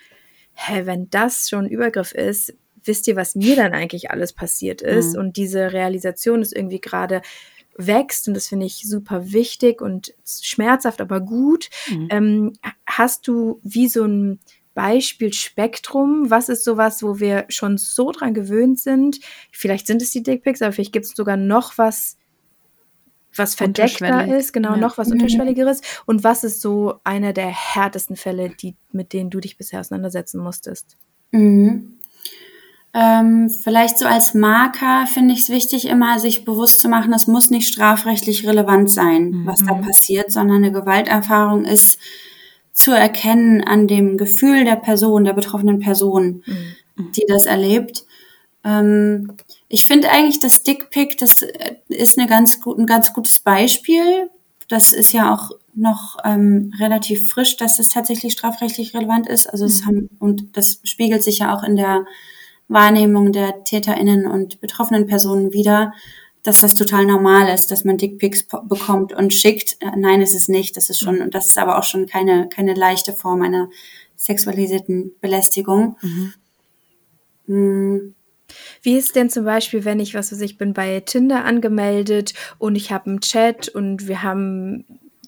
hä, 0.54 0.82
wenn 0.86 1.10
das 1.10 1.50
schon 1.50 1.65
ein 1.65 1.69
Übergriff 1.69 2.13
ist, 2.13 2.54
wisst 2.84 3.08
ihr, 3.08 3.15
was 3.15 3.36
mir 3.36 3.56
dann 3.56 3.74
eigentlich 3.74 4.12
alles 4.12 4.34
passiert 4.34 4.82
ist? 4.82 5.13
Mhm. 5.13 5.19
Und 5.19 5.38
diese 5.38 5.74
Realisation 5.74 6.41
ist 6.41 6.56
irgendwie 6.56 6.80
gerade 6.80 7.21
wächst 7.78 8.28
und 8.28 8.34
das 8.34 8.48
finde 8.48 8.66
ich 8.66 8.88
super 8.88 9.32
wichtig 9.32 9.82
und 9.82 10.14
schmerzhaft, 10.26 11.02
aber 11.02 11.20
gut. 11.22 11.70
Mhm. 11.90 12.08
Ähm, 12.10 12.54
hast 12.86 13.28
du 13.28 13.60
wie 13.64 13.88
so 13.88 14.06
ein 14.06 14.40
Beispielspektrum? 14.74 16.30
Was 16.30 16.50
ist 16.50 16.64
sowas, 16.64 17.02
wo 17.02 17.20
wir 17.20 17.46
schon 17.50 17.78
so 17.78 18.12
dran 18.12 18.34
gewöhnt 18.34 18.80
sind? 18.80 19.20
Vielleicht 19.52 19.88
sind 19.88 20.02
es 20.02 20.12
die 20.12 20.24
Dickpics, 20.24 20.62
aber 20.62 20.74
vielleicht 20.74 20.94
gibt 20.94 21.06
es 21.06 21.14
sogar 21.14 21.38
noch 21.38 21.78
was, 21.78 22.18
was 23.34 23.56
verdeckter 23.56 24.38
ist, 24.38 24.54
genau, 24.54 24.72
ja. 24.72 24.78
noch 24.78 24.98
was 24.98 25.08
mhm. 25.08 25.14
unterschwelligeres. 25.14 25.82
Und 26.06 26.24
was 26.24 26.44
ist 26.44 26.62
so 26.62 27.00
einer 27.04 27.34
der 27.34 27.48
härtesten 27.48 28.16
Fälle, 28.16 28.50
die, 28.50 28.76
mit 28.92 29.14
denen 29.14 29.30
du 29.30 29.40
dich 29.40 29.58
bisher 29.58 29.80
auseinandersetzen 29.80 30.42
musstest? 30.42 30.98
Mhm. 31.32 31.98
Ähm, 32.98 33.50
vielleicht 33.50 34.00
so 34.00 34.06
als 34.06 34.34
Marker 34.34 35.06
finde 35.06 35.34
ich 35.34 35.42
es 35.42 35.50
wichtig, 35.50 35.86
immer 35.86 36.18
sich 36.18 36.46
bewusst 36.46 36.80
zu 36.80 36.88
machen, 36.88 37.12
es 37.12 37.28
muss 37.28 37.50
nicht 37.50 37.68
strafrechtlich 37.68 38.48
relevant 38.48 38.90
sein, 38.90 39.32
mhm. 39.32 39.46
was 39.46 39.66
da 39.66 39.74
passiert, 39.74 40.32
sondern 40.32 40.64
eine 40.64 40.72
Gewalterfahrung 40.72 41.66
ist 41.66 42.00
zu 42.72 42.94
erkennen 42.94 43.62
an 43.62 43.90
dem 43.90 44.18
Gefühl 44.18 44.64
der 44.64 44.78
Person, 44.78 45.26
der 45.26 45.34
betroffenen 45.34 45.80
Person, 45.80 46.42
mhm. 46.46 47.12
die 47.12 47.26
das 47.28 47.46
erlebt. 47.46 48.06
Ähm, 48.64 49.34
ich 49.68 49.86
finde 49.86 50.10
eigentlich 50.10 50.40
das 50.40 50.64
Dickpick, 50.64 51.18
das 51.18 51.42
äh, 51.42 51.76
ist 51.90 52.18
eine 52.18 52.30
ganz 52.30 52.62
gut, 52.62 52.78
ein 52.78 52.86
ganz 52.86 53.12
gutes 53.12 53.40
Beispiel. 53.40 54.30
Das 54.70 54.94
ist 54.94 55.12
ja 55.12 55.34
auch 55.34 55.52
noch 55.74 56.16
ähm, 56.24 56.72
relativ 56.80 57.30
frisch, 57.30 57.58
dass 57.58 57.78
es 57.78 57.90
tatsächlich 57.90 58.32
strafrechtlich 58.32 58.94
relevant 58.94 59.28
ist. 59.28 59.48
Also 59.48 59.66
es 59.66 59.86
haben, 59.86 60.10
und 60.20 60.56
das 60.56 60.80
spiegelt 60.86 61.24
sich 61.24 61.40
ja 61.40 61.54
auch 61.54 61.62
in 61.62 61.76
der 61.76 62.06
Wahrnehmung 62.67 63.32
der 63.32 63.63
TäterInnen 63.63 64.25
und 64.25 64.60
betroffenen 64.60 65.08
Personen 65.08 65.54
wieder, 65.54 65.93
dass 66.43 66.62
das 66.62 66.75
total 66.75 67.06
normal 67.06 67.54
ist, 67.54 67.71
dass 67.71 67.86
man 67.86 67.97
Dickpics 67.97 68.43
bekommt 68.43 69.13
und 69.13 69.34
schickt. 69.34 69.78
Äh, 69.80 69.91
nein, 69.97 70.21
ist 70.21 70.36
es 70.36 70.47
nicht. 70.47 70.78
Das 70.78 70.89
ist 70.89 70.99
schon, 70.99 71.21
und 71.21 71.34
das 71.34 71.47
ist 71.47 71.58
aber 71.58 71.78
auch 71.78 71.84
schon 71.84 72.06
keine, 72.06 72.47
keine 72.49 72.73
leichte 72.75 73.13
Form 73.13 73.41
einer 73.41 73.69
sexualisierten 74.15 75.13
Belästigung. 75.21 75.97
Mhm. 76.01 76.34
Hm. 77.47 78.15
Wie 78.84 78.95
ist 78.95 79.15
denn 79.15 79.30
zum 79.30 79.45
Beispiel, 79.45 79.86
wenn 79.86 79.99
ich, 79.99 80.13
was 80.13 80.32
weiß 80.32 80.41
ich, 80.41 80.58
bin 80.58 80.73
bei 80.73 80.99
Tinder 80.99 81.45
angemeldet 81.45 82.34
und 82.60 82.75
ich 82.75 82.91
habe 82.91 83.10
einen 83.10 83.21
Chat 83.21 83.67
und 83.69 84.08
wir 84.08 84.21
haben 84.21 84.86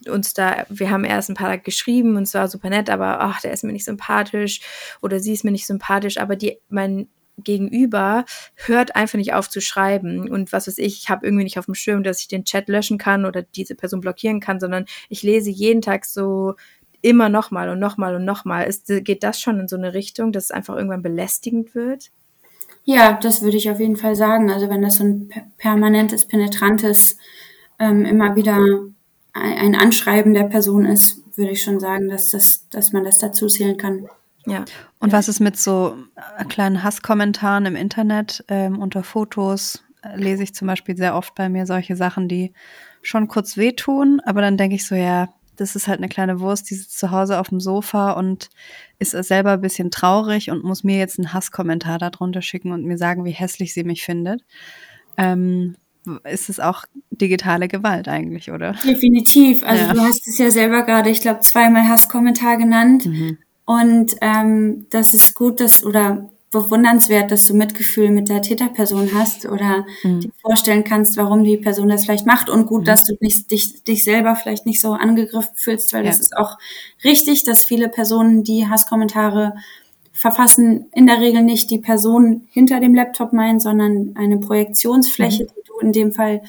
uns 0.08 0.34
da, 0.34 0.65
wir 0.69 0.91
haben 0.91 1.04
erst 1.04 1.30
ein 1.30 1.36
paar 1.36 1.58
geschrieben 1.58 2.15
und 2.15 2.23
es 2.23 2.34
war 2.36 2.47
super 2.47 2.69
nett, 2.69 2.89
aber 2.89 3.19
ach, 3.19 3.41
der 3.41 3.52
ist 3.52 3.63
mir 3.63 3.73
nicht 3.73 3.86
sympathisch 3.86 4.62
oder 5.02 5.19
sie 5.19 5.34
ist 5.34 5.43
mir 5.43 5.52
nicht 5.52 5.65
sympathisch, 5.65 6.17
aber 6.17 6.36
die, 6.36 6.60
mein 6.69 7.08
Gegenüber 7.43 8.26
hört 8.56 8.95
einfach 8.95 9.17
nicht 9.17 9.34
auf 9.34 9.50
zu 9.50 9.62
schreiben 9.62 10.30
und 10.30 10.52
was 10.52 10.67
weiß 10.67 10.78
ich, 10.80 11.02
ich 11.02 11.10
habe 11.10 11.26
irgendwie 11.26 11.43
nicht 11.43 11.60
auf 11.60 11.65
dem 11.65 11.76
Schirm, 11.76 12.04
dass 12.04 12.21
ich 12.21 12.28
den 12.28 12.45
Chat 12.45 12.67
löschen 12.67 12.97
kann 12.97 13.26
oder 13.26 13.43
diese 13.43 13.76
Person 13.76 14.02
blockieren 14.02 14.39
kann, 14.39 14.60
sondern 14.60 14.86
ich 15.10 15.23
lese 15.23 15.50
jeden 15.50 15.82
Tag 15.82 16.06
so 16.06 16.56
immer 17.02 17.30
nochmal 17.30 17.69
und 17.69 17.80
nochmal 17.80 18.15
und 18.15 18.26
nochmal. 18.26 18.69
Geht 18.88 19.23
das 19.23 19.39
schon 19.39 19.60
in 19.60 19.67
so 19.67 19.76
eine 19.76 19.93
Richtung, 19.93 20.32
dass 20.32 20.45
es 20.45 20.52
einfach 20.52 20.76
irgendwann 20.76 21.04
belästigend 21.04 21.76
wird? 21.76 22.12
Ja, 22.84 23.19
das 23.21 23.41
würde 23.41 23.58
ich 23.58 23.69
auf 23.69 23.80
jeden 23.80 23.97
Fall 23.97 24.15
sagen. 24.15 24.50
Also 24.50 24.69
wenn 24.69 24.82
das 24.82 24.95
so 24.95 25.04
ein 25.04 25.30
permanentes, 25.58 26.26
penetrantes, 26.26 27.17
ähm, 27.80 28.06
immer 28.06 28.36
wieder 28.36 28.58
ein 29.34 29.76
Anschreiben 29.76 30.34
der 30.34 30.45
Person 30.45 30.86
ist, 30.86 31.21
würde 31.38 31.52
ich 31.52 31.62
schon 31.62 31.80
sagen, 31.80 32.10
dass, 32.10 32.32
das, 32.32 32.67
dass 32.69 32.93
man 32.93 33.04
das 33.04 33.19
dazu 33.19 33.47
zählen 33.47 33.78
kann. 33.78 34.10
Ja. 34.48 34.66
Und 35.00 35.12
was 35.12 35.28
ist 35.28 35.40
mit 35.40 35.58
so 35.58 35.98
äh, 36.38 36.46
kleinen 36.46 36.84
Hasskommentaren 36.84 37.66
im 37.66 37.76
Internet 37.76 38.44
ähm, 38.48 38.80
unter 38.80 39.04
Fotos? 39.04 39.84
Äh, 40.02 40.18
lese 40.18 40.44
ich 40.44 40.54
zum 40.56 40.68
Beispiel 40.68 40.96
sehr 40.98 41.16
oft 41.16 41.36
bei 41.36 41.50
mir 41.50 41.66
solche 41.66 41.96
Sachen, 41.96 42.28
die 42.28 42.54
schon 43.02 43.28
kurz 43.28 43.58
wehtun, 43.58 44.22
aber 44.26 44.42
dann 44.42 44.58
denke 44.58 44.76
ich 44.76 44.86
so, 44.86 44.96
ja, 44.96 45.30
das 45.58 45.76
ist 45.76 45.88
halt 45.88 45.98
eine 45.98 46.08
kleine 46.08 46.40
Wurst, 46.40 46.70
die 46.70 46.76
sitzt 46.76 47.00
zu 47.00 47.12
Hause 47.12 47.40
auf 47.40 47.50
dem 47.50 47.60
Sofa 47.60 48.12
und 48.12 48.50
ist 49.00 49.12
selber 49.12 49.54
ein 49.54 49.62
bisschen 49.62 49.92
traurig 49.92 50.52
und 50.52 50.64
muss 50.64 50.84
mir 50.84 50.98
jetzt 50.98 51.20
einen 51.20 51.34
Hasskommentar 51.34 51.98
darunter 51.98 52.42
schicken 52.42 52.72
und 52.72 52.86
mir 52.86 52.98
sagen, 52.98 53.26
wie 53.26 53.32
hässlich 53.32 53.74
sie 53.74 53.84
mich 53.84 54.04
findet. 54.04 54.44
Ähm, 55.18 55.76
ist 56.24 56.50
es 56.50 56.60
auch 56.60 56.86
digitale 57.10 57.68
Gewalt 57.68 58.08
eigentlich, 58.08 58.52
oder? 58.52 58.76
Definitiv. 58.84 59.64
Also 59.64 59.84
ja. 59.84 59.94
du 59.94 60.02
hast 60.02 60.28
es 60.28 60.38
ja 60.38 60.52
selber 60.52 60.84
gerade, 60.84 61.10
ich 61.10 61.22
glaube, 61.22 61.42
zweimal 61.42 61.88
Hasskommentar 61.88 62.58
genannt. 62.58 63.06
Mhm. 63.06 63.38
Und 63.68 64.16
ähm, 64.22 64.88
das 64.92 65.14
ist 65.14 65.36
gut, 65.36 65.60
dass, 65.60 65.84
oder 65.84 66.30
bewundernswert, 66.52 67.32
dass 67.32 67.46
du 67.48 67.54
Mitgefühl 67.54 68.12
mit 68.12 68.30
der 68.30 68.42
Täterperson 68.42 69.14
hast 69.14 69.46
oder 69.46 69.86
mhm. 70.04 70.22
dir 70.22 70.32
vorstellen 70.42 70.86
kannst, 70.86 71.18
warum 71.18 71.44
die 71.44 71.58
Person 71.58 71.90
das 71.90 72.06
vielleicht 72.06 72.26
macht 72.26 72.50
und 72.50 72.68
gut, 72.68 72.82
mhm. 72.82 72.86
dass 72.86 73.04
du 73.04 73.18
nicht, 73.20 73.52
dich, 73.52 73.84
dich 73.84 74.06
selber 74.06 74.38
vielleicht 74.38 74.66
nicht 74.66 74.80
so 74.80 74.94
angegriffen 74.94 75.52
fühlst, 75.56 75.92
weil 75.92 76.06
ja. 76.06 76.12
das 76.12 76.22
ist 76.22 76.38
auch 76.38 76.58
richtig, 77.04 77.44
dass 77.44 77.66
viele 77.66 77.90
Personen, 77.90 78.46
die 78.46 78.68
Hasskommentare 78.70 79.56
verfassen, 80.14 80.86
in 80.94 81.06
der 81.06 81.20
Regel 81.20 81.44
nicht 81.44 81.70
die 81.70 81.80
Person 81.80 82.48
hinter 82.50 82.80
dem 82.80 82.96
Laptop 82.96 83.34
meinen, 83.34 83.60
sondern 83.60 84.14
eine 84.16 84.38
Projektionsfläche, 84.38 85.44
mhm. 85.44 85.48
die 85.48 85.68
du 85.68 85.80
in 85.80 85.92
dem 85.92 86.14
Fall 86.14 86.42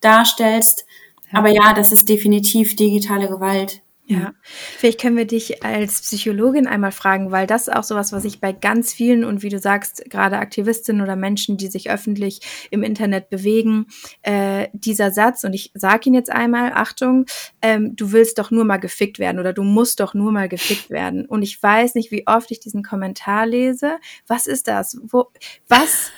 darstellst. 0.00 0.84
Ja. 1.32 1.38
Aber 1.38 1.48
ja, 1.48 1.72
das 1.72 1.90
ist 1.90 2.06
definitiv 2.06 2.76
digitale 2.76 3.28
Gewalt. 3.28 3.80
Ja, 4.10 4.34
vielleicht 4.42 5.00
können 5.00 5.16
wir 5.16 5.24
dich 5.24 5.62
als 5.62 6.00
Psychologin 6.00 6.66
einmal 6.66 6.90
fragen, 6.90 7.30
weil 7.30 7.46
das 7.46 7.68
auch 7.68 7.84
sowas, 7.84 8.10
was 8.10 8.24
ich 8.24 8.40
bei 8.40 8.50
ganz 8.50 8.92
vielen 8.92 9.22
und 9.22 9.44
wie 9.44 9.50
du 9.50 9.60
sagst, 9.60 10.04
gerade 10.10 10.38
Aktivistinnen 10.38 11.00
oder 11.00 11.14
Menschen, 11.14 11.56
die 11.56 11.68
sich 11.68 11.92
öffentlich 11.92 12.40
im 12.72 12.82
Internet 12.82 13.30
bewegen, 13.30 13.86
äh, 14.22 14.66
dieser 14.72 15.12
Satz, 15.12 15.44
und 15.44 15.52
ich 15.52 15.70
sage 15.74 16.08
ihn 16.08 16.14
jetzt 16.14 16.32
einmal, 16.32 16.72
Achtung, 16.74 17.26
ähm, 17.62 17.94
du 17.94 18.10
willst 18.10 18.40
doch 18.40 18.50
nur 18.50 18.64
mal 18.64 18.78
gefickt 18.78 19.20
werden 19.20 19.38
oder 19.38 19.52
du 19.52 19.62
musst 19.62 20.00
doch 20.00 20.12
nur 20.12 20.32
mal 20.32 20.48
gefickt 20.48 20.90
werden. 20.90 21.24
Und 21.24 21.42
ich 21.42 21.62
weiß 21.62 21.94
nicht, 21.94 22.10
wie 22.10 22.26
oft 22.26 22.50
ich 22.50 22.58
diesen 22.58 22.82
Kommentar 22.82 23.46
lese. 23.46 23.98
Was 24.26 24.48
ist 24.48 24.66
das? 24.66 24.98
Wo, 25.04 25.28
was 25.68 26.10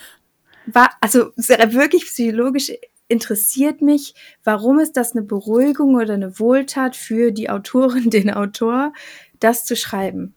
war, 0.64 0.92
also 1.02 1.32
wirklich 1.36 2.06
psychologisch 2.06 2.72
interessiert 3.12 3.82
mich, 3.82 4.14
warum 4.42 4.80
ist 4.80 4.96
das 4.96 5.12
eine 5.12 5.22
Beruhigung 5.22 5.94
oder 5.94 6.14
eine 6.14 6.38
Wohltat 6.38 6.96
für 6.96 7.30
die 7.30 7.50
Autorin, 7.50 8.10
den 8.10 8.30
Autor, 8.30 8.92
das 9.38 9.64
zu 9.64 9.76
schreiben? 9.76 10.34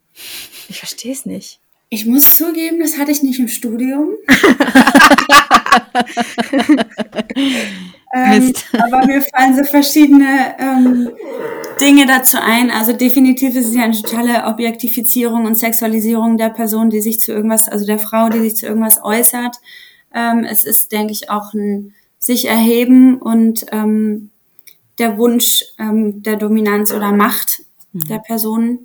Ich 0.70 0.80
verstehe 0.80 1.14
es 1.14 1.26
nicht. 1.26 1.60
Ich 1.90 2.06
muss 2.06 2.38
zugeben, 2.38 2.80
das 2.80 2.98
hatte 2.98 3.12
ich 3.12 3.24
nicht 3.24 3.40
im 3.40 3.48
Studium. 3.48 4.16
ähm, 8.14 8.54
aber 8.74 9.06
mir 9.06 9.22
fallen 9.22 9.56
so 9.56 9.64
verschiedene 9.64 10.56
ähm, 10.58 11.12
Dinge 11.80 12.06
dazu 12.08 12.38
ein. 12.42 12.72
Also 12.72 12.94
definitiv 12.94 13.56
ist 13.56 13.68
es 13.68 13.76
ja 13.76 13.84
eine 13.84 14.02
totale 14.02 14.46
Objektifizierung 14.46 15.46
und 15.46 15.56
Sexualisierung 15.56 16.38
der 16.38 16.50
Person, 16.50 16.90
die 16.90 17.02
sich 17.02 17.20
zu 17.20 17.32
irgendwas, 17.32 17.70
also 17.70 17.86
der 17.86 18.00
Frau, 18.00 18.30
die 18.30 18.40
sich 18.40 18.56
zu 18.56 18.66
irgendwas 18.66 19.04
äußert. 19.04 19.58
Ähm, 20.14 20.44
es 20.44 20.66
ist, 20.66 20.92
denke 20.92 21.14
ich, 21.14 21.30
auch 21.30 21.54
ein 21.54 21.94
sich 22.26 22.46
erheben 22.46 23.22
und 23.22 23.68
ähm, 23.72 24.32
der 24.98 25.20
Wunsch 25.20 25.64
ähm, 25.78 26.24
der 26.24 26.38
Dominanz 26.38 26.92
oder 26.92 27.12
Macht 27.12 27.62
mhm. 27.94 28.00
der 28.08 28.18
Person 28.18 28.80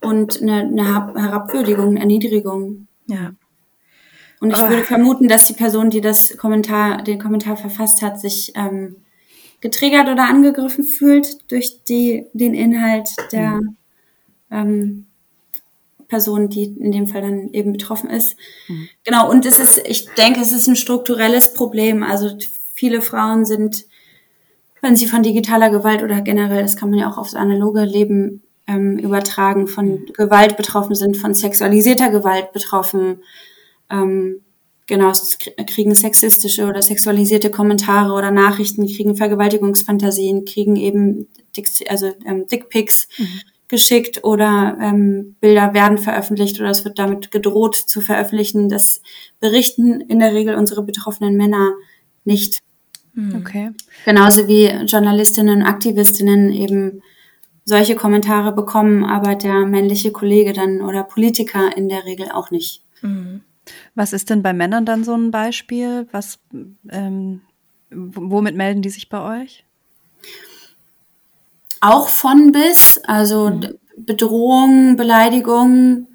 und 0.00 0.42
eine, 0.42 0.62
eine 0.62 0.84
Herabwürdigung, 1.14 1.96
Erniedrigung. 1.96 2.88
Ja. 3.06 3.30
Und 4.40 4.50
ich 4.50 4.58
oh. 4.58 4.68
würde 4.68 4.82
vermuten, 4.82 5.28
dass 5.28 5.46
die 5.46 5.52
Person, 5.52 5.88
die 5.88 6.00
das 6.00 6.36
Kommentar, 6.36 7.02
den 7.02 7.20
Kommentar 7.20 7.56
verfasst 7.56 8.02
hat, 8.02 8.20
sich 8.20 8.52
ähm, 8.56 8.96
getriggert 9.60 10.08
oder 10.08 10.24
angegriffen 10.24 10.82
fühlt 10.82 11.48
durch 11.52 11.84
die, 11.84 12.26
den 12.32 12.54
Inhalt 12.54 13.08
der 13.30 13.52
mhm. 13.52 13.76
ähm, 14.50 15.06
Person, 16.08 16.48
die 16.48 16.64
in 16.64 16.90
dem 16.90 17.06
Fall 17.06 17.22
dann 17.22 17.52
eben 17.52 17.70
betroffen 17.70 18.10
ist. 18.10 18.36
Mhm. 18.66 18.88
Genau, 19.04 19.30
und 19.30 19.46
es 19.46 19.60
ist, 19.60 19.80
ich 19.86 20.08
denke, 20.18 20.40
es 20.40 20.50
ist 20.50 20.66
ein 20.66 20.74
strukturelles 20.74 21.54
Problem. 21.54 22.02
Also 22.02 22.36
viele 22.74 23.00
Frauen 23.00 23.44
sind, 23.44 23.86
wenn 24.82 24.96
sie 24.96 25.06
von 25.06 25.22
digitaler 25.22 25.70
Gewalt 25.70 26.02
oder 26.02 26.20
generell, 26.20 26.62
das 26.62 26.76
kann 26.76 26.90
man 26.90 26.98
ja 26.98 27.10
auch 27.10 27.16
aufs 27.16 27.34
analoge 27.34 27.84
Leben 27.84 28.42
ähm, 28.66 28.98
übertragen, 28.98 29.66
von 29.66 30.04
Gewalt 30.12 30.56
betroffen 30.56 30.94
sind, 30.94 31.16
von 31.16 31.34
sexualisierter 31.34 32.10
Gewalt 32.10 32.52
betroffen, 32.52 33.20
ähm, 33.90 34.40
genau, 34.86 35.12
kriegen 35.66 35.94
sexistische 35.94 36.66
oder 36.66 36.82
sexualisierte 36.82 37.50
Kommentare 37.50 38.12
oder 38.12 38.30
Nachrichten, 38.30 38.86
kriegen 38.86 39.16
Vergewaltigungsfantasien, 39.16 40.44
kriegen 40.44 40.76
eben 40.76 41.28
Dick, 41.56 41.68
also 41.88 42.12
ähm, 42.26 42.46
Dickpics 42.46 43.08
mhm. 43.18 43.40
geschickt 43.68 44.24
oder 44.24 44.76
ähm, 44.80 45.36
Bilder 45.40 45.72
werden 45.72 45.98
veröffentlicht 45.98 46.60
oder 46.60 46.70
es 46.70 46.84
wird 46.84 46.98
damit 46.98 47.30
gedroht 47.30 47.76
zu 47.76 48.00
veröffentlichen. 48.00 48.68
Das 48.68 49.00
berichten 49.40 50.00
in 50.02 50.18
der 50.18 50.34
Regel 50.34 50.56
unsere 50.56 50.82
betroffenen 50.82 51.36
Männer 51.36 51.72
nicht. 52.24 52.62
Hm. 53.14 53.36
Okay. 53.36 53.70
Genauso 54.04 54.48
wie 54.48 54.66
Journalistinnen 54.86 55.62
und 55.62 55.66
Aktivistinnen 55.66 56.52
eben 56.52 57.02
solche 57.64 57.96
Kommentare 57.96 58.52
bekommen, 58.52 59.04
aber 59.04 59.34
der 59.36 59.66
männliche 59.66 60.12
Kollege 60.12 60.52
dann 60.52 60.82
oder 60.82 61.02
Politiker 61.04 61.76
in 61.76 61.88
der 61.88 62.04
Regel 62.04 62.30
auch 62.30 62.50
nicht. 62.50 62.82
Hm. 63.00 63.42
Was 63.94 64.12
ist 64.12 64.28
denn 64.28 64.42
bei 64.42 64.52
Männern 64.52 64.84
dann 64.84 65.04
so 65.04 65.14
ein 65.14 65.30
Beispiel? 65.30 66.06
Was, 66.12 66.38
ähm, 66.90 67.40
womit 67.90 68.56
melden 68.56 68.82
die 68.82 68.90
sich 68.90 69.08
bei 69.08 69.42
euch? 69.42 69.64
Auch 71.80 72.08
von 72.08 72.52
bis, 72.52 73.00
also 73.04 73.50
mhm. 73.50 73.78
Bedrohung, 73.96 74.96
Beleidigung, 74.96 76.08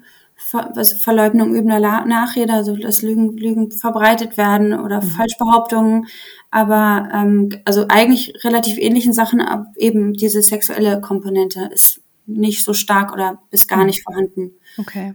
Ver 0.50 0.76
also 0.76 0.96
Verleugnung 0.96 1.54
übender 1.54 1.78
Nachrede, 1.78 2.52
also 2.52 2.74
dass 2.74 3.02
Lügen, 3.02 3.36
Lügen 3.36 3.70
verbreitet 3.70 4.36
werden 4.36 4.72
oder 4.72 5.00
mhm. 5.00 5.06
Falschbehauptungen, 5.06 6.08
aber 6.50 7.08
ähm, 7.14 7.50
also 7.64 7.86
eigentlich 7.88 8.34
relativ 8.42 8.76
ähnlichen 8.78 9.12
Sachen, 9.12 9.40
aber 9.40 9.66
eben 9.76 10.12
diese 10.12 10.42
sexuelle 10.42 11.00
Komponente 11.00 11.70
ist 11.72 12.02
nicht 12.26 12.64
so 12.64 12.74
stark 12.74 13.12
oder 13.12 13.38
ist 13.52 13.68
gar 13.68 13.78
mhm. 13.78 13.86
nicht 13.86 14.02
vorhanden. 14.02 14.50
Okay. 14.76 15.14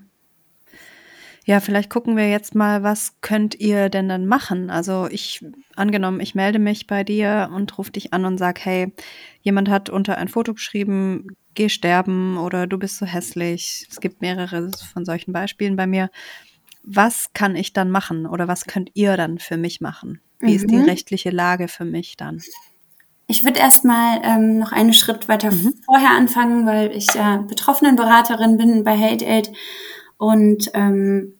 Ja, 1.43 1.59
vielleicht 1.59 1.89
gucken 1.89 2.15
wir 2.15 2.29
jetzt 2.29 2.55
mal, 2.55 2.81
was 2.81 3.19
könnt 3.19 3.59
ihr 3.59 3.89
denn 3.89 4.07
dann 4.07 4.25
machen? 4.27 4.69
Also 4.69 5.07
ich, 5.11 5.45
angenommen, 5.75 6.21
ich 6.21 6.33
melde 6.33 6.59
mich 6.59 6.87
bei 6.87 7.03
dir 7.03 7.51
und 7.53 7.77
rufe 7.77 7.91
dich 7.91 8.13
an 8.13 8.23
und 8.23 8.37
sag, 8.37 8.63
hey, 8.63 8.93
jemand 9.41 9.69
hat 9.69 9.89
unter 9.89 10.17
ein 10.17 10.29
Foto 10.29 10.53
geschrieben, 10.53 11.27
geh 11.55 11.69
sterben 11.69 12.37
oder 12.37 12.67
du 12.67 12.77
bist 12.77 12.97
so 12.97 13.05
hässlich. 13.05 13.87
Es 13.89 13.99
gibt 13.99 14.21
mehrere 14.21 14.71
von 14.93 15.05
solchen 15.05 15.33
Beispielen 15.33 15.75
bei 15.75 15.87
mir. 15.87 16.09
Was 16.83 17.33
kann 17.33 17.55
ich 17.55 17.73
dann 17.73 17.89
machen 17.89 18.27
oder 18.27 18.47
was 18.47 18.65
könnt 18.65 18.91
ihr 18.93 19.17
dann 19.17 19.39
für 19.39 19.57
mich 19.57 19.81
machen? 19.81 20.21
Wie 20.39 20.51
mhm. 20.51 20.55
ist 20.55 20.69
die 20.69 20.75
mhm. 20.75 20.85
rechtliche 20.85 21.31
Lage 21.31 21.67
für 21.67 21.85
mich 21.85 22.17
dann? 22.17 22.41
Ich 23.27 23.43
würde 23.43 23.59
erstmal 23.59 24.21
ähm, 24.23 24.59
noch 24.59 24.71
einen 24.71 24.93
Schritt 24.93 25.27
weiter 25.27 25.51
mhm. 25.51 25.73
vorher 25.85 26.11
anfangen, 26.11 26.67
weil 26.67 26.91
ich 26.95 27.11
ja 27.13 27.37
Betroffenenberaterin 27.37 28.57
bin 28.57 28.83
bei 28.83 28.97
Hate 28.97 29.25
Aid 29.25 29.51
und 30.17 30.69
ähm, 30.75 31.33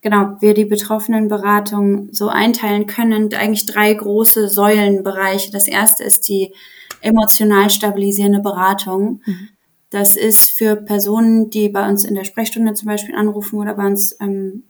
genau, 0.00 0.36
wir 0.40 0.54
die 0.54 0.64
Betroffenenberatung 0.64 2.08
so 2.12 2.28
einteilen 2.28 2.86
können, 2.86 3.32
eigentlich 3.34 3.66
drei 3.66 3.92
große 3.92 4.48
Säulenbereiche. 4.48 5.50
Das 5.50 5.66
erste 5.66 6.04
ist 6.04 6.28
die 6.28 6.52
emotional 7.00 7.70
stabilisierende 7.70 8.40
Beratung. 8.40 9.22
Mhm. 9.24 9.48
Das 9.90 10.16
ist 10.16 10.50
für 10.50 10.76
Personen, 10.76 11.50
die 11.50 11.68
bei 11.68 11.88
uns 11.88 12.04
in 12.04 12.14
der 12.14 12.24
Sprechstunde 12.24 12.74
zum 12.74 12.88
Beispiel 12.88 13.14
anrufen 13.14 13.58
oder 13.58 13.74
bei 13.74 13.86
uns 13.86 14.16
ähm, 14.20 14.64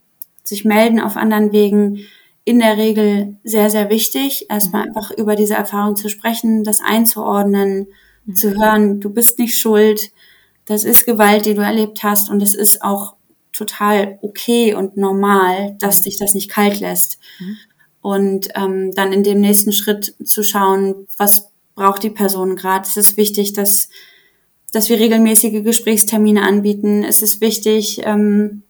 sich 0.45 0.65
melden 0.65 1.01
auf 1.01 1.17
anderen 1.17 1.53
Wegen, 1.53 2.01
in 2.45 2.61
der 2.61 2.79
Regel 2.79 3.37
sehr, 3.45 3.69
sehr 3.69 3.91
wichtig, 3.91 4.47
erstmal 4.49 4.89
mhm. 4.89 4.97
einfach 4.97 5.11
über 5.11 5.37
diese 5.37 5.53
Erfahrung 5.53 5.97
zu 5.97 6.09
sprechen, 6.09 6.65
das 6.65 6.81
einzuordnen, 6.81 7.89
mhm. 8.25 8.35
zu 8.35 8.55
hören, 8.55 9.01
du 9.01 9.11
bist 9.11 9.39
nicht 9.39 9.59
schuld, 9.59 10.13
das 10.65 10.85
ist 10.85 11.05
Gewalt, 11.05 11.45
die 11.45 11.55
du 11.55 11.61
erlebt 11.61 12.03
hast 12.03 12.31
und 12.31 12.43
es 12.43 12.55
ist 12.55 12.83
auch 12.83 13.17
total 13.59 14.19
okay 14.23 14.75
und 14.75 14.97
normal, 14.97 15.77
dass 15.81 16.01
dich 16.01 16.17
das 16.17 16.35
nicht 16.35 16.51
kalt 16.51 16.81
lässt. 16.81 17.19
Mhm. 17.41 17.57
Und 18.01 18.49
ähm, 18.55 18.93
dann 18.95 19.13
in 19.13 19.25
dem 19.25 19.41
nächsten 19.41 19.73
Schritt 19.73 20.15
zu 20.25 20.43
schauen, 20.43 21.07
was 21.17 21.51
braucht 21.75 22.03
die 22.03 22.11
Person 22.11 22.57
gerade. 22.57 22.87
Es 22.87 22.97
ist 22.97 23.17
wichtig, 23.17 23.53
dass, 23.53 23.91
dass 24.73 24.89
wir 24.89 24.99
regelmäßige 24.99 25.63
Gesprächstermine 25.63 26.43
anbieten. 26.43 27.05
Es 27.05 27.23
ist 27.23 27.41
wichtig, 27.41 28.01
ähm, 28.05 28.63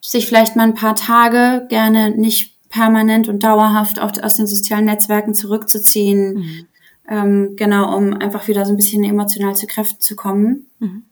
sich 0.00 0.26
vielleicht 0.26 0.56
mal 0.56 0.64
ein 0.64 0.74
paar 0.74 0.96
Tage 0.96 1.66
gerne 1.68 2.10
nicht 2.10 2.56
permanent 2.70 3.28
und 3.28 3.42
dauerhaft 3.42 4.00
auf, 4.00 4.12
aus 4.22 4.36
den 4.36 4.46
sozialen 4.46 4.86
Netzwerken 4.86 5.34
zurückzuziehen. 5.34 6.34
Mhm. 6.34 6.66
Ähm, 7.10 7.56
genau, 7.56 7.96
um 7.96 8.14
einfach 8.14 8.48
wieder 8.48 8.64
so 8.64 8.72
ein 8.72 8.76
bisschen 8.76 9.04
emotional 9.04 9.56
zu 9.56 9.66
Kräften 9.66 10.00
zu 10.00 10.14
kommen. 10.14 10.66
Mhm. 10.78 11.04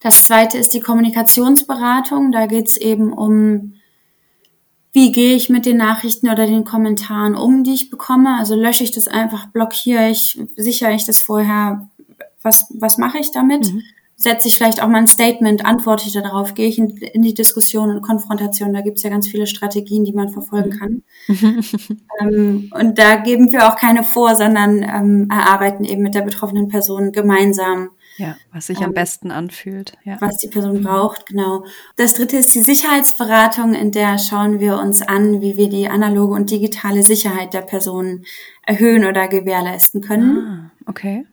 Das 0.00 0.24
zweite 0.24 0.56
ist 0.56 0.72
die 0.72 0.80
Kommunikationsberatung. 0.80 2.32
Da 2.32 2.46
geht 2.46 2.68
es 2.68 2.76
eben 2.78 3.12
um, 3.12 3.74
wie 4.92 5.12
gehe 5.12 5.36
ich 5.36 5.50
mit 5.50 5.66
den 5.66 5.76
Nachrichten 5.76 6.30
oder 6.30 6.46
den 6.46 6.64
Kommentaren 6.64 7.34
um, 7.34 7.64
die 7.64 7.74
ich 7.74 7.90
bekomme. 7.90 8.36
Also 8.38 8.54
lösche 8.54 8.82
ich 8.82 8.92
das 8.92 9.08
einfach, 9.08 9.46
blockiere 9.48 10.08
ich, 10.08 10.40
sichere 10.56 10.94
ich 10.94 11.04
das 11.04 11.18
vorher, 11.18 11.88
was, 12.42 12.74
was 12.78 12.96
mache 12.96 13.18
ich 13.18 13.30
damit? 13.30 13.72
Mhm. 13.72 13.82
Setze 14.16 14.48
ich 14.48 14.56
vielleicht 14.56 14.82
auch 14.82 14.88
mal 14.88 14.98
ein 14.98 15.06
Statement, 15.06 15.64
antworte 15.64 16.06
ich 16.06 16.12
darauf, 16.12 16.54
gehe 16.54 16.68
ich 16.68 16.78
in, 16.78 16.96
in 16.96 17.22
die 17.22 17.32
Diskussion 17.32 17.90
und 17.90 18.02
Konfrontation. 18.02 18.72
Da 18.72 18.82
gibt 18.82 18.98
es 18.98 19.02
ja 19.02 19.10
ganz 19.10 19.28
viele 19.28 19.46
Strategien, 19.46 20.04
die 20.04 20.12
man 20.12 20.28
verfolgen 20.30 20.78
kann. 20.78 21.02
ähm, 22.20 22.70
und 22.74 22.98
da 22.98 23.16
geben 23.16 23.52
wir 23.52 23.68
auch 23.68 23.76
keine 23.76 24.02
vor, 24.02 24.34
sondern 24.34 24.82
ähm, 24.82 25.28
erarbeiten 25.30 25.84
eben 25.84 26.02
mit 26.02 26.14
der 26.14 26.22
betroffenen 26.22 26.68
Person 26.68 27.12
gemeinsam 27.12 27.90
ja, 28.20 28.36
was 28.52 28.66
sich 28.66 28.78
ähm, 28.78 28.86
am 28.86 28.92
besten 28.92 29.30
anfühlt. 29.30 29.94
Ja. 30.04 30.18
Was 30.20 30.36
die 30.36 30.48
Person 30.48 30.82
braucht, 30.82 31.26
genau. 31.26 31.64
Das 31.96 32.14
dritte 32.14 32.36
ist 32.36 32.54
die 32.54 32.62
Sicherheitsberatung, 32.62 33.74
in 33.74 33.92
der 33.92 34.18
schauen 34.18 34.60
wir 34.60 34.78
uns 34.78 35.02
an, 35.02 35.40
wie 35.40 35.56
wir 35.56 35.68
die 35.68 35.88
analoge 35.88 36.34
und 36.34 36.50
digitale 36.50 37.02
Sicherheit 37.02 37.54
der 37.54 37.62
Person 37.62 38.24
erhöhen 38.64 39.06
oder 39.06 39.26
gewährleisten 39.26 40.02
können. 40.02 40.36
Ah, 40.38 40.70
okay. 40.86 41.26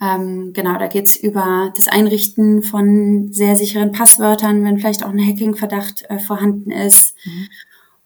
Ähm, 0.00 0.52
genau, 0.52 0.78
da 0.78 0.88
geht's 0.88 1.16
über 1.16 1.72
das 1.76 1.88
Einrichten 1.88 2.62
von 2.62 3.32
sehr 3.32 3.56
sicheren 3.56 3.92
Passwörtern, 3.92 4.62
wenn 4.64 4.78
vielleicht 4.78 5.04
auch 5.04 5.10
ein 5.10 5.26
Hacking-Verdacht 5.26 6.04
äh, 6.10 6.18
vorhanden 6.18 6.70
ist. 6.70 7.16
Mhm. 7.24 7.48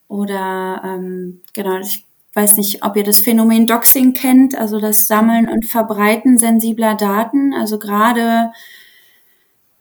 Oder 0.07 0.83
ähm, 0.85 1.41
genau, 1.53 1.79
ich 1.79 2.08
weiß 2.39 2.57
nicht, 2.57 2.85
ob 2.85 2.97
ihr 2.97 3.03
das 3.03 3.19
Phänomen 3.19 3.67
Doxing 3.67 4.13
kennt, 4.13 4.57
also 4.57 4.79
das 4.79 5.09
Sammeln 5.09 5.49
und 5.49 5.67
Verbreiten 5.67 6.39
sensibler 6.39 6.95
Daten. 6.95 7.53
Also 7.53 7.81
gerade 7.81 8.53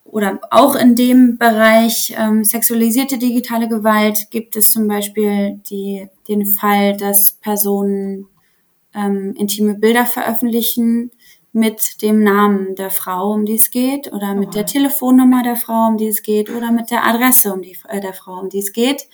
oder 0.03 0.39
auch 0.49 0.75
in 0.75 0.95
dem 0.95 1.37
Bereich 1.37 2.15
ähm, 2.17 2.43
sexualisierte 2.43 3.19
digitale 3.19 3.67
Gewalt 3.67 4.31
gibt 4.31 4.55
es 4.55 4.71
zum 4.71 4.87
Beispiel 4.87 5.61
die, 5.69 6.07
den 6.27 6.47
Fall, 6.47 6.97
dass 6.97 7.33
Personen 7.33 8.25
ähm, 8.95 9.35
intime 9.37 9.75
Bilder 9.75 10.07
veröffentlichen 10.07 11.11
mit 11.51 12.01
dem 12.01 12.23
Namen 12.23 12.73
der 12.75 12.89
Frau, 12.89 13.33
um 13.33 13.45
die 13.45 13.55
es 13.55 13.69
geht, 13.69 14.11
oder 14.11 14.33
mit 14.33 14.55
der 14.55 14.65
Telefonnummer 14.65 15.43
der 15.43 15.57
Frau, 15.57 15.89
um 15.89 15.97
die 15.97 16.07
es 16.07 16.23
geht, 16.23 16.49
oder 16.49 16.71
mit 16.71 16.89
der 16.89 17.05
Adresse 17.05 17.53
um 17.53 17.61
die, 17.61 17.77
äh, 17.87 18.01
der 18.01 18.13
Frau, 18.13 18.39
um 18.39 18.49
die 18.49 18.59
es 18.59 18.73
geht 18.73 19.07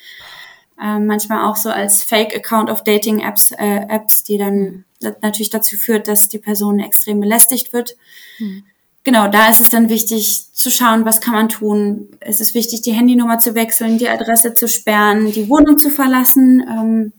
ähm, 0.83 1.05
manchmal 1.05 1.49
auch 1.49 1.55
so 1.55 1.69
als 1.69 2.03
Fake-Account 2.03 2.69
of 2.69 2.83
Dating-Apps, 2.83 3.51
äh, 3.51 3.85
Apps, 3.87 4.23
die 4.23 4.37
dann 4.37 4.55
mhm. 4.99 5.15
natürlich 5.21 5.49
dazu 5.49 5.77
führt, 5.77 6.09
dass 6.09 6.27
die 6.27 6.39
Person 6.39 6.79
extrem 6.79 7.21
belästigt 7.21 7.71
wird. 7.71 7.95
Mhm. 8.37 8.65
Genau, 9.05 9.27
da 9.27 9.49
ist 9.49 9.59
es 9.59 9.69
dann 9.69 9.89
wichtig 9.89 10.53
zu 10.53 10.71
schauen, 10.71 11.05
was 11.05 11.21
kann 11.21 11.33
man 11.33 11.49
tun. 11.49 12.09
Es 12.19 12.41
ist 12.41 12.53
wichtig, 12.53 12.81
die 12.81 12.93
Handynummer 12.93 13.37
zu 13.37 13.55
wechseln, 13.55 13.97
die 13.97 14.09
Adresse 14.09 14.53
zu 14.53 14.67
sperren, 14.67 15.31
die 15.31 15.49
Wohnung 15.49 15.77
zu 15.77 15.89
verlassen, 15.89 16.65
ähm, 16.69 17.13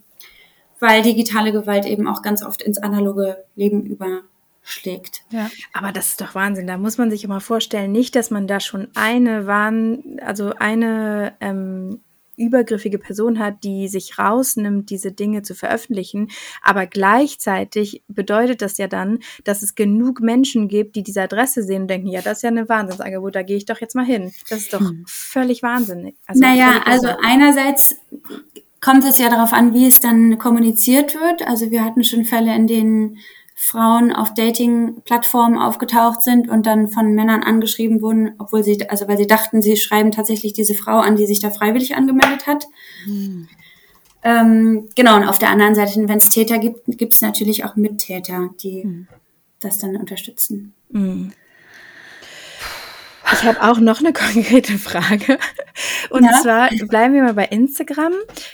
weil 0.79 1.03
digitale 1.03 1.53
Gewalt 1.53 1.87
eben 1.87 2.07
auch 2.07 2.23
ganz 2.23 2.43
oft 2.43 2.63
ins 2.63 2.79
analoge 2.79 3.45
Leben 3.55 3.85
überschlägt. 3.85 5.23
Ja, 5.31 5.51
aber 5.73 5.93
das 5.93 6.09
ist 6.09 6.21
doch 6.21 6.35
Wahnsinn. 6.35 6.67
Da 6.67 6.79
muss 6.79 6.99
man 6.99 7.11
sich 7.11 7.25
immer 7.25 7.41
vorstellen, 7.41 7.93
nicht, 7.93 8.15
dass 8.17 8.31
man 8.31 8.47
da 8.47 8.61
schon 8.61 8.89
eine 8.95 9.47
Wahn, 9.47 10.21
also 10.23 10.55
eine 10.59 11.35
ähm, 11.41 12.01
übergriffige 12.37 12.99
Person 12.99 13.39
hat, 13.39 13.65
die 13.65 13.89
sich 13.89 14.19
rausnimmt, 14.19 14.91
diese 14.91 15.13
Dinge 15.13 15.43
zu 15.43 15.55
veröffentlichen. 15.55 16.31
Aber 16.63 16.87
gleichzeitig 16.87 18.03
bedeutet 18.09 18.63
das 18.63 18.79
ja 18.79 18.87
dann, 18.87 19.21
dass 19.45 19.63
es 19.63 19.75
genug 19.75 20.21
Menschen 20.21 20.69
gibt, 20.69 20.97
die 20.97 21.03
diese 21.03 21.23
Adresse 21.23 21.63
sehen 21.63 21.83
und 21.83 21.89
denken, 21.89 22.09
ja, 22.09 22.23
das 22.23 22.39
ist 22.39 22.43
ja 22.43 22.51
eine 22.51 22.69
Wahnsinnsangebot, 22.69 23.35
da 23.35 23.43
gehe 23.43 23.57
ich 23.57 23.67
doch 23.67 23.81
jetzt 23.81 23.95
mal 23.95 24.05
hin. 24.05 24.33
Das 24.49 24.61
ist 24.61 24.73
doch 24.73 24.81
hm. 24.81 25.05
völlig 25.07 25.63
wahnsinnig. 25.63 26.17
Also 26.27 26.41
naja, 26.41 26.83
also 26.85 27.09
einerseits 27.23 27.97
kommt 28.81 29.05
es 29.05 29.19
ja 29.19 29.31
darauf 29.31 29.53
an, 29.53 29.73
wie 29.73 29.87
es 29.87 30.01
dann 30.01 30.39
kommuniziert 30.39 31.15
wird. 31.15 31.47
Also 31.47 31.71
wir 31.71 31.85
hatten 31.85 32.05
schon 32.05 32.25
Fälle, 32.25 32.55
in 32.55 32.67
denen 32.67 33.19
Frauen 33.65 34.13
auf 34.13 34.35
Dating-Plattformen 34.35 35.59
aufgetaucht 35.59 36.23
sind 36.23 36.51
und 36.51 36.67
dann 36.67 36.89
von 36.89 37.15
Männern 37.15 37.43
angeschrieben 37.43 38.03
wurden, 38.03 38.35
obwohl 38.39 38.63
sie, 38.63 38.91
also 38.91 39.09
weil 39.09 39.17
sie 39.17 39.27
dachten, 39.27 39.63
sie 39.63 39.79
schreiben 39.79 40.13
tatsächlich 40.13 40.53
diese 40.53 40.75
Frau 40.75 40.99
an, 40.99 41.17
die 41.17 41.25
sich 41.25 41.41
da 41.41 41.49
freiwillig 41.49 41.97
angemeldet 41.97 42.47
hat. 42.47 42.67
Hm. 43.05 43.49
Ähm, 44.23 44.89
genau, 44.95 45.17
und 45.17 45.25
auf 45.25 45.39
der 45.39 45.49
anderen 45.49 45.75
Seite, 45.75 45.97
wenn 45.97 46.19
es 46.19 46.29
Täter 46.29 46.59
gibt, 46.59 46.83
gibt 46.99 47.15
es 47.15 47.23
natürlich 47.23 47.65
auch 47.65 47.75
Mittäter, 47.75 48.51
die 48.63 48.83
hm. 48.83 49.09
das 49.61 49.79
dann 49.79 49.97
unterstützen. 49.97 50.75
Hm. 50.93 51.33
Ich 53.33 53.45
habe 53.45 53.63
auch 53.63 53.79
noch 53.79 54.01
eine 54.01 54.13
konkrete 54.35 54.79
Frage. 54.79 55.39
Und 56.11 56.25
ja? 56.25 56.33
zwar 56.43 56.69
bleiben 56.87 57.15
wir 57.15 57.23
mal 57.23 57.35
bei 57.35 57.47
Instagram. 57.47 58.13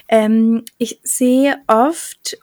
Ähm, 0.09 0.65
ich 0.79 1.01
sehe 1.03 1.57
oft 1.67 2.39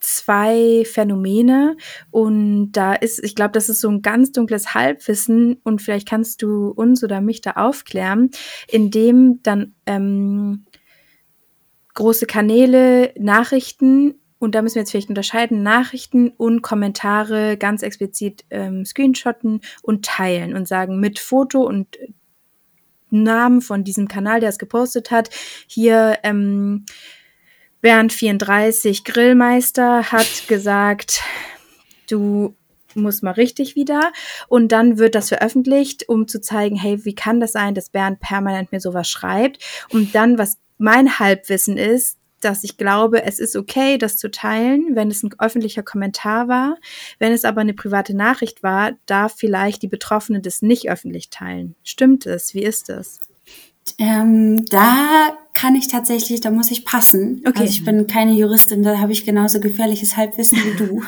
zwei 0.00 0.84
Phänomene 0.84 1.76
und 2.10 2.72
da 2.72 2.94
ist, 2.94 3.22
ich 3.22 3.34
glaube, 3.34 3.52
das 3.52 3.68
ist 3.68 3.80
so 3.80 3.88
ein 3.88 4.02
ganz 4.02 4.32
dunkles 4.32 4.74
Halbwissen 4.74 5.60
und 5.64 5.82
vielleicht 5.82 6.08
kannst 6.08 6.42
du 6.42 6.68
uns 6.68 7.02
oder 7.02 7.20
mich 7.20 7.40
da 7.40 7.52
aufklären, 7.52 8.30
indem 8.68 9.40
dann 9.42 9.74
ähm, 9.86 10.66
große 11.94 12.26
Kanäle, 12.26 13.12
Nachrichten 13.18 14.14
und 14.38 14.54
da 14.54 14.62
müssen 14.62 14.76
wir 14.76 14.82
jetzt 14.82 14.92
vielleicht 14.92 15.08
unterscheiden, 15.08 15.62
Nachrichten 15.62 16.28
und 16.28 16.62
Kommentare 16.62 17.56
ganz 17.56 17.82
explizit 17.82 18.44
ähm, 18.50 18.84
screenshotten 18.84 19.60
und 19.82 20.04
teilen 20.04 20.54
und 20.54 20.68
sagen 20.68 21.00
mit 21.00 21.18
Foto 21.18 21.62
und 21.62 21.98
Namen 23.10 23.62
von 23.62 23.84
diesem 23.84 24.06
Kanal, 24.06 24.40
der 24.40 24.50
es 24.50 24.58
gepostet 24.58 25.10
hat, 25.10 25.30
hier 25.66 26.18
ähm, 26.22 26.84
Bernd 27.80 28.12
34 28.12 29.04
Grillmeister 29.04 30.10
hat 30.10 30.48
gesagt, 30.48 31.22
du 32.10 32.56
musst 32.94 33.22
mal 33.22 33.32
richtig 33.32 33.76
wieder. 33.76 34.12
Und 34.48 34.72
dann 34.72 34.98
wird 34.98 35.14
das 35.14 35.28
veröffentlicht, 35.28 36.08
um 36.08 36.26
zu 36.26 36.40
zeigen, 36.40 36.76
hey, 36.76 37.04
wie 37.04 37.14
kann 37.14 37.40
das 37.40 37.52
sein, 37.52 37.74
dass 37.74 37.90
Bernd 37.90 38.20
permanent 38.20 38.72
mir 38.72 38.80
sowas 38.80 39.08
schreibt? 39.08 39.62
Und 39.90 40.14
dann, 40.14 40.38
was 40.38 40.58
mein 40.78 41.18
Halbwissen 41.18 41.76
ist, 41.76 42.18
dass 42.40 42.62
ich 42.62 42.76
glaube, 42.76 43.24
es 43.24 43.38
ist 43.38 43.56
okay, 43.56 43.98
das 43.98 44.16
zu 44.16 44.30
teilen, 44.30 44.94
wenn 44.94 45.10
es 45.10 45.22
ein 45.22 45.34
öffentlicher 45.38 45.82
Kommentar 45.82 46.48
war. 46.48 46.76
Wenn 47.18 47.32
es 47.32 47.44
aber 47.44 47.60
eine 47.60 47.74
private 47.74 48.14
Nachricht 48.14 48.62
war, 48.62 48.92
darf 49.06 49.34
vielleicht 49.36 49.82
die 49.82 49.88
Betroffene 49.88 50.40
das 50.40 50.62
nicht 50.62 50.90
öffentlich 50.90 51.30
teilen. 51.30 51.74
Stimmt 51.82 52.26
es? 52.26 52.54
Wie 52.54 52.62
ist 52.62 52.88
das? 52.88 53.27
Ähm, 53.98 54.64
da 54.66 55.36
kann 55.54 55.74
ich 55.74 55.88
tatsächlich, 55.88 56.40
da 56.40 56.50
muss 56.50 56.70
ich 56.70 56.84
passen. 56.84 57.42
Okay. 57.46 57.60
Also 57.60 57.70
ich 57.70 57.84
bin 57.84 58.06
keine 58.06 58.32
Juristin, 58.32 58.82
da 58.82 58.98
habe 58.98 59.12
ich 59.12 59.24
genauso 59.24 59.60
gefährliches 59.60 60.16
Halbwissen 60.16 60.58
wie 60.58 60.76
du. 60.76 61.02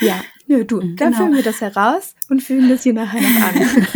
ja, 0.00 0.20
nö, 0.46 0.64
du, 0.64 0.80
dann 0.80 0.96
genau. 0.96 1.16
führen 1.16 1.34
wir 1.34 1.42
das 1.42 1.60
heraus 1.60 2.14
und 2.30 2.42
fühlen 2.42 2.68
das 2.68 2.82
hier 2.84 2.94
nachher 2.94 3.20
noch 3.20 3.42
an. 3.46 3.86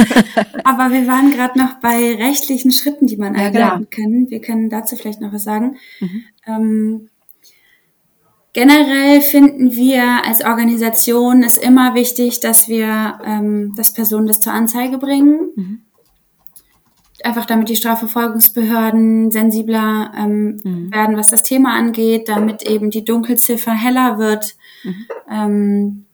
Aber 0.64 0.92
wir 0.92 1.06
waren 1.06 1.30
gerade 1.30 1.58
noch 1.58 1.80
bei 1.80 2.14
rechtlichen 2.14 2.70
Schritten, 2.70 3.06
die 3.06 3.16
man 3.16 3.34
ja, 3.34 3.46
einleiten 3.46 3.88
kann. 3.90 4.26
Wir 4.28 4.40
können 4.40 4.68
dazu 4.68 4.96
vielleicht 4.96 5.20
noch 5.20 5.32
was 5.32 5.44
sagen. 5.44 5.76
Mhm. 6.00 6.24
Ähm, 6.46 7.08
Generell 8.56 9.20
finden 9.20 9.76
wir 9.76 10.24
als 10.24 10.42
Organisation 10.42 11.42
es 11.42 11.58
immer 11.58 11.94
wichtig, 11.94 12.40
dass 12.40 12.70
wir, 12.70 13.18
ähm, 13.22 13.74
dass 13.76 13.92
Personen 13.92 14.26
das 14.26 14.40
zur 14.40 14.54
Anzeige 14.54 14.96
bringen. 14.96 15.50
Mhm. 15.54 15.82
Einfach 17.26 17.44
damit 17.44 17.68
die 17.68 17.74
Strafverfolgungsbehörden 17.74 19.32
sensibler 19.32 20.12
ähm, 20.16 20.60
mhm. 20.62 20.92
werden, 20.92 21.16
was 21.16 21.28
das 21.28 21.42
Thema 21.42 21.76
angeht, 21.76 22.28
damit 22.28 22.62
eben 22.62 22.90
die 22.90 23.04
Dunkelziffer 23.04 23.72
heller 23.72 24.16
wird. 24.18 24.54
Mhm. 24.84 25.06
Ähm, 25.28 26.04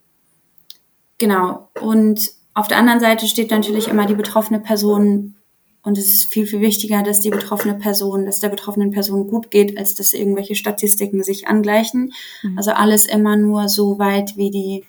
genau. 1.19 1.69
Und 1.79 2.31
auf 2.55 2.67
der 2.67 2.79
anderen 2.79 3.01
Seite 3.01 3.27
steht 3.27 3.51
natürlich 3.51 3.89
immer 3.89 4.07
die 4.07 4.15
betroffene 4.15 4.59
Person 4.59 5.35
und 5.83 5.99
es 5.99 6.09
ist 6.09 6.33
viel, 6.33 6.47
viel 6.47 6.63
wichtiger, 6.63 7.03
dass 7.03 7.21
die 7.21 7.29
betroffene 7.29 7.75
Person, 7.75 8.25
dass 8.25 8.41
der 8.41 8.49
betroffenen 8.49 8.91
Person 8.91 9.29
gut 9.29 9.51
geht, 9.51 9.77
als 9.77 9.95
dass 9.95 10.15
irgendwelche 10.15 10.55
Statistiken 10.55 11.23
sich 11.23 11.47
angleichen. 11.47 12.15
Mhm. 12.43 12.57
Also 12.57 12.71
alles 12.71 13.05
immer 13.05 13.37
nur 13.37 13.69
so 13.69 13.99
weit, 13.99 14.39
wie 14.39 14.51
die 14.51 14.85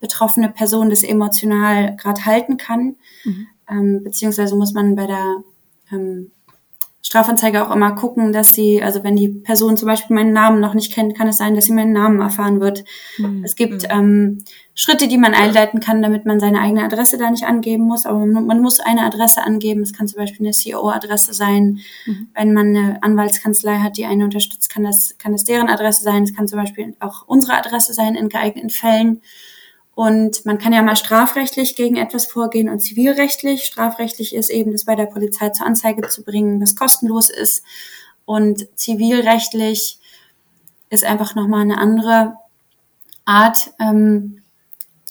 betroffene 0.00 0.48
Person 0.48 0.88
das 0.88 1.02
emotional 1.02 1.96
gerade 1.96 2.24
halten 2.24 2.56
kann. 2.56 2.96
Mhm. 3.24 3.46
Ähm, 3.68 4.04
beziehungsweise 4.04 4.56
muss 4.56 4.72
man 4.72 4.96
bei 4.96 5.06
der 5.06 5.42
ähm, 5.92 6.30
Strafanzeige 7.06 7.64
auch 7.64 7.72
immer 7.72 7.94
gucken, 7.94 8.32
dass 8.32 8.50
sie, 8.50 8.82
also 8.82 9.04
wenn 9.04 9.14
die 9.14 9.28
Person 9.28 9.76
zum 9.76 9.86
Beispiel 9.86 10.16
meinen 10.16 10.32
Namen 10.32 10.58
noch 10.58 10.74
nicht 10.74 10.92
kennt, 10.92 11.16
kann 11.16 11.28
es 11.28 11.36
sein, 11.36 11.54
dass 11.54 11.66
sie 11.66 11.72
meinen 11.72 11.92
Namen 11.92 12.20
erfahren 12.20 12.60
wird. 12.60 12.82
Mhm. 13.18 13.44
Es 13.44 13.54
gibt 13.54 13.84
mhm. 13.84 13.88
ähm, 13.90 14.44
Schritte, 14.74 15.06
die 15.06 15.16
man 15.16 15.32
einleiten 15.32 15.78
kann, 15.78 16.02
damit 16.02 16.26
man 16.26 16.40
seine 16.40 16.60
eigene 16.60 16.82
Adresse 16.82 17.16
da 17.16 17.30
nicht 17.30 17.44
angeben 17.44 17.84
muss, 17.84 18.06
aber 18.06 18.18
man, 18.26 18.46
man 18.46 18.60
muss 18.60 18.80
eine 18.80 19.02
Adresse 19.02 19.44
angeben. 19.44 19.82
Es 19.82 19.92
kann 19.92 20.08
zum 20.08 20.18
Beispiel 20.18 20.44
eine 20.44 20.52
CO-Adresse 20.52 21.32
sein. 21.32 21.78
Mhm. 22.06 22.28
Wenn 22.34 22.52
man 22.52 22.76
eine 22.76 23.02
Anwaltskanzlei 23.04 23.78
hat, 23.78 23.98
die 23.98 24.06
einen 24.06 24.24
unterstützt, 24.24 24.68
kann 24.68 24.82
das, 24.82 25.14
kann 25.16 25.30
das 25.30 25.44
deren 25.44 25.68
Adresse 25.68 26.02
sein. 26.02 26.24
Es 26.24 26.34
kann 26.34 26.48
zum 26.48 26.58
Beispiel 26.58 26.96
auch 26.98 27.22
unsere 27.28 27.54
Adresse 27.54 27.94
sein 27.94 28.16
in 28.16 28.28
geeigneten 28.28 28.70
Fällen. 28.70 29.22
Und 29.96 30.44
man 30.44 30.58
kann 30.58 30.74
ja 30.74 30.82
mal 30.82 30.94
strafrechtlich 30.94 31.74
gegen 31.74 31.96
etwas 31.96 32.26
vorgehen 32.26 32.68
und 32.68 32.80
zivilrechtlich. 32.80 33.64
Strafrechtlich 33.64 34.34
ist 34.34 34.50
eben, 34.50 34.70
das 34.72 34.84
bei 34.84 34.94
der 34.94 35.06
Polizei 35.06 35.48
zur 35.48 35.64
Anzeige 35.64 36.06
zu 36.06 36.22
bringen, 36.22 36.60
was 36.60 36.76
kostenlos 36.76 37.30
ist. 37.30 37.64
Und 38.26 38.68
zivilrechtlich 38.78 39.98
ist 40.90 41.02
einfach 41.02 41.34
nochmal 41.34 41.62
eine 41.62 41.78
andere 41.78 42.36
Art, 43.24 43.72
ähm, 43.80 44.42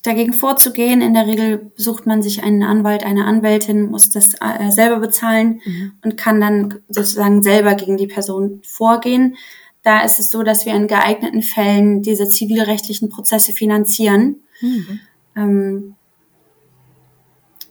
dagegen 0.03 0.33
vorzugehen. 0.33 1.01
In 1.01 1.15
der 1.15 1.25
Regel 1.25 1.71
sucht 1.75 2.05
man 2.05 2.21
sich 2.21 2.43
einen 2.43 2.61
Anwalt, 2.61 3.03
eine 3.03 3.25
Anwältin, 3.25 3.89
muss 3.89 4.11
das 4.11 4.35
äh, 4.35 4.69
selber 4.69 4.99
bezahlen 4.99 5.61
mhm. 5.65 5.93
und 6.03 6.15
kann 6.15 6.39
dann 6.39 6.75
sozusagen 6.89 7.41
selber 7.41 7.73
gegen 7.73 7.97
die 7.97 8.05
Person 8.05 8.61
vorgehen. 8.63 9.35
Da 9.81 10.03
ist 10.03 10.19
es 10.19 10.29
so, 10.29 10.43
dass 10.43 10.67
wir 10.67 10.75
in 10.75 10.85
geeigneten 10.85 11.41
Fällen 11.41 12.03
diese 12.03 12.29
zivilrechtlichen 12.29 13.09
Prozesse 13.09 13.51
finanzieren. 13.51 14.43
Mhm. 14.61 14.99
Ähm, 15.35 15.95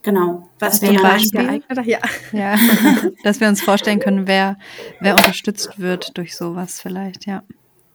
genau. 0.03 0.49
Was 0.59 0.83
wäre 0.83 1.03
Beispiel? 1.03 1.63
Ja. 1.85 1.99
ja. 2.33 2.57
dass 3.23 3.41
wir 3.41 3.49
uns 3.49 3.63
vorstellen 3.63 4.01
können, 4.01 4.27
wer, 4.27 4.59
wer 5.01 5.17
unterstützt 5.17 5.79
wird 5.79 6.17
durch 6.17 6.37
sowas 6.37 6.81
vielleicht, 6.81 7.27
ja. 7.27 7.43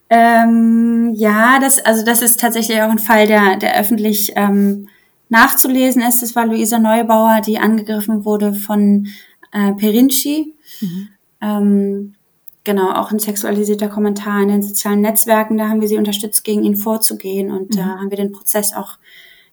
Ähm, 0.09 1.13
ja, 1.13 1.59
das, 1.59 1.79
also 1.79 2.03
das 2.03 2.23
ist 2.23 2.39
tatsächlich 2.39 2.81
auch 2.81 2.89
ein 2.89 2.99
Fall, 2.99 3.27
der, 3.27 3.57
der 3.57 3.79
öffentlich 3.79 4.31
ähm, 4.35 4.87
nachzulesen 5.29 6.01
ist. 6.01 6.23
Das 6.23 6.35
war 6.35 6.47
Luisa 6.47 6.79
Neubauer, 6.79 7.41
die 7.45 7.59
angegriffen 7.59 8.25
wurde 8.25 8.53
von 8.53 9.07
äh, 9.51 9.73
Perinci. 9.73 10.55
Mhm. 10.81 11.09
Ähm, 11.41 12.15
genau, 12.63 12.91
auch 12.93 13.11
ein 13.11 13.19
sexualisierter 13.19 13.89
Kommentar 13.89 14.41
in 14.41 14.49
den 14.49 14.63
sozialen 14.63 15.01
Netzwerken. 15.01 15.57
Da 15.57 15.69
haben 15.69 15.81
wir 15.81 15.87
sie 15.87 15.97
unterstützt, 15.97 16.43
gegen 16.43 16.63
ihn 16.63 16.75
vorzugehen 16.75 17.51
und 17.51 17.75
da 17.77 17.85
mhm. 17.85 17.99
haben 17.99 18.09
wir 18.11 18.17
den 18.17 18.31
Prozess 18.31 18.73
auch 18.73 18.97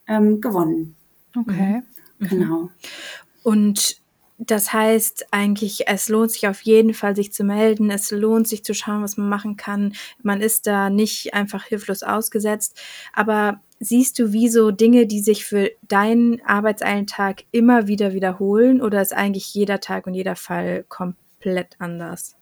ähm, 0.07 0.40
gewonnen. 0.40 0.97
Okay. 1.37 1.83
Mhm. 2.19 2.29
Genau. 2.29 2.71
Und 3.42 4.01
das 4.38 4.73
heißt 4.73 5.29
eigentlich, 5.31 5.88
es 5.88 6.09
lohnt 6.09 6.31
sich 6.31 6.47
auf 6.47 6.61
jeden 6.62 6.92
Fall, 6.92 7.16
sich 7.16 7.33
zu 7.33 7.42
melden. 7.42 7.90
Es 7.90 8.11
lohnt 8.11 8.47
sich 8.47 8.64
zu 8.64 8.75
schauen, 8.75 9.03
was 9.03 9.16
man 9.16 9.29
machen 9.29 9.57
kann. 9.57 9.95
Man 10.23 10.42
ist 10.42 10.66
da 10.66 10.90
nicht 10.90 11.33
einfach 11.33 11.64
hilflos 11.64 12.03
ausgesetzt. 12.03 12.79
Aber 13.14 13.61
siehst 13.81 14.19
du, 14.19 14.33
wie 14.33 14.49
so 14.49 14.71
Dinge, 14.73 15.07
die 15.07 15.21
sich 15.21 15.47
für 15.47 15.71
deinen 15.88 16.45
Arbeitsalltag 16.45 17.45
immer 17.51 17.88
wieder 17.88 18.12
wiederholen? 18.12 18.83
Oder 18.83 19.01
ist 19.01 19.14
eigentlich 19.14 19.55
jeder 19.55 19.81
Tag 19.81 20.07
und 20.07 20.12
jeder 20.12 20.37
Fall 20.37 20.85
komplett 20.88 21.77
anders? 21.79 22.37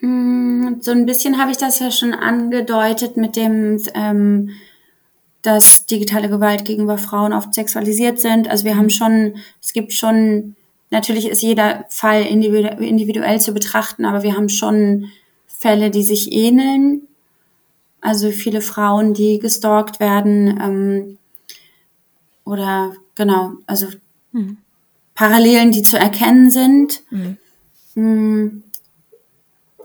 Mm, 0.00 0.80
so 0.80 0.90
ein 0.90 1.06
bisschen 1.06 1.38
habe 1.38 1.50
ich 1.50 1.56
das 1.56 1.78
ja 1.78 1.90
schon 1.90 2.14
angedeutet 2.14 3.16
mit 3.16 3.36
dem, 3.36 3.80
ähm, 3.94 4.50
dass 5.42 5.86
digitale 5.86 6.28
Gewalt 6.28 6.64
gegenüber 6.64 6.98
Frauen 6.98 7.32
oft 7.32 7.54
sexualisiert 7.54 8.20
sind. 8.20 8.48
Also 8.48 8.64
wir 8.64 8.76
haben 8.76 8.90
schon, 8.90 9.36
es 9.62 9.72
gibt 9.72 9.92
schon, 9.92 10.56
natürlich 10.90 11.28
ist 11.28 11.42
jeder 11.42 11.84
Fall 11.90 12.22
individuell 12.22 13.40
zu 13.40 13.52
betrachten, 13.52 14.04
aber 14.04 14.22
wir 14.22 14.36
haben 14.36 14.48
schon 14.48 15.10
Fälle, 15.46 15.90
die 15.90 16.02
sich 16.02 16.32
ähneln. 16.32 17.02
Also 18.00 18.30
viele 18.30 18.60
Frauen, 18.60 19.14
die 19.14 19.38
gestalkt 19.38 20.00
werden 20.00 20.58
ähm, 20.62 21.18
oder 22.44 22.94
genau, 23.14 23.52
also 23.66 23.86
mhm. 24.32 24.58
Parallelen, 25.14 25.72
die 25.72 25.82
zu 25.82 25.98
erkennen 25.98 26.50
sind. 26.50 27.02
Mhm. 27.10 27.38
Mhm 27.94 28.63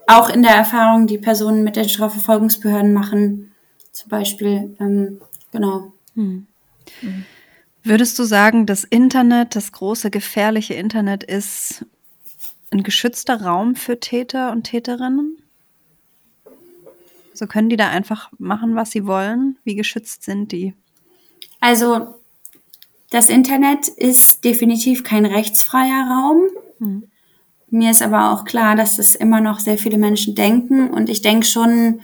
auch 0.09 0.29
in 0.29 0.41
der 0.41 0.55
Erfahrung, 0.55 1.05
die 1.05 1.19
Personen 1.19 1.63
mit 1.63 1.75
den 1.75 1.87
Strafverfolgungsbehörden 1.87 2.93
machen, 2.93 3.51
zum 3.91 4.09
Beispiel, 4.09 4.75
ähm, 4.79 5.21
genau. 5.51 5.93
Hm. 6.15 6.47
Würdest 7.83 8.17
du 8.17 8.23
sagen, 8.23 8.65
das 8.65 8.83
Internet, 8.83 9.55
das 9.55 9.71
große 9.71 10.09
gefährliche 10.09 10.73
Internet 10.73 11.23
ist 11.23 11.85
ein 12.71 12.83
geschützter 12.83 13.41
Raum 13.41 13.75
für 13.75 13.99
Täter 13.99 14.51
und 14.51 14.63
Täterinnen? 14.63 15.37
So 17.33 17.45
können 17.45 17.69
die 17.69 17.77
da 17.77 17.89
einfach 17.89 18.31
machen, 18.37 18.75
was 18.75 18.91
sie 18.91 19.05
wollen? 19.05 19.57
Wie 19.63 19.75
geschützt 19.75 20.23
sind 20.23 20.51
die? 20.51 20.73
Also 21.61 22.15
das 23.11 23.29
Internet 23.29 23.87
ist 23.87 24.43
definitiv 24.43 25.03
kein 25.03 25.25
rechtsfreier 25.25 26.07
Raum. 26.09 26.47
Hm. 26.79 27.11
Mir 27.71 27.91
ist 27.91 28.01
aber 28.01 28.31
auch 28.31 28.45
klar, 28.45 28.75
dass 28.75 28.97
das 28.97 29.15
immer 29.15 29.41
noch 29.41 29.59
sehr 29.59 29.77
viele 29.77 29.97
Menschen 29.97 30.35
denken 30.35 30.89
und 30.89 31.09
ich 31.09 31.21
denke 31.21 31.45
schon, 31.45 32.01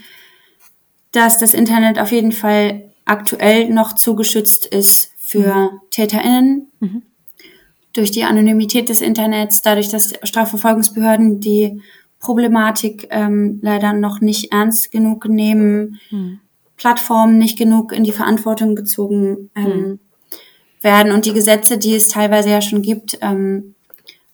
dass 1.12 1.38
das 1.38 1.54
Internet 1.54 2.00
auf 2.00 2.12
jeden 2.12 2.32
Fall 2.32 2.92
aktuell 3.06 3.70
noch 3.70 3.94
zugeschützt 3.94 4.66
ist 4.66 5.12
für 5.18 5.72
mhm. 5.72 5.80
TäterInnen. 5.92 6.72
Mhm. 6.80 7.04
Durch 7.94 8.12
die 8.12 8.26
Anonymität 8.26 8.90
des 8.90 9.02
Internets, 9.02 9.62
dadurch, 9.62 9.88
dass 9.90 10.14
Strafverfolgungsbehörden 10.24 11.40
die 11.40 11.82
Problematik 12.20 13.08
ähm, 13.12 13.60
leider 13.62 13.94
noch 13.94 14.20
nicht 14.20 14.52
ernst 14.52 14.92
genug 14.92 15.30
nehmen, 15.30 16.00
mhm. 16.10 16.40
Plattformen 16.76 17.38
nicht 17.38 17.58
genug 17.58 17.94
in 17.94 18.04
die 18.04 18.12
Verantwortung 18.12 18.76
gezogen 18.76 19.50
ähm, 19.56 19.64
mhm. 19.64 20.00
werden 20.82 21.14
und 21.14 21.26
die 21.26 21.34
Gesetze, 21.34 21.78
die 21.78 21.96
es 21.96 22.10
teilweise 22.10 22.50
ja 22.50 22.62
schon 22.62 22.82
gibt, 22.82 23.18
ähm, 23.22 23.75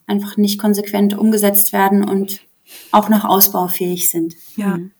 einfach 0.06 0.36
nicht 0.36 0.58
konsequent 0.58 1.16
umgesetzt 1.16 1.72
werden 1.72 2.04
und 2.08 2.40
auch 2.90 3.08
noch 3.08 3.24
ausbaufähig 3.24 4.08
sind. 4.08 4.34
Ja. 4.56 4.76
Mhm. 4.76 4.92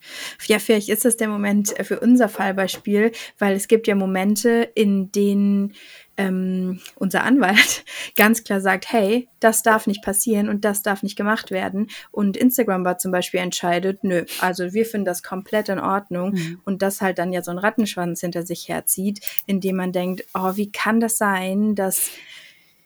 ja, 0.46 0.58
vielleicht 0.58 0.88
ist 0.88 1.04
das 1.04 1.16
der 1.16 1.28
Moment 1.28 1.74
für 1.82 2.00
unser 2.00 2.28
Fallbeispiel, 2.28 3.12
weil 3.38 3.54
es 3.54 3.68
gibt 3.68 3.86
ja 3.86 3.94
Momente, 3.94 4.70
in 4.74 5.12
denen 5.12 5.74
ähm, 6.16 6.80
unser 6.96 7.24
Anwalt 7.24 7.84
ganz 8.16 8.44
klar 8.44 8.60
sagt, 8.60 8.92
hey, 8.92 9.28
das 9.40 9.62
darf 9.62 9.86
nicht 9.86 10.02
passieren 10.02 10.48
und 10.48 10.64
das 10.64 10.82
darf 10.82 11.02
nicht 11.02 11.16
gemacht 11.16 11.50
werden. 11.50 11.88
Und 12.10 12.36
Instagram 12.36 12.84
war 12.84 12.98
zum 12.98 13.12
Beispiel 13.12 13.40
entscheidet, 13.40 14.04
nö, 14.04 14.24
also 14.40 14.72
wir 14.72 14.84
finden 14.84 15.06
das 15.06 15.22
komplett 15.22 15.68
in 15.68 15.78
Ordnung 15.78 16.32
mhm. 16.32 16.60
und 16.64 16.82
das 16.82 17.00
halt 17.00 17.18
dann 17.18 17.32
ja 17.32 17.42
so 17.42 17.50
ein 17.50 17.58
Rattenschwanz 17.58 18.20
hinter 18.20 18.44
sich 18.44 18.68
herzieht, 18.68 19.20
indem 19.46 19.76
man 19.76 19.92
denkt, 19.92 20.24
oh, 20.34 20.56
wie 20.56 20.70
kann 20.70 21.00
das 21.00 21.16
sein, 21.16 21.74
dass 21.74 22.10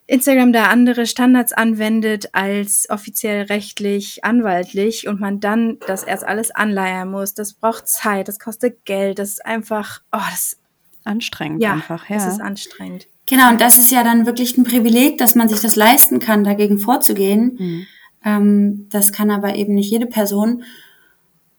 Instagram 0.06 0.52
da 0.52 0.68
andere 0.68 1.06
Standards 1.06 1.52
anwendet 1.52 2.30
als 2.32 2.86
offiziell 2.90 3.46
rechtlich, 3.46 4.24
anwaltlich 4.24 5.08
und 5.08 5.20
man 5.20 5.40
dann 5.40 5.78
das 5.86 6.04
erst 6.04 6.24
alles 6.24 6.52
anleiern 6.52 7.10
muss. 7.10 7.34
Das 7.34 7.54
braucht 7.54 7.88
Zeit, 7.88 8.28
das 8.28 8.38
kostet 8.38 8.84
Geld, 8.84 9.18
das 9.18 9.30
ist 9.30 9.46
einfach, 9.46 10.02
oh, 10.12 10.20
das 10.30 10.52
ist 10.52 10.60
anstrengend 11.04 11.62
ja, 11.62 11.72
einfach. 11.72 12.08
Ja, 12.08 12.16
das 12.16 12.26
ist 12.26 12.40
anstrengend. 12.40 13.08
Genau, 13.26 13.50
und 13.50 13.60
das 13.60 13.78
ist 13.78 13.90
ja 13.90 14.04
dann 14.04 14.26
wirklich 14.26 14.56
ein 14.56 14.62
Privileg, 14.62 15.18
dass 15.18 15.34
man 15.34 15.48
sich 15.48 15.60
das 15.60 15.74
leisten 15.74 16.20
kann, 16.20 16.44
dagegen 16.44 16.78
vorzugehen. 16.78 17.56
Mhm. 17.58 17.86
Ähm, 18.24 18.88
das 18.90 19.12
kann 19.12 19.32
aber 19.32 19.56
eben 19.56 19.74
nicht 19.74 19.90
jede 19.90 20.06
Person. 20.06 20.62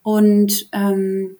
Und 0.04 0.70
ähm, 0.72 1.36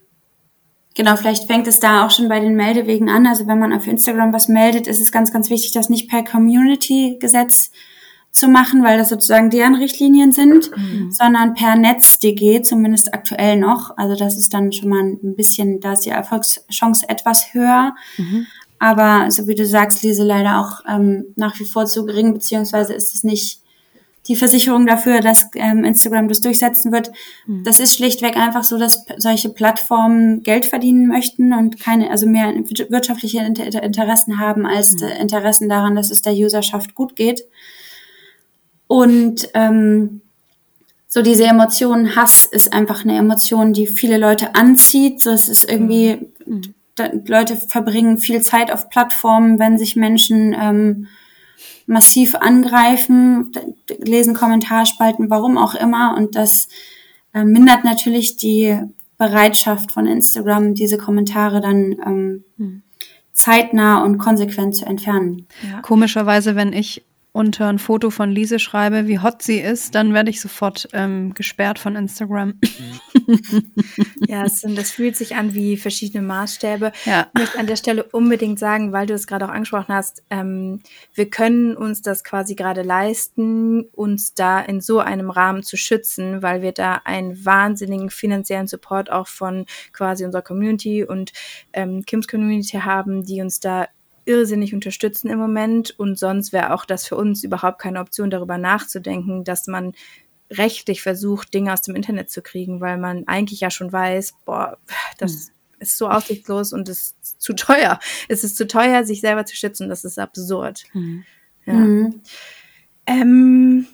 Genau, 0.98 1.16
vielleicht 1.16 1.46
fängt 1.46 1.68
es 1.68 1.80
da 1.80 2.04
auch 2.04 2.10
schon 2.10 2.28
bei 2.28 2.40
den 2.40 2.56
Meldewegen 2.56 3.08
an. 3.08 3.28
Also 3.28 3.46
wenn 3.46 3.60
man 3.60 3.72
auf 3.72 3.86
Instagram 3.86 4.34
was 4.34 4.48
meldet, 4.48 4.88
ist 4.88 5.00
es 5.00 5.12
ganz, 5.12 5.32
ganz 5.32 5.52
wichtig, 5.52 5.72
das 5.72 5.90
nicht 5.90 6.10
per 6.10 6.24
Community-Gesetz 6.24 7.70
zu 8.32 8.48
machen, 8.48 8.84
weil 8.84 8.98
das 8.98 9.10
sozusagen 9.10 9.52
deren 9.52 9.76
Richtlinien 9.76 10.32
sind, 10.32 10.76
mhm. 10.76 11.12
sondern 11.12 11.54
per 11.54 11.76
NetzDG, 11.76 12.64
zumindest 12.64 13.14
aktuell 13.14 13.58
noch. 13.58 13.96
Also 13.96 14.16
das 14.16 14.38
ist 14.38 14.56
dann 14.56 14.72
schon 14.72 14.90
mal 14.90 15.04
ein 15.04 15.36
bisschen, 15.36 15.80
da 15.82 15.94
ist 15.94 16.08
die 16.08 16.10
Erfolgschance 16.10 17.08
etwas 17.08 17.54
höher. 17.54 17.94
Mhm. 18.18 18.48
Aber 18.80 19.30
so 19.30 19.48
wie 19.48 19.56
du 19.56 19.68
sagst, 19.68 20.02
Lise, 20.02 20.24
leider 20.24 20.60
auch 20.60 20.82
ähm, 20.90 21.26
nach 21.36 21.60
wie 21.60 21.66
vor 21.66 21.86
zu 21.86 22.08
gering, 22.08 22.34
beziehungsweise 22.34 22.96
ist 22.96 23.14
es 23.14 23.24
nicht 23.24 23.62
die 24.28 24.36
Versicherung 24.36 24.86
dafür, 24.86 25.22
dass 25.22 25.50
ähm, 25.56 25.84
Instagram 25.84 26.28
das 26.28 26.42
durchsetzen 26.42 26.92
wird. 26.92 27.12
Mhm. 27.46 27.64
Das 27.64 27.80
ist 27.80 27.96
schlichtweg 27.96 28.36
einfach 28.36 28.64
so, 28.64 28.78
dass 28.78 29.06
solche 29.18 29.50
Plattformen 29.50 30.44
Geld 30.44 30.66
verdienen 30.66 31.08
möchten 31.08 31.54
und 31.54 31.80
keine, 31.80 32.12
also 32.12 32.28
mehr 32.28 32.54
wirtschaftliche 32.90 33.40
Interessen 33.40 34.40
haben 34.40 34.66
als 34.66 34.94
mhm. 34.94 35.08
Interessen 35.22 35.70
daran, 35.70 35.96
dass 35.96 36.12
es 36.12 36.22
der 36.22 36.34
Userschaft 36.34 36.94
gut 36.94 37.16
geht. 37.16 37.44
Und 38.88 39.50
ähm, 39.54 40.22
so 41.08 41.22
diese 41.22 41.46
Emotion 41.46 42.16
Hass 42.16 42.46
ist 42.46 42.74
einfach 42.74 43.04
eine 43.04 43.18
Emotion, 43.18 43.74
die 43.74 43.88
viele 43.88 44.18
Leute 44.18 44.56
anzieht. 44.56 45.22
So, 45.22 45.32
es 45.32 45.48
ist 45.48 45.70
irgendwie, 45.70 46.28
mhm. 46.46 46.74
Leute 47.28 47.56
verbringen 47.56 48.18
viel 48.18 48.42
Zeit 48.42 48.72
auf 48.72 48.90
Plattformen, 48.90 49.60
wenn 49.60 49.78
sich 49.78 49.96
Menschen 49.96 50.56
ähm, 50.60 51.08
massiv 51.86 52.36
angreifen, 52.36 53.52
lesen 54.00 54.34
Kommentarspalten, 54.34 55.30
warum 55.30 55.58
auch 55.58 55.76
immer. 55.76 56.16
Und 56.18 56.36
das 56.36 56.68
äh, 57.34 57.44
mindert 57.44 57.84
natürlich 57.84 58.38
die 58.38 58.80
Bereitschaft 59.18 59.92
von 59.92 60.06
Instagram, 60.06 60.76
diese 60.76 60.98
Kommentare 60.98 61.62
dann 61.62 61.96
ähm, 62.06 62.44
hm. 62.58 62.82
zeitnah 63.34 64.04
und 64.04 64.18
konsequent 64.18 64.76
zu 64.76 64.86
entfernen. 64.86 65.48
Ja. 65.70 65.82
Komischerweise, 65.82 66.56
wenn 66.56 66.74
ich 66.74 67.04
unter 67.38 67.68
ein 67.68 67.78
Foto 67.78 68.10
von 68.10 68.32
Lise 68.32 68.58
schreibe, 68.58 69.06
wie 69.06 69.20
hot 69.20 69.44
sie 69.44 69.60
ist, 69.60 69.94
dann 69.94 70.16
werde 70.16 70.32
ich 70.32 70.42
sofort 70.42 70.90
ähm, 70.94 71.36
gesperrt 71.36 71.78
von 71.78 71.96
Instagram. 71.96 72.56
ja, 74.28 74.44
es 74.44 74.62
sind, 74.62 74.76
das 74.76 74.90
fühlt 74.90 75.16
sich 75.16 75.36
an 75.36 75.54
wie 75.54 75.78
verschiedene 75.78 76.24
Maßstäbe. 76.26 76.92
Ja. 77.06 77.28
Ich 77.36 77.40
möchte 77.40 77.60
an 77.60 77.68
der 77.68 77.76
Stelle 77.76 78.06
unbedingt 78.06 78.58
sagen, 78.58 78.92
weil 78.92 79.06
du 79.06 79.14
es 79.14 79.28
gerade 79.28 79.46
auch 79.46 79.52
angesprochen 79.52 79.94
hast, 79.94 80.24
ähm, 80.32 80.82
wir 81.14 81.30
können 81.30 81.78
uns 81.78 82.02
das 82.02 82.24
quasi 82.24 82.56
gerade 82.56 82.82
leisten, 82.82 83.84
uns 83.92 84.34
da 84.34 84.60
in 84.60 84.82
so 84.82 84.98
einem 84.98 85.30
Rahmen 85.30 85.62
zu 85.62 85.78
schützen, 85.78 86.42
weil 86.42 86.64
wir 86.64 86.72
da 86.72 87.02
einen 87.06 87.46
wahnsinnigen 87.46 88.10
finanziellen 88.10 88.66
Support 88.66 89.12
auch 89.12 89.28
von 89.28 89.68
quasi 89.94 90.26
unserer 90.26 90.42
Community 90.42 91.04
und 91.04 91.34
ähm, 91.72 92.04
Kims 92.04 92.28
Community 92.28 92.80
haben, 92.80 93.24
die 93.24 93.42
uns 93.42 93.60
da 93.60 93.88
irrsinnig 94.28 94.74
unterstützen 94.74 95.30
im 95.30 95.40
Moment 95.40 95.98
und 95.98 96.20
sonst 96.20 96.54
wäre 96.54 96.74
auch 96.74 96.86
das 96.86 97.08
für 97.08 97.16
uns 97.16 97.44
überhaupt 97.44 97.80
keine 97.80 98.00
Option, 98.00 98.30
darüber 98.30 98.58
nachzudenken, 98.58 99.44
dass 99.44 99.68
man 99.68 99.94
rechtlich 100.52 101.02
versucht, 101.02 101.54
Dinge 101.54 101.74
aus 101.74 101.82
dem 101.82 101.96
Internet 101.96 102.30
zu 102.30 102.42
kriegen, 102.42 102.82
weil 102.82 102.98
man 102.98 103.28
eigentlich 103.28 103.62
ja 103.62 103.70
schon 103.70 103.92
weiß, 103.92 104.36
boah, 104.46 104.78
das 105.18 105.32
mhm. 105.34 105.52
ist 105.80 105.98
so 105.98 106.10
aussichtslos 106.10 106.74
und 106.74 106.88
es 106.90 107.16
ist 107.22 107.42
zu 107.42 107.54
teuer. 107.54 108.00
Es 108.28 108.44
ist 108.44 108.58
zu 108.58 108.68
teuer, 108.68 109.04
sich 109.04 109.22
selber 109.22 109.46
zu 109.46 109.56
schützen, 109.56 109.90
das 109.90 110.04
ist 110.04 110.20
absurd. 110.20 110.84
Mhm. 110.94 111.24
Ja. 111.66 111.74
Mhm. 111.74 112.22
Ähm, 113.06 113.88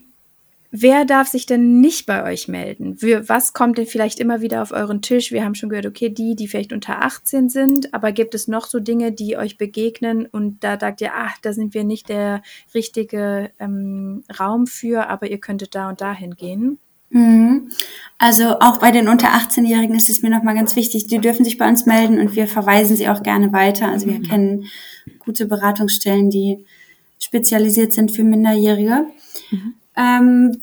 Wer 0.76 1.06
darf 1.06 1.28
sich 1.28 1.46
denn 1.46 1.82
nicht 1.82 2.08
bei 2.08 2.24
euch 2.24 2.48
melden? 2.48 2.98
Für 2.98 3.30
was 3.30 3.54
kommt 3.54 3.78
denn 3.78 3.86
vielleicht 3.86 4.20
immer 4.20 4.42
wieder 4.42 4.64
auf 4.64 4.72
euren 4.72 5.04
Tisch? 5.04 5.32
Wir 5.32 5.46
haben 5.46 5.54
schon 5.54 5.70
gehört, 5.70 5.86
okay, 5.86 6.10
die, 6.10 6.36
die 6.36 6.48
vielleicht 6.48 6.74
unter 6.74 7.04
18 7.04 7.48
sind, 7.48 7.94
aber 7.94 8.12
gibt 8.12 8.34
es 8.34 8.48
noch 8.48 8.66
so 8.66 8.80
Dinge, 8.80 9.12
die 9.12 9.38
euch 9.38 9.60
begegnen 9.60 10.26
und 10.26 10.64
da 10.64 10.80
sagt 10.80 11.02
ihr, 11.02 11.12
ach, 11.14 11.38
da 11.44 11.54
sind 11.54 11.76
wir 11.76 11.84
nicht 11.84 12.10
der 12.10 12.42
richtige 12.74 13.52
ähm, 13.60 14.24
Raum 14.40 14.66
für, 14.66 15.08
aber 15.10 15.30
ihr 15.30 15.38
könntet 15.38 15.76
da 15.76 15.90
und 15.90 16.02
dahin 16.02 16.36
gehen? 16.36 16.80
Mhm. 17.12 17.70
Also 18.18 18.60
auch 18.60 18.80
bei 18.80 18.90
den 18.90 19.10
unter 19.10 19.28
18-Jährigen 19.28 19.96
ist 19.96 20.10
es 20.10 20.24
mir 20.24 20.32
nochmal 20.32 20.56
ganz 20.56 20.76
wichtig, 20.76 21.06
die 21.06 21.20
dürfen 21.20 21.46
sich 21.46 21.60
bei 21.60 21.70
uns 21.70 21.86
melden 21.86 22.20
und 22.20 22.36
wir 22.36 22.48
verweisen 22.48 22.96
sie 22.96 23.10
auch 23.10 23.22
gerne 23.22 23.54
weiter. 23.54 23.90
Also 23.90 24.08
wir 24.08 24.18
mhm. 24.18 24.24
kennen 24.24 24.66
gute 25.20 25.46
Beratungsstellen, 25.46 26.32
die 26.32 26.66
spezialisiert 27.20 27.94
sind 27.94 28.12
für 28.12 28.24
Minderjährige. 28.24 29.06
Mhm. 29.52 29.76
Ähm, 29.96 30.62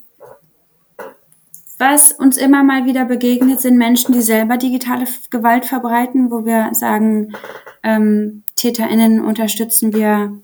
was 1.77 2.11
uns 2.11 2.37
immer 2.37 2.63
mal 2.63 2.85
wieder 2.85 3.05
begegnet, 3.05 3.59
sind 3.59 3.75
Menschen, 3.75 4.13
die 4.13 4.21
selber 4.21 4.57
digitale 4.57 5.05
Gewalt 5.31 5.65
verbreiten, 5.65 6.29
wo 6.29 6.45
wir 6.45 6.69
sagen, 6.73 7.33
ähm, 7.81 8.43
TäterInnen 8.55 9.19
unterstützen 9.19 9.91
wir 9.91 10.37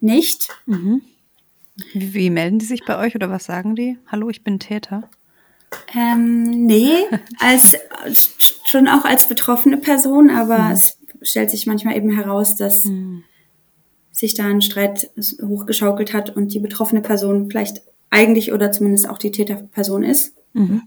nicht. 0.00 0.48
Mhm. 0.64 1.02
Wie, 1.92 2.14
wie, 2.14 2.30
melden 2.30 2.58
die 2.58 2.64
sich 2.64 2.84
bei 2.86 2.98
euch 2.98 3.14
oder 3.14 3.28
was 3.28 3.44
sagen 3.44 3.74
die? 3.76 3.98
Hallo, 4.06 4.30
ich 4.30 4.44
bin 4.44 4.58
Täter. 4.58 5.10
Ähm, 5.94 6.44
nee, 6.66 7.04
als 7.38 7.76
schon 8.64 8.88
auch 8.88 9.04
als 9.04 9.28
betroffene 9.28 9.76
Person, 9.76 10.30
aber 10.30 10.58
mhm. 10.58 10.72
es 10.72 10.98
stellt 11.20 11.50
sich 11.50 11.66
manchmal 11.66 11.96
eben 11.96 12.10
heraus, 12.10 12.56
dass 12.56 12.86
mhm. 12.86 13.24
sich 14.10 14.32
da 14.32 14.46
ein 14.46 14.62
Streit 14.62 15.10
hochgeschaukelt 15.42 16.14
hat 16.14 16.34
und 16.34 16.54
die 16.54 16.60
betroffene 16.60 17.02
Person 17.02 17.50
vielleicht 17.50 17.82
eigentlich 18.12 18.52
oder 18.52 18.70
zumindest 18.70 19.08
auch 19.08 19.18
die 19.18 19.32
Täterperson 19.32 20.04
ist. 20.04 20.34
Mhm. 20.52 20.82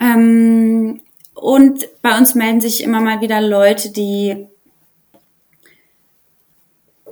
Ähm, 0.00 1.00
und 1.34 1.88
bei 2.00 2.16
uns 2.16 2.34
melden 2.34 2.60
sich 2.60 2.82
immer 2.82 3.00
mal 3.00 3.20
wieder 3.20 3.40
Leute, 3.40 3.90
die 3.90 4.46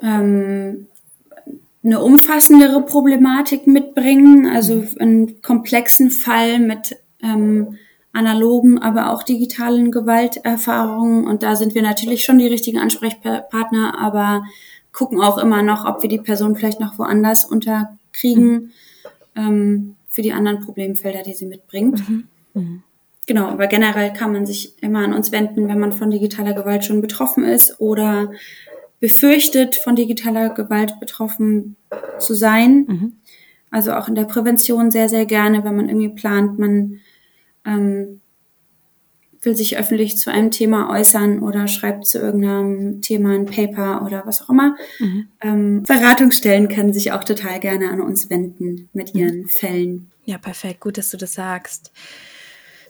ähm, 0.02 0.86
eine 1.82 2.00
umfassendere 2.00 2.82
Problematik 2.82 3.66
mitbringen, 3.66 4.46
also 4.46 4.84
einen 4.98 5.42
komplexen 5.42 6.10
Fall 6.10 6.60
mit 6.60 6.96
ähm, 7.22 7.76
analogen, 8.12 8.80
aber 8.80 9.10
auch 9.10 9.24
digitalen 9.24 9.90
Gewalterfahrungen. 9.90 11.26
Und 11.26 11.42
da 11.42 11.56
sind 11.56 11.74
wir 11.74 11.82
natürlich 11.82 12.24
schon 12.24 12.38
die 12.38 12.46
richtigen 12.46 12.78
Ansprechpartner, 12.78 13.98
aber 13.98 14.44
gucken 14.92 15.20
auch 15.20 15.38
immer 15.38 15.62
noch, 15.62 15.86
ob 15.86 16.02
wir 16.02 16.08
die 16.08 16.18
Person 16.18 16.54
vielleicht 16.54 16.80
noch 16.80 16.98
woanders 16.98 17.44
unterkriegen. 18.10 18.52
Mhm. 18.52 18.70
Ähm, 19.36 19.96
für 20.08 20.22
die 20.22 20.32
anderen 20.32 20.60
Problemfelder, 20.60 21.22
die 21.22 21.34
sie 21.34 21.46
mitbringt. 21.46 22.08
Mhm. 22.08 22.24
Mhm. 22.54 22.82
Genau, 23.26 23.46
aber 23.46 23.68
generell 23.68 24.12
kann 24.12 24.32
man 24.32 24.44
sich 24.44 24.82
immer 24.82 25.04
an 25.04 25.14
uns 25.14 25.30
wenden, 25.30 25.68
wenn 25.68 25.78
man 25.78 25.92
von 25.92 26.10
digitaler 26.10 26.52
Gewalt 26.52 26.84
schon 26.84 27.00
betroffen 27.00 27.44
ist 27.44 27.80
oder 27.80 28.32
befürchtet, 28.98 29.76
von 29.76 29.94
digitaler 29.94 30.50
Gewalt 30.50 30.98
betroffen 30.98 31.76
zu 32.18 32.34
sein. 32.34 32.86
Mhm. 32.88 33.12
Also 33.70 33.92
auch 33.92 34.08
in 34.08 34.16
der 34.16 34.24
Prävention 34.24 34.90
sehr, 34.90 35.08
sehr 35.08 35.26
gerne, 35.26 35.62
wenn 35.62 35.76
man 35.76 35.88
irgendwie 35.88 36.08
plant, 36.08 36.58
man 36.58 36.98
ähm, 37.64 38.20
will 39.42 39.56
sich 39.56 39.78
öffentlich 39.78 40.18
zu 40.18 40.30
einem 40.30 40.50
Thema 40.50 40.90
äußern 40.90 41.40
oder 41.40 41.66
schreibt 41.66 42.06
zu 42.06 42.18
irgendeinem 42.18 43.00
Thema 43.00 43.34
ein 43.34 43.46
Paper 43.46 44.02
oder 44.04 44.22
was 44.26 44.42
auch 44.42 44.50
immer. 44.50 44.76
Mhm. 44.98 45.28
Ähm, 45.40 45.82
Beratungsstellen 45.82 46.68
können 46.68 46.92
sich 46.92 47.12
auch 47.12 47.24
total 47.24 47.58
gerne 47.60 47.90
an 47.90 48.00
uns 48.00 48.28
wenden 48.28 48.88
mit 48.92 49.14
mhm. 49.14 49.20
ihren 49.20 49.38
mhm. 49.38 49.48
Fällen. 49.48 50.10
Ja, 50.24 50.38
perfekt. 50.38 50.80
Gut, 50.80 50.98
dass 50.98 51.10
du 51.10 51.16
das 51.16 51.32
sagst. 51.32 51.90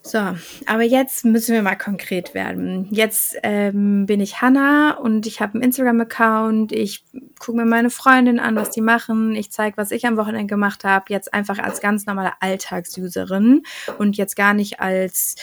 So, 0.03 0.19
aber 0.67 0.83
jetzt 0.83 1.27
müssen 1.27 1.55
wir 1.55 1.63
mal 1.63 1.77
konkret 1.77 2.33
werden. 2.33 2.89
Jetzt 2.91 3.37
ähm, 3.43 4.07
bin 4.07 4.21
ich 4.21 4.41
Hanna 4.41 4.97
und 4.97 5.27
ich 5.27 5.41
habe 5.41 5.55
einen 5.55 5.63
Instagram-Account. 5.63 6.73
Ich 6.73 7.05
gucke 7.39 7.59
mir 7.59 7.67
meine 7.67 7.91
Freundin 7.91 8.41
an, 8.41 8.57
was 8.57 8.71
die 8.71 8.81
machen. 8.81 9.37
Ich 9.37 9.51
zeige, 9.51 9.77
was 9.77 9.91
ich 9.91 10.07
am 10.07 10.17
Wochenende 10.17 10.47
gemacht 10.47 10.85
habe. 10.85 11.05
Jetzt 11.11 11.35
einfach 11.35 11.59
als 11.59 11.83
ganz 11.83 12.07
normale 12.07 12.33
Alltagsuserin 12.41 13.63
und 13.99 14.17
jetzt 14.17 14.37
gar 14.37 14.55
nicht 14.55 14.81
als 14.81 15.37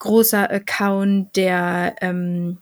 großer 0.00 0.50
Account, 0.50 1.36
der 1.36 1.94
ähm, 2.00 2.58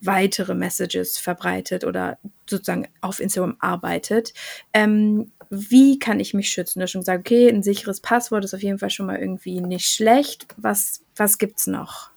weitere 0.00 0.54
Messages 0.54 1.18
verbreitet 1.18 1.84
oder 1.84 2.18
sozusagen 2.48 2.86
auf 3.00 3.20
Instagram 3.20 3.56
arbeitet. 3.58 4.32
Ähm, 4.72 5.32
wie 5.50 5.98
kann 5.98 6.20
ich 6.20 6.34
mich 6.34 6.48
schützen? 6.48 6.80
Hast 6.80 6.92
schon 6.92 7.00
gesagt, 7.00 7.20
okay, 7.20 7.48
ein 7.48 7.62
sicheres 7.62 8.00
Passwort 8.00 8.44
ist 8.44 8.54
auf 8.54 8.62
jeden 8.62 8.78
Fall 8.78 8.90
schon 8.90 9.06
mal 9.06 9.18
irgendwie 9.18 9.60
nicht 9.60 9.88
schlecht. 9.90 10.46
Was, 10.56 11.02
was 11.16 11.38
es 11.40 11.66
noch? 11.66 12.10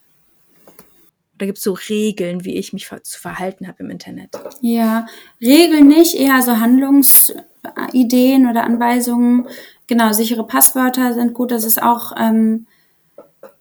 Oder 1.35 1.45
gibt 1.45 1.57
es 1.59 1.63
so 1.63 1.73
Regeln, 1.73 2.43
wie 2.43 2.57
ich 2.57 2.73
mich 2.73 2.89
zu 3.03 3.19
verhalten 3.19 3.67
habe 3.67 3.83
im 3.83 3.89
Internet? 3.89 4.31
Ja, 4.61 5.07
Regeln 5.39 5.87
nicht, 5.87 6.15
eher 6.15 6.41
so 6.41 6.59
Handlungsideen 6.59 8.49
oder 8.49 8.63
Anweisungen. 8.65 9.47
Genau, 9.87 10.11
sichere 10.11 10.45
Passwörter 10.45 11.13
sind 11.13 11.33
gut. 11.33 11.51
Das 11.51 11.63
ist 11.63 11.81
auch 11.81 12.11
ähm, 12.19 12.67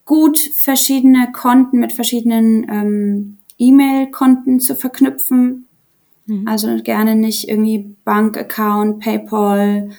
gut, 0.09 0.39
verschiedene 0.39 1.31
Konten 1.31 1.79
mit 1.79 1.93
verschiedenen 1.93 2.67
ähm, 2.67 3.37
E-Mail-Konten 3.59 4.59
zu 4.59 4.75
verknüpfen. 4.75 5.67
Mhm. 6.25 6.47
Also 6.47 6.81
gerne 6.81 7.15
nicht 7.15 7.47
irgendwie 7.47 7.95
Bank-Account, 8.05 9.01
PayPal 9.01 9.89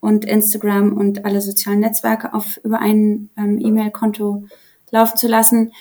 und 0.00 0.26
Instagram 0.26 0.92
und 0.92 1.24
alle 1.24 1.40
sozialen 1.40 1.80
Netzwerke 1.80 2.34
auf 2.34 2.60
über 2.62 2.80
ein 2.80 3.30
ähm, 3.38 3.58
E-Mail-Konto 3.58 4.44
laufen 4.90 5.16
zu 5.16 5.28
lassen. 5.28 5.72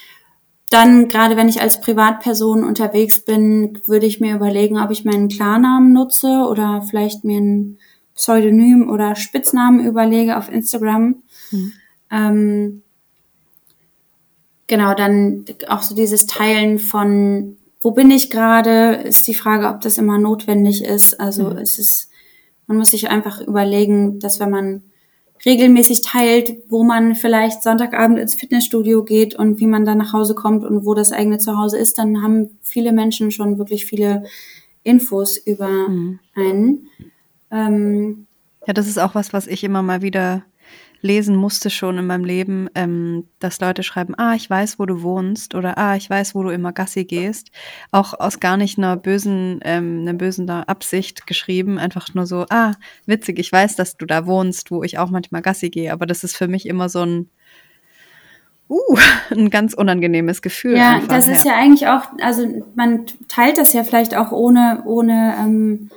Dann, 0.69 1.09
gerade 1.09 1.35
wenn 1.35 1.49
ich 1.49 1.59
als 1.59 1.81
Privatperson 1.81 2.63
unterwegs 2.63 3.25
bin, 3.25 3.81
würde 3.85 4.05
ich 4.05 4.21
mir 4.21 4.33
überlegen, 4.33 4.79
ob 4.79 4.91
ich 4.91 5.03
meinen 5.03 5.27
Klarnamen 5.27 5.91
nutze 5.91 6.45
oder 6.49 6.83
vielleicht 6.89 7.25
mir 7.25 7.39
einen 7.39 7.79
Pseudonym 8.15 8.89
oder 8.89 9.17
Spitznamen 9.17 9.85
überlege 9.85 10.37
auf 10.37 10.49
Instagram. 10.49 11.21
Mhm. 11.51 11.73
Ähm, 12.09 12.83
genau, 14.67 14.93
dann 14.93 15.45
auch 15.67 15.81
so 15.81 15.95
dieses 15.95 16.27
Teilen 16.27 16.79
von, 16.79 17.57
wo 17.81 17.91
bin 17.91 18.11
ich 18.11 18.29
gerade, 18.29 18.95
ist 19.05 19.27
die 19.27 19.33
Frage, 19.33 19.67
ob 19.69 19.81
das 19.81 19.97
immer 19.97 20.19
notwendig 20.19 20.83
ist. 20.83 21.19
Also 21.19 21.49
mhm. 21.49 21.57
es 21.57 21.79
ist, 21.79 22.09
man 22.67 22.77
muss 22.77 22.91
sich 22.91 23.09
einfach 23.09 23.41
überlegen, 23.41 24.19
dass 24.19 24.39
wenn 24.39 24.51
man 24.51 24.83
regelmäßig 25.45 26.01
teilt, 26.01 26.57
wo 26.67 26.83
man 26.83 27.15
vielleicht 27.15 27.63
Sonntagabend 27.63 28.19
ins 28.19 28.35
Fitnessstudio 28.35 29.03
geht 29.03 29.35
und 29.35 29.59
wie 29.59 29.67
man 29.67 29.85
dann 29.85 29.99
nach 29.99 30.13
Hause 30.13 30.35
kommt 30.35 30.65
und 30.65 30.85
wo 30.85 30.93
das 30.93 31.11
eigene 31.11 31.37
Zuhause 31.37 31.77
ist, 31.77 31.97
dann 31.97 32.21
haben 32.21 32.57
viele 32.61 32.91
Menschen 32.91 33.31
schon 33.31 33.57
wirklich 33.57 33.85
viele 33.85 34.23
Infos 34.83 35.37
über 35.37 35.67
mhm. 35.69 36.19
einen. 36.35 36.89
Ähm, 37.51 38.27
ja, 38.65 38.73
das 38.73 38.87
ist 38.87 38.97
auch 38.97 39.15
was, 39.15 39.31
was 39.31 39.47
ich 39.47 39.63
immer 39.63 39.81
mal 39.81 40.01
wieder 40.01 40.43
lesen 41.01 41.35
musste 41.35 41.69
schon 41.69 41.97
in 41.97 42.07
meinem 42.07 42.25
Leben, 42.25 42.69
ähm, 42.75 43.27
dass 43.39 43.59
Leute 43.59 43.83
schreiben, 43.83 44.15
ah, 44.17 44.35
ich 44.35 44.49
weiß, 44.49 44.79
wo 44.79 44.85
du 44.85 45.01
wohnst 45.01 45.55
oder 45.55 45.77
ah, 45.77 45.95
ich 45.95 46.09
weiß, 46.09 46.35
wo 46.35 46.43
du 46.43 46.49
immer 46.49 46.73
Gassi 46.73 47.05
gehst. 47.05 47.51
Auch 47.91 48.13
aus 48.19 48.39
gar 48.39 48.57
nicht 48.57 48.77
einer 48.77 48.95
bösen, 48.97 49.59
ähm, 49.63 50.01
einer 50.01 50.13
bösen 50.13 50.49
Absicht 50.49 51.27
geschrieben, 51.27 51.77
einfach 51.77 52.13
nur 52.13 52.25
so, 52.25 52.45
ah, 52.49 52.73
witzig, 53.05 53.39
ich 53.39 53.51
weiß, 53.51 53.75
dass 53.75 53.97
du 53.97 54.05
da 54.05 54.25
wohnst, 54.25 54.71
wo 54.71 54.83
ich 54.83 54.97
auch 54.97 55.09
manchmal 55.09 55.41
Gassi 55.41 55.69
gehe, 55.69 55.91
aber 55.91 56.05
das 56.05 56.23
ist 56.23 56.35
für 56.35 56.47
mich 56.47 56.65
immer 56.65 56.89
so 56.89 57.03
ein 57.05 57.29
Uh, 58.69 58.97
ein 59.31 59.49
ganz 59.49 59.73
unangenehmes 59.73 60.41
Gefühl. 60.41 60.75
Ja, 60.75 60.95
einfach. 60.95 61.07
das 61.07 61.27
ist 61.27 61.45
ja. 61.45 61.53
ja 61.53 61.57
eigentlich 61.57 61.87
auch, 61.87 62.03
also 62.21 62.65
man 62.75 63.05
teilt 63.29 63.57
das 63.57 63.71
ja 63.73 63.83
vielleicht 63.83 64.15
auch 64.15 64.31
ohne, 64.31 64.83
ohne 64.85 65.35
ähm, 65.39 65.89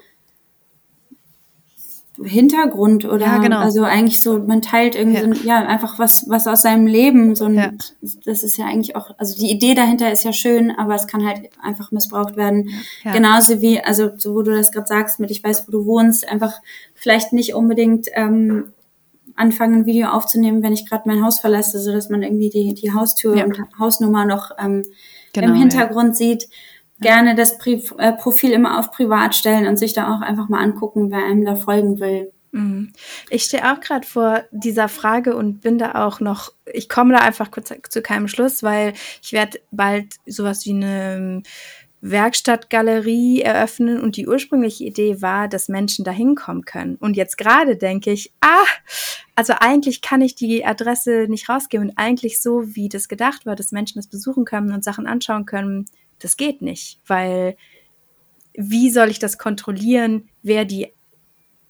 Hintergrund 2.23 3.05
oder 3.05 3.27
ja, 3.27 3.39
genau. 3.39 3.59
also 3.59 3.83
eigentlich 3.83 4.23
so, 4.23 4.39
man 4.39 4.61
teilt 4.63 4.95
irgendwie 4.95 5.21
ja. 5.21 5.35
so, 5.35 5.47
ja, 5.47 5.67
einfach 5.67 5.99
was, 5.99 6.29
was 6.29 6.47
aus 6.47 6.63
seinem 6.63 6.87
Leben. 6.87 7.35
So 7.35 7.47
ein, 7.47 7.55
ja. 7.55 7.73
das 8.25 8.43
ist 8.43 8.57
ja 8.57 8.67
eigentlich 8.67 8.95
auch, 8.95 9.11
also 9.19 9.39
die 9.39 9.51
Idee 9.51 9.75
dahinter 9.75 10.11
ist 10.13 10.25
ja 10.25 10.33
schön, 10.33 10.71
aber 10.71 10.95
es 10.95 11.07
kann 11.07 11.27
halt 11.27 11.49
einfach 11.63 11.93
missbraucht 11.93 12.37
werden. 12.37 12.71
Ja. 13.05 13.13
Genauso 13.13 13.61
wie, 13.63 13.81
also 13.81 14.11
so 14.17 14.35
wo 14.35 14.43
du 14.43 14.55
das 14.55 14.73
gerade 14.73 14.87
sagst, 14.87 15.21
mit 15.21 15.31
ich 15.31 15.43
weiß, 15.43 15.67
wo 15.67 15.73
du 15.73 15.87
wohnst, 15.87 16.29
einfach 16.29 16.61
vielleicht 16.95 17.33
nicht 17.33 17.55
unbedingt 17.55 18.09
ähm, 18.15 18.73
anfangen, 19.37 19.81
ein 19.81 19.87
Video 19.87 20.09
aufzunehmen, 20.09 20.63
wenn 20.63 20.75
ich 20.75 20.89
gerade 20.89 21.09
mein 21.09 21.25
Haus 21.25 21.39
verlasse, 21.39 21.81
so 21.81 21.93
dass 21.93 22.11
man 22.11 22.23
irgendwie 22.23 22.51
die, 22.51 22.75
die 22.75 22.93
Haustür 22.93 23.45
und 23.45 23.59
Hausnummer 23.79 24.27
noch 24.27 24.51
ähm, 24.59 24.85
genau, 25.33 25.49
im 25.49 25.55
Hintergrund 25.55 26.17
sieht 26.17 26.49
gerne 27.01 27.35
das 27.35 27.59
Pri 27.59 27.83
äh, 27.99 28.13
Profil 28.13 28.53
immer 28.53 28.79
auf 28.79 28.91
Privat 28.91 29.35
stellen 29.35 29.67
und 29.67 29.79
sich 29.79 29.93
da 29.93 30.15
auch 30.15 30.21
einfach 30.21 30.49
mal 30.49 30.63
angucken, 30.63 31.11
wer 31.11 31.25
einem 31.25 31.45
da 31.45 31.57
folgen 31.57 32.01
will. 32.01 32.33
Mhm. 32.53 32.93
Ich 33.29 33.45
stehe 33.45 33.73
auch 33.73 33.81
gerade 33.81 34.07
vor 34.07 34.45
dieser 34.51 34.89
Frage 34.89 35.37
und 35.37 35.61
bin 35.61 35.79
da 35.79 36.07
auch 36.07 36.21
noch, 36.21 36.53
ich 36.73 36.89
komme 36.89 37.15
da 37.15 37.21
einfach 37.21 37.51
kurz 37.51 37.73
zu 37.89 38.03
keinem 38.03 38.29
Schluss, 38.29 38.63
weil 38.63 38.95
ich 39.23 39.33
werde 39.33 39.61
bald 39.71 40.17
sowas 40.27 40.65
wie 40.67 40.73
eine 40.73 41.15
ähm, 41.15 41.43
Werkstattgalerie 42.03 43.43
eröffnen 43.43 44.01
und 44.01 44.17
die 44.17 44.27
ursprüngliche 44.27 44.85
Idee 44.85 45.21
war, 45.21 45.49
dass 45.49 45.69
Menschen 45.69 46.05
da 46.05 46.11
hinkommen 46.11 46.65
können. 46.65 46.97
Und 46.97 47.17
jetzt 47.17 47.37
gerade 47.37 47.77
denke 47.77 48.11
ich, 48.11 48.33
ah, 48.41 48.65
also 49.37 49.53
eigentlich 49.59 50.01
kann 50.01 50.23
ich 50.23 50.35
die 50.35 50.65
Adresse 50.65 51.27
nicht 51.29 51.49
rausgeben 51.49 51.91
und 51.91 51.99
eigentlich 51.99 52.41
so, 52.41 52.75
wie 52.75 52.89
das 52.89 53.09
gedacht 53.09 53.45
war, 53.45 53.55
dass 53.55 53.73
Menschen 53.73 53.99
das 53.99 54.07
besuchen 54.07 54.45
können 54.45 54.73
und 54.73 54.83
Sachen 54.83 55.07
anschauen 55.07 55.45
können, 55.45 55.85
das 56.21 56.37
geht 56.37 56.63
nicht, 56.63 57.01
weil 57.07 57.57
wie 58.55 58.91
soll 58.91 59.09
ich 59.09 59.19
das 59.19 59.39
kontrollieren, 59.39 60.29
wer 60.43 60.65
die 60.65 60.93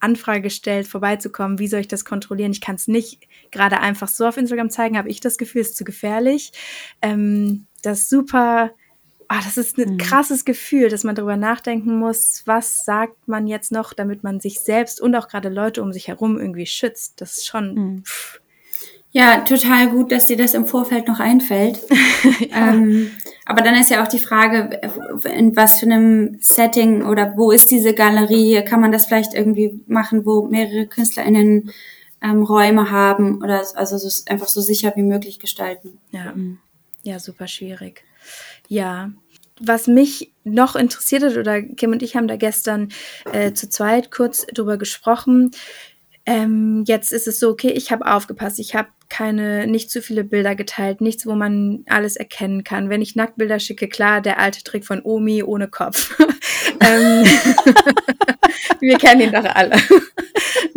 Anfrage 0.01 0.51
stellt, 0.51 0.87
vorbeizukommen, 0.87 1.59
wie 1.59 1.69
soll 1.69 1.81
ich 1.81 1.89
das 1.89 2.05
kontrollieren? 2.05 2.53
Ich 2.53 2.61
kann 2.61 2.77
es 2.77 2.89
nicht 2.89 3.27
gerade 3.51 3.81
einfach 3.81 4.09
so 4.09 4.27
auf 4.27 4.37
Instagram 4.37 4.71
zeigen, 4.71 4.97
habe 4.97 5.11
ich 5.11 5.21
das 5.21 5.39
Gefühl, 5.39 5.61
ist 5.61 5.77
zu 5.77 5.85
gefährlich. 5.85 6.53
Ähm, 7.03 7.67
das 7.83 8.01
ist 8.01 8.11
super, 8.11 8.71
ah, 9.29 9.41
das 9.45 9.57
ist 9.59 9.79
ein 9.79 9.95
mhm. 9.95 9.99
krasses 9.99 10.45
Gefühl, 10.45 10.89
dass 10.89 11.05
man 11.05 11.15
darüber 11.15 11.37
nachdenken 11.37 11.99
muss, 11.99 12.43
was 12.47 12.85
sagt 12.85 13.29
man 13.29 13.47
jetzt 13.47 13.73
noch, 13.73 13.93
damit 13.93 14.25
man 14.25 14.41
sich 14.41 14.61
selbst 14.61 15.01
und 15.01 15.15
auch 15.15 15.29
gerade 15.29 15.51
Leute 15.51 15.83
um 15.83 15.93
sich 15.93 16.09
herum 16.09 16.39
irgendwie 16.39 16.67
schützt. 16.67 17.21
Das 17.21 17.37
ist 17.37 17.47
schon, 17.47 17.75
mhm. 17.75 18.03
pff, 18.05 18.41
ja, 19.13 19.41
total 19.41 19.89
gut, 19.89 20.13
dass 20.13 20.27
dir 20.27 20.37
das 20.37 20.55
im 20.55 20.67
Vorfeld 20.67 21.09
noch 21.09 21.19
einfällt. 21.19 21.81
ja. 22.51 22.75
ähm, 22.75 23.11
aber 23.45 23.63
dann 23.63 23.75
ist 23.75 23.91
ja 23.91 24.05
auch 24.05 24.09
die 24.09 24.21
Frage, 24.21 24.81
in 25.25 25.57
was 25.57 25.81
für 25.81 25.87
einem 25.87 26.39
Setting 26.41 27.05
oder 27.05 27.35
wo 27.37 27.51
ist 27.51 27.71
diese 27.71 27.95
Galerie? 27.95 28.65
Kann 28.65 28.81
man 28.81 28.93
das 28.93 29.07
vielleicht 29.07 29.35
irgendwie 29.35 29.81
machen, 29.87 30.25
wo 30.25 30.47
mehrere 30.47 30.87
KünstlerInnen 30.87 31.73
ähm, 32.23 32.43
Räume 32.45 32.91
haben 32.91 33.43
oder 33.43 33.65
also 33.75 33.99
so, 33.99 34.09
einfach 34.31 34.49
so 34.49 34.61
sicher 34.61 34.93
wie 34.95 35.03
möglich 35.03 35.41
gestalten? 35.41 35.99
Ja, 36.13 36.33
ja, 37.03 37.19
super 37.19 37.49
schwierig. 37.49 38.05
Ja, 38.69 39.11
was 39.61 39.87
mich 39.87 40.33
noch 40.45 40.75
interessiert 40.75 41.23
hat, 41.23 41.37
oder 41.37 41.63
Kim 41.63 41.93
und 41.93 42.03
ich 42.03 42.17
haben 42.17 42.29
da 42.29 42.37
gestern 42.37 42.91
äh, 43.33 43.53
zu 43.53 43.69
zweit 43.69 44.11
kurz 44.11 44.47
drüber 44.47 44.79
gesprochen. 44.79 45.51
Ähm, 46.31 46.85
jetzt 46.87 47.13
ist 47.13 47.27
es 47.27 47.41
so, 47.41 47.51
okay, 47.51 47.73
ich 47.73 47.91
habe 47.91 48.07
aufgepasst, 48.07 48.61
ich 48.61 48.77
habe 48.77 48.87
keine, 49.09 49.67
nicht 49.67 49.91
zu 49.91 50.01
viele 50.01 50.23
Bilder 50.23 50.55
geteilt, 50.55 51.01
nichts, 51.01 51.27
wo 51.27 51.35
man 51.35 51.83
alles 51.89 52.15
erkennen 52.15 52.63
kann. 52.63 52.89
Wenn 52.89 53.03
ich 53.03 53.17
Nacktbilder 53.17 53.59
schicke, 53.59 53.89
klar, 53.89 54.21
der 54.21 54.39
alte 54.39 54.63
Trick 54.63 54.87
von 54.87 55.01
Omi 55.03 55.43
ohne 55.43 55.67
Kopf. 55.67 56.17
ähm, 56.81 57.25
wir 58.81 58.99
kennen 58.99 59.23
ihn 59.23 59.33
doch 59.33 59.45
alle. 59.45 59.77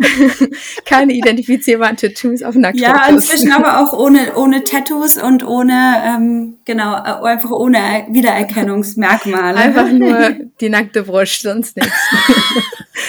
keine 0.86 1.12
identifizierbaren 1.12 1.96
Tattoos 1.96 2.42
auf 2.42 2.54
Nacktfotos. 2.54 3.00
Ja, 3.00 3.08
inzwischen 3.08 3.52
aber 3.52 3.80
auch 3.80 3.92
ohne, 3.92 4.34
ohne 4.36 4.64
Tattoos 4.64 5.16
und 5.16 5.44
ohne, 5.46 6.02
ähm, 6.06 6.58
genau, 6.64 6.94
einfach 6.94 7.50
ohne 7.50 8.06
Wiedererkennungsmerkmale. 8.10 9.56
Einfach 9.56 9.90
nur 9.90 10.36
die 10.60 10.68
nackte 10.68 11.02
Brust, 11.02 11.42
sonst 11.42 11.76
nichts. 11.76 11.92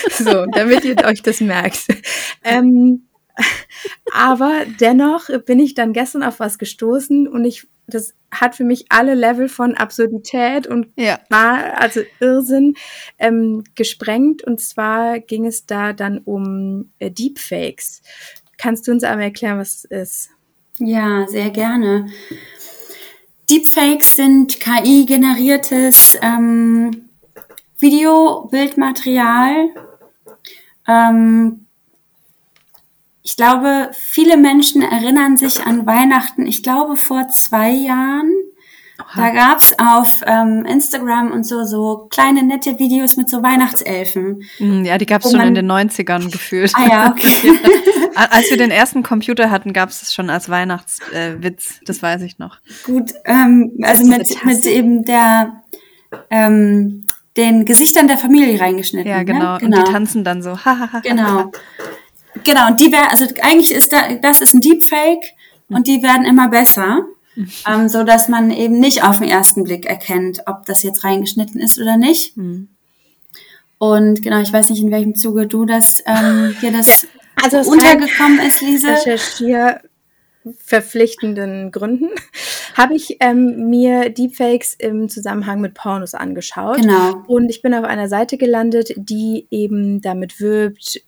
so, 0.17 0.45
damit 0.47 0.86
ihr 0.86 0.95
euch 1.05 1.21
das 1.21 1.41
merkt. 1.41 1.86
Ähm, 2.43 3.07
aber 4.13 4.61
dennoch 4.80 5.30
bin 5.45 5.59
ich 5.59 5.73
dann 5.73 5.93
gestern 5.93 6.23
auf 6.23 6.39
was 6.39 6.57
gestoßen 6.57 7.28
und 7.28 7.45
ich, 7.45 7.67
das 7.88 8.13
hat 8.31 8.55
für 8.55 8.63
mich 8.63 8.86
alle 8.89 9.13
Level 9.13 9.47
von 9.47 9.75
Absurdität 9.75 10.67
und 10.67 10.88
ja. 10.95 11.19
also 11.29 12.01
Irrsinn 12.19 12.75
ähm, 13.19 13.63
gesprengt. 13.75 14.43
Und 14.43 14.59
zwar 14.59 15.19
ging 15.19 15.45
es 15.45 15.65
da 15.65 15.93
dann 15.93 16.19
um 16.19 16.91
äh, 16.99 17.11
Deepfakes. 17.11 18.01
Kannst 18.57 18.88
du 18.88 18.91
uns 18.91 19.03
einmal 19.03 19.25
erklären, 19.25 19.59
was 19.59 19.86
es 19.86 19.86
ist? 19.86 20.29
Ja, 20.79 21.25
sehr 21.27 21.49
gerne. 21.51 22.07
Deepfakes 23.49 24.15
sind 24.15 24.59
KI-generiertes 24.59 26.17
ähm, 26.21 27.09
Video-Bildmaterial, 27.79 29.69
ähm, 30.88 31.64
ich 33.26 33.36
glaube, 33.38 33.89
viele 33.91 34.38
Menschen 34.38 34.84
erinnern 34.84 35.36
sich 35.36 35.65
an 35.65 35.88
Weihnachten, 35.88 36.45
ich 36.45 36.61
glaube 36.61 36.95
vor 36.95 37.28
zwei 37.30 37.71
Jahren. 37.71 38.32
Oha. 38.99 39.07
Da 39.15 39.30
gab's 39.32 39.73
auf 39.80 40.21
ähm, 40.28 40.63
Instagram 40.63 41.32
und 41.32 41.43
so 41.43 41.65
so 41.65 42.07
kleine 42.11 42.43
nette 42.43 42.78
Videos 42.78 43.17
mit 43.17 43.28
so 43.28 43.41
Weihnachtselfen. 43.41 44.43
Hm, 44.57 44.86
ja, 44.86 44.99
die 44.99 45.07
gab's 45.07 45.32
schon 45.32 45.41
in 45.41 45.55
den 45.55 45.69
90ern 45.69 46.32
gefühlt. 46.32 46.71
Ah 46.76 46.88
ja, 46.88 47.09
okay. 47.09 47.59
als 48.15 48.51
wir 48.51 48.57
den 48.57 48.69
ersten 48.69 49.01
Computer 49.01 49.49
hatten, 49.49 49.73
gab's 49.73 50.03
es 50.03 50.13
schon 50.13 50.30
als 50.30 50.47
Weihnachtswitz. 50.47 51.80
Äh, 51.82 51.86
das 51.86 52.03
weiß 52.03 52.21
ich 52.21 52.38
noch. 52.38 52.59
Gut, 52.86 53.11
ähm, 53.26 53.76
also 53.82 54.05
mit, 54.05 54.45
mit 54.45 54.65
eben 54.67 55.03
der 55.03 55.63
ähm, 56.30 57.07
den 57.38 57.65
Gesichtern 57.65 58.07
der 58.07 58.19
Familie 58.19 58.59
reingeschnitten. 58.61 59.09
Ja, 59.09 59.23
genau. 59.23 59.53
Ne? 59.53 59.59
genau. 59.59 59.65
Und 59.65 59.76
die 59.76 59.82
genau. 59.82 59.91
tanzen 59.91 60.23
dann 60.23 60.43
so. 60.43 60.57
genau. 61.03 61.51
Genau, 62.46 62.68
und 62.68 62.80
die 62.80 62.91
werden, 62.91 63.08
also 63.10 63.26
eigentlich 63.41 63.72
ist 63.72 63.91
da, 63.91 64.14
das 64.22 64.39
ist 64.39 64.54
ein 64.54 64.62
Deepfake 64.62 65.34
und 65.70 65.88
die 65.88 66.02
werden 66.02 66.26
immer 66.26 66.48
besser, 66.50 67.06
ähm, 67.68 67.89
so 67.89 68.04
dass 68.04 68.30
man 68.30 68.52
eben 68.52 68.80
nicht 68.80 69.04
auf 69.04 69.20
den 69.20 69.28
ersten 69.28 69.64
Blick 69.64 69.86
erkennt, 69.86 70.43
ob 70.46 70.66
das 70.66 70.84
jetzt 70.84 71.04
reingeschnitten 71.04 71.60
ist 71.60 71.80
oder 71.80 71.98
nicht. 71.98 72.38
Mhm. 72.38 72.70
Und 73.78 74.22
genau, 74.22 74.39
ich 74.39 74.54
weiß 74.54 74.70
nicht, 74.70 74.82
in 74.82 74.91
welchem 74.91 75.16
Zuge 75.16 75.48
du 75.48 75.66
das 75.66 76.02
ähm, 76.06 76.56
hier 76.60 76.72
das 76.72 77.08
also 77.43 77.70
untergekommen 77.70 78.39
ist, 78.39 78.62
Lise. 78.62 78.89
Recherchier 78.89 79.82
verpflichtenden 80.60 81.72
Gründen 81.72 82.10
habe 82.76 82.96
ich 82.96 83.18
ähm, 83.20 83.70
mir 83.70 84.10
Deepfakes 84.12 84.76
im 84.76 85.10
Zusammenhang 85.10 85.60
mit 85.60 85.74
Pornos 85.74 86.14
angeschaut. 86.14 86.78
Genau. 86.78 87.24
Und 87.28 87.50
ich 87.50 87.62
bin 87.64 87.74
auf 87.74 87.84
einer 87.84 88.08
Seite 88.08 88.38
gelandet, 88.38 88.93
die 88.96 89.48
eben 89.50 90.02
damit 90.02 90.39
wirbt, 90.39 91.02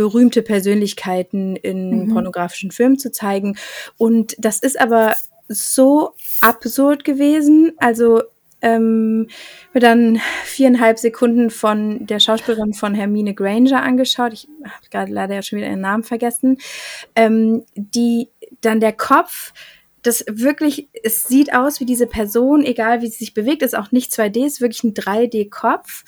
berühmte 0.00 0.40
Persönlichkeiten 0.40 1.56
in 1.56 2.06
mhm. 2.06 2.12
pornografischen 2.14 2.70
Filmen 2.70 2.98
zu 2.98 3.12
zeigen. 3.12 3.58
Und 3.98 4.34
das 4.38 4.60
ist 4.60 4.80
aber 4.80 5.14
so 5.46 6.14
absurd 6.40 7.04
gewesen. 7.04 7.72
Also 7.76 8.22
ähm, 8.62 9.28
mir 9.74 9.80
dann 9.80 10.20
viereinhalb 10.44 10.98
Sekunden 10.98 11.50
von 11.50 12.06
der 12.06 12.18
Schauspielerin 12.18 12.72
von 12.72 12.94
Hermine 12.94 13.34
Granger 13.34 13.82
angeschaut. 13.82 14.32
Ich 14.32 14.48
habe 14.64 14.86
gerade 14.90 15.12
leider 15.12 15.34
ja 15.34 15.42
schon 15.42 15.58
wieder 15.58 15.68
ihren 15.68 15.82
Namen 15.82 16.02
vergessen. 16.02 16.56
Ähm, 17.14 17.64
die 17.74 18.28
dann 18.62 18.80
der 18.80 18.94
Kopf, 18.94 19.52
das 20.00 20.24
wirklich, 20.26 20.88
es 21.02 21.24
sieht 21.24 21.54
aus 21.54 21.78
wie 21.80 21.84
diese 21.84 22.06
Person, 22.06 22.64
egal 22.64 23.02
wie 23.02 23.08
sie 23.08 23.18
sich 23.18 23.34
bewegt, 23.34 23.62
ist 23.62 23.76
auch 23.76 23.92
nicht 23.92 24.12
2D, 24.12 24.46
ist 24.46 24.62
wirklich 24.62 24.82
ein 24.82 24.94
3D-Kopf, 24.94 26.04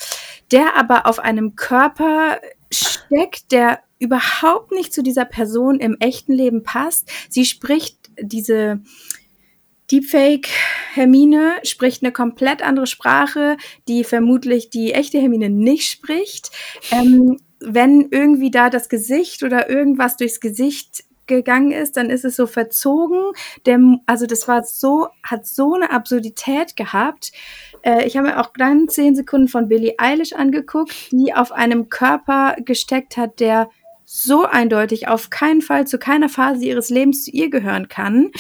der 0.51 0.78
aber 0.78 1.07
auf 1.07 1.18
einem 1.18 1.57
Körper 1.57 2.38
steckt, 2.72 3.52
der 3.52 3.80
überhaupt 3.98 4.72
nicht 4.72 4.92
zu 4.92 5.02
dieser 5.02 5.24
Person 5.24 5.78
im 5.78 5.96
echten 6.00 6.32
Leben 6.32 6.62
passt. 6.62 7.10
Sie 7.28 7.44
spricht 7.44 7.96
diese 8.20 8.80
Deepfake 9.90 10.48
Hermine 10.94 11.56
spricht 11.64 12.02
eine 12.02 12.12
komplett 12.12 12.62
andere 12.62 12.86
Sprache, 12.86 13.58
die 13.88 14.04
vermutlich 14.04 14.70
die 14.70 14.92
echte 14.92 15.18
Hermine 15.18 15.50
nicht 15.50 15.90
spricht. 15.90 16.50
Ähm, 16.90 17.38
wenn 17.60 18.08
irgendwie 18.10 18.50
da 18.50 18.70
das 18.70 18.88
Gesicht 18.88 19.42
oder 19.42 19.68
irgendwas 19.68 20.16
durchs 20.16 20.40
Gesicht 20.40 21.04
gegangen 21.26 21.72
ist, 21.72 21.96
dann 21.96 22.10
ist 22.10 22.24
es 22.24 22.36
so 22.36 22.46
verzogen. 22.46 23.32
Der, 23.66 23.78
also 24.06 24.26
das 24.26 24.48
war 24.48 24.64
so, 24.64 25.08
hat 25.22 25.46
so 25.46 25.74
eine 25.74 25.90
Absurdität 25.90 26.76
gehabt. 26.76 27.32
Äh, 27.82 28.06
ich 28.06 28.16
habe 28.16 28.28
mir 28.28 28.40
auch 28.40 28.50
dann 28.56 28.88
zehn 28.88 29.14
Sekunden 29.14 29.48
von 29.48 29.68
Billie 29.68 29.94
Eilish 29.98 30.32
angeguckt, 30.32 31.12
die 31.12 31.34
auf 31.34 31.52
einem 31.52 31.88
Körper 31.88 32.56
gesteckt 32.64 33.16
hat, 33.16 33.40
der 33.40 33.68
so 34.04 34.44
eindeutig 34.44 35.08
auf 35.08 35.30
keinen 35.30 35.62
Fall 35.62 35.86
zu 35.86 35.98
keiner 35.98 36.28
Phase 36.28 36.64
ihres 36.64 36.90
Lebens 36.90 37.24
zu 37.24 37.30
ihr 37.30 37.50
gehören 37.50 37.88
kann. 37.88 38.30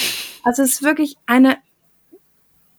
Also 0.44 0.62
es 0.62 0.72
ist 0.72 0.82
wirklich 0.82 1.16
eine 1.26 1.56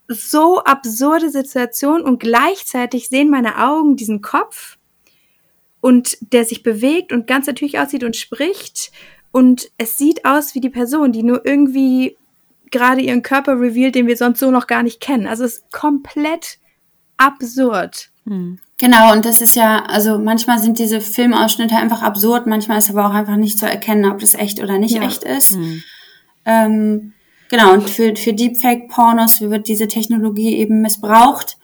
so 0.07 0.59
absurde 0.64 1.30
Situation 1.30 2.01
und 2.01 2.20
gleichzeitig 2.20 3.09
sehen 3.09 3.30
meine 3.30 3.66
Augen 3.66 3.95
diesen 3.95 4.22
Kopf 4.22 4.78
und 5.82 6.18
der 6.22 6.45
sich 6.45 6.61
bewegt 6.61 7.11
und 7.11 7.26
ganz 7.26 7.47
natürlich 7.47 7.80
aussieht 7.80 8.03
und 8.03 8.16
spricht 8.16 8.91
und 9.32 9.72
es 9.78 9.97
sieht 9.97 10.26
aus 10.26 10.53
wie 10.53 10.61
die 10.61 10.70
Person, 10.70 11.11
die 11.11 11.24
nur 11.24 11.45
irgendwie 11.45 12.18
gerade 12.74 13.02
ihren 13.02 13.24
Körper 13.24 13.54
revealed, 13.54 13.96
den 13.96 14.08
wir 14.08 14.18
sonst 14.18 14.40
so 14.40 14.52
noch 14.52 14.68
gar 14.68 14.84
nicht 14.84 15.00
kennen. 15.00 15.28
Also 15.28 15.46
es 15.46 15.60
ist 15.60 15.72
komplett 15.72 16.58
absurd. 17.16 18.10
Hm. 18.26 18.60
Genau, 18.80 19.14
und 19.14 19.24
das 19.24 19.40
ist 19.40 19.56
ja, 19.56 19.86
also 19.86 20.18
manchmal 20.20 20.60
sind 20.60 20.80
diese 20.80 21.00
Filmausschnitte 21.00 21.76
einfach 21.76 22.02
absurd, 22.02 22.48
manchmal 22.48 22.80
ist 22.80 22.90
aber 22.90 23.08
auch 23.08 23.14
einfach 23.14 23.38
nicht 23.38 23.58
zu 23.58 23.66
erkennen, 23.66 24.12
ob 24.12 24.20
das 24.20 24.34
echt 24.34 24.62
oder 24.62 24.78
nicht 24.78 24.96
ja. 24.96 25.04
echt 25.04 25.24
ist. 25.24 25.52
Hm. 25.52 25.84
Ähm, 26.46 27.14
genau, 27.50 27.72
und 27.74 27.90
für, 27.90 28.16
für 28.18 28.34
Deepfake-Pornos 28.34 29.40
wird 29.42 29.70
diese 29.70 29.88
Technologie 29.88 30.58
eben 30.58 30.82
missbraucht. 30.82 31.58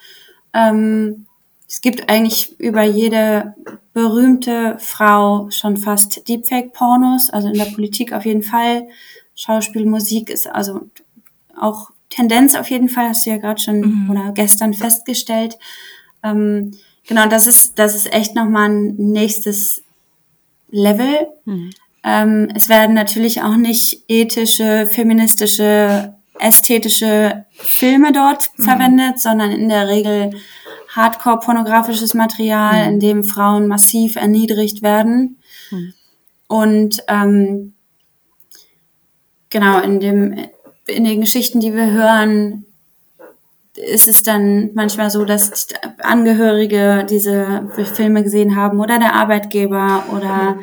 Ähm, 0.54 1.26
es 1.68 1.82
gibt 1.82 2.10
eigentlich 2.10 2.60
über 2.60 2.84
jede 2.84 3.56
berühmte 3.94 4.78
Frau 4.80 5.50
schon 5.50 5.78
fast 5.78 6.28
Deepfake-Pornos, 6.28 7.30
also 7.32 7.48
in 7.48 7.56
der 7.56 7.66
Politik 7.66 8.14
auf 8.14 8.26
jeden 8.26 8.44
Fall. 8.44 8.88
Schauspiel, 9.40 9.86
Musik 9.86 10.30
ist 10.30 10.48
also 10.48 10.82
auch 11.58 11.92
Tendenz 12.10 12.56
auf 12.56 12.70
jeden 12.70 12.90
Fall, 12.90 13.08
hast 13.08 13.26
du 13.26 13.30
ja 13.30 13.38
gerade 13.38 13.62
schon 13.62 13.80
mhm. 13.80 14.10
oder 14.10 14.34
gestern 14.34 14.74
festgestellt. 14.74 15.58
Ähm, 16.24 16.72
genau, 17.08 17.26
das 17.30 17.48
ist, 17.48 17.80
das 17.80 17.96
ist 17.96 18.12
echt 18.12 18.36
nochmal 18.36 18.70
ein 18.70 18.96
nächstes 18.98 19.82
Level. 20.72 21.30
Mhm. 21.46 21.70
Ähm, 22.04 22.50
es 22.54 22.68
werden 22.68 22.94
natürlich 22.94 23.42
auch 23.42 23.56
nicht 23.56 24.04
ethische, 24.10 24.86
feministische, 24.88 26.16
ästhetische 26.38 27.46
Filme 27.54 28.12
dort 28.12 28.52
mhm. 28.58 28.64
verwendet, 28.64 29.22
sondern 29.22 29.52
in 29.52 29.70
der 29.70 29.88
Regel 29.88 30.32
Hardcore-pornografisches 30.90 32.14
Material, 32.14 32.84
mhm. 32.84 32.94
in 32.94 33.00
dem 33.00 33.24
Frauen 33.24 33.68
massiv 33.68 34.18
erniedrigt 34.18 34.82
werden. 34.82 35.38
Mhm. 35.72 35.94
Und 36.48 37.04
ähm, 37.08 37.74
genau, 39.50 39.80
in 39.82 40.00
dem 40.00 40.38
in 40.86 41.04
den 41.04 41.22
Geschichten, 41.22 41.60
die 41.60 41.74
wir 41.76 41.92
hören, 41.92 42.66
ist 43.76 44.08
es 44.08 44.24
dann 44.24 44.72
manchmal 44.74 45.10
so, 45.12 45.24
dass 45.24 45.68
Angehörige 46.00 47.06
diese 47.08 47.70
Filme 47.94 48.24
gesehen 48.24 48.56
haben 48.56 48.80
oder 48.80 48.98
der 48.98 49.14
Arbeitgeber 49.14 50.06
oder 50.12 50.58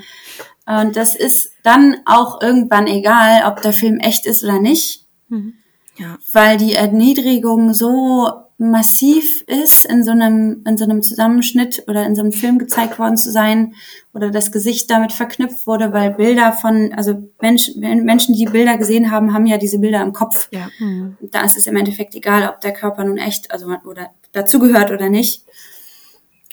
und 0.66 0.96
das 0.96 1.14
ist 1.14 1.52
dann 1.62 1.98
auch 2.06 2.42
irgendwann 2.42 2.88
egal, 2.88 3.48
ob 3.48 3.62
der 3.62 3.72
Film 3.72 3.98
echt 4.00 4.26
ist 4.26 4.42
oder 4.42 4.60
nicht. 4.60 5.06
Mhm. 5.28 5.54
Ja. 5.96 6.18
Weil 6.32 6.56
die 6.56 6.74
Erniedrigung 6.74 7.72
so 7.72 8.28
massiv 8.58 9.42
ist, 9.42 9.84
in 9.84 10.02
so 10.02 10.12
einem, 10.12 10.62
in 10.66 10.78
so 10.78 10.84
einem 10.84 11.02
Zusammenschnitt 11.02 11.84
oder 11.88 12.06
in 12.06 12.14
so 12.14 12.22
einem 12.22 12.32
Film 12.32 12.58
gezeigt 12.58 12.98
worden 12.98 13.18
zu 13.18 13.30
sein 13.30 13.74
oder 14.14 14.30
das 14.30 14.50
Gesicht 14.50 14.90
damit 14.90 15.12
verknüpft 15.12 15.66
wurde, 15.66 15.92
weil 15.92 16.12
Bilder 16.12 16.54
von, 16.54 16.92
also 16.94 17.28
Menschen, 17.40 17.80
Menschen, 17.80 18.34
die 18.34 18.46
Bilder 18.46 18.78
gesehen 18.78 19.10
haben, 19.10 19.34
haben 19.34 19.46
ja 19.46 19.58
diese 19.58 19.78
Bilder 19.78 20.02
im 20.02 20.14
Kopf. 20.14 20.48
Ja. 20.52 20.68
Mhm. 20.78 21.18
Da 21.20 21.42
ist 21.42 21.58
es 21.58 21.66
im 21.66 21.76
Endeffekt 21.76 22.14
egal, 22.14 22.48
ob 22.48 22.62
der 22.62 22.72
Körper 22.72 23.04
nun 23.04 23.18
echt, 23.18 23.50
also 23.50 23.66
oder 23.84 24.10
dazugehört 24.32 24.90
oder 24.90 25.10
nicht. 25.10 25.44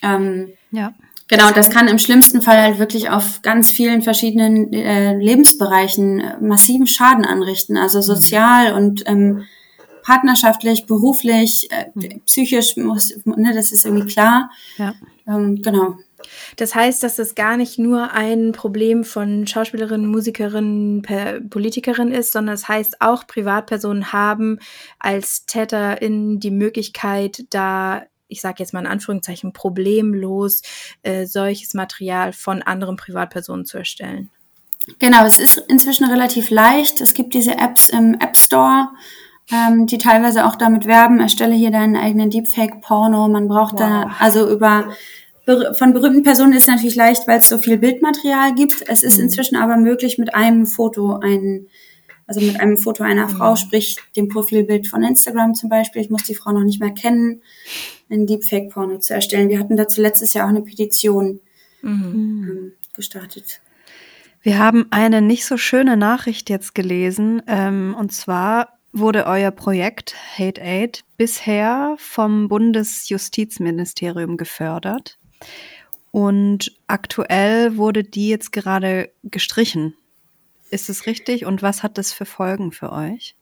Ähm, 0.01 0.49
ja. 0.71 0.93
Genau, 1.29 1.51
das 1.51 1.69
kann 1.69 1.87
im 1.87 1.99
schlimmsten 1.99 2.41
Fall 2.41 2.61
halt 2.61 2.79
wirklich 2.79 3.09
auf 3.09 3.41
ganz 3.41 3.71
vielen 3.71 4.01
verschiedenen 4.01 4.73
äh, 4.73 5.15
Lebensbereichen 5.15 6.21
massiven 6.41 6.85
Schaden 6.85 7.23
anrichten, 7.23 7.77
also 7.77 8.01
sozial 8.01 8.73
und 8.73 9.03
ähm, 9.07 9.45
partnerschaftlich, 10.03 10.85
beruflich, 10.85 11.67
äh, 11.71 11.85
mhm. 11.95 12.21
psychisch 12.25 12.77
muss, 12.77 13.13
ne, 13.25 13.53
das 13.53 13.71
ist 13.71 13.85
irgendwie 13.85 14.07
klar. 14.07 14.51
Ja. 14.77 14.93
Ähm, 15.27 15.61
genau. 15.61 15.95
Das 16.55 16.75
heißt, 16.75 17.03
dass 17.03 17.19
es 17.19 17.35
gar 17.35 17.57
nicht 17.57 17.79
nur 17.79 18.11
ein 18.11 18.51
Problem 18.51 19.03
von 19.03 19.47
Schauspielerinnen, 19.47 20.07
Musikerinnen, 20.07 21.01
Politikerinnen 21.49 22.13
ist, 22.13 22.31
sondern 22.31 22.55
es 22.55 22.61
das 22.61 22.69
heißt 22.69 23.01
auch 23.01 23.27
Privatpersonen 23.27 24.13
haben 24.13 24.59
als 24.99 25.45
TäterInnen 25.45 26.39
die 26.39 26.51
Möglichkeit, 26.51 27.45
da 27.49 28.03
ich 28.29 28.41
sage 28.41 28.55
jetzt 28.59 28.73
mal 28.73 28.79
in 28.79 28.87
Anführungszeichen, 28.87 29.53
problemlos 29.53 30.63
äh, 31.03 31.25
solches 31.25 31.75
Material 31.75 32.33
von 32.33 32.63
anderen 32.63 32.95
Privatpersonen 32.95 33.65
zu 33.65 33.77
erstellen. 33.77 34.31
Genau, 34.97 35.25
es 35.25 35.37
ist 35.37 35.57
inzwischen 35.67 36.05
relativ 36.09 36.49
leicht. 36.49 36.99
Es 36.99 37.13
gibt 37.13 37.33
diese 37.35 37.57
Apps 37.57 37.89
im 37.89 38.15
App 38.15 38.35
Store 38.35 38.89
ähm, 39.51 39.87
die 39.87 39.97
teilweise 39.97 40.45
auch 40.45 40.55
damit 40.55 40.85
werben, 40.85 41.19
erstelle 41.19 41.55
hier 41.55 41.71
deinen 41.71 41.95
eigenen 41.95 42.29
Deepfake-Porno. 42.29 43.27
Man 43.27 43.47
braucht 43.47 43.73
wow. 43.73 43.79
da, 43.79 44.15
also 44.19 44.49
über 44.49 44.89
von 45.45 45.93
berühmten 45.93 46.23
Personen 46.23 46.53
ist 46.53 46.63
es 46.63 46.67
natürlich 46.67 46.95
leicht, 46.95 47.27
weil 47.27 47.39
es 47.39 47.49
so 47.49 47.57
viel 47.57 47.77
Bildmaterial 47.77 48.55
gibt. 48.55 48.81
Es 48.87 49.03
ist 49.03 49.17
mhm. 49.17 49.25
inzwischen 49.25 49.57
aber 49.57 49.75
möglich, 49.75 50.17
mit 50.17 50.33
einem 50.33 50.67
Foto 50.67 51.19
ein, 51.21 51.67
also 52.27 52.39
mit 52.39 52.59
einem 52.61 52.77
Foto 52.77 53.03
einer 53.03 53.27
Frau, 53.27 53.51
mhm. 53.51 53.57
sprich 53.57 53.97
dem 54.15 54.29
Profilbild 54.29 54.87
von 54.87 55.03
Instagram 55.03 55.53
zum 55.53 55.69
Beispiel, 55.69 56.01
ich 56.01 56.09
muss 56.09 56.23
die 56.23 56.35
Frau 56.35 56.53
noch 56.53 56.63
nicht 56.63 56.79
mehr 56.79 56.91
kennen, 56.91 57.41
ein 58.09 58.25
Deepfake-Porno 58.25 58.99
zu 58.99 59.13
erstellen. 59.13 59.49
Wir 59.49 59.59
hatten 59.59 59.75
dazu 59.75 60.01
letztes 60.01 60.33
Jahr 60.33 60.45
auch 60.45 60.49
eine 60.49 60.61
Petition 60.61 61.41
mhm. 61.81 61.89
ähm, 61.91 62.73
gestartet. 62.95 63.59
Wir 64.41 64.59
haben 64.59 64.87
eine 64.91 65.21
nicht 65.21 65.45
so 65.45 65.57
schöne 65.57 65.97
Nachricht 65.97 66.49
jetzt 66.49 66.75
gelesen, 66.75 67.41
ähm, 67.47 67.95
und 67.97 68.13
zwar 68.13 68.72
wurde 68.93 69.25
euer 69.25 69.51
Projekt 69.51 70.15
Hate 70.37 70.61
Aid 70.61 71.03
bisher 71.17 71.95
vom 71.97 72.47
Bundesjustizministerium 72.47 74.37
gefördert. 74.37 75.17
Und 76.11 76.71
aktuell 76.87 77.75
wurde 77.75 78.03
die 78.03 78.29
jetzt 78.29 78.51
gerade 78.51 79.09
gestrichen. 79.23 79.95
Ist 80.69 80.89
es 80.89 81.07
richtig? 81.07 81.45
Und 81.45 81.63
was 81.63 81.81
hat 81.81 81.97
das 81.97 82.13
für 82.13 82.25
Folgen 82.25 82.71
für 82.71 82.91
euch? 82.91 83.35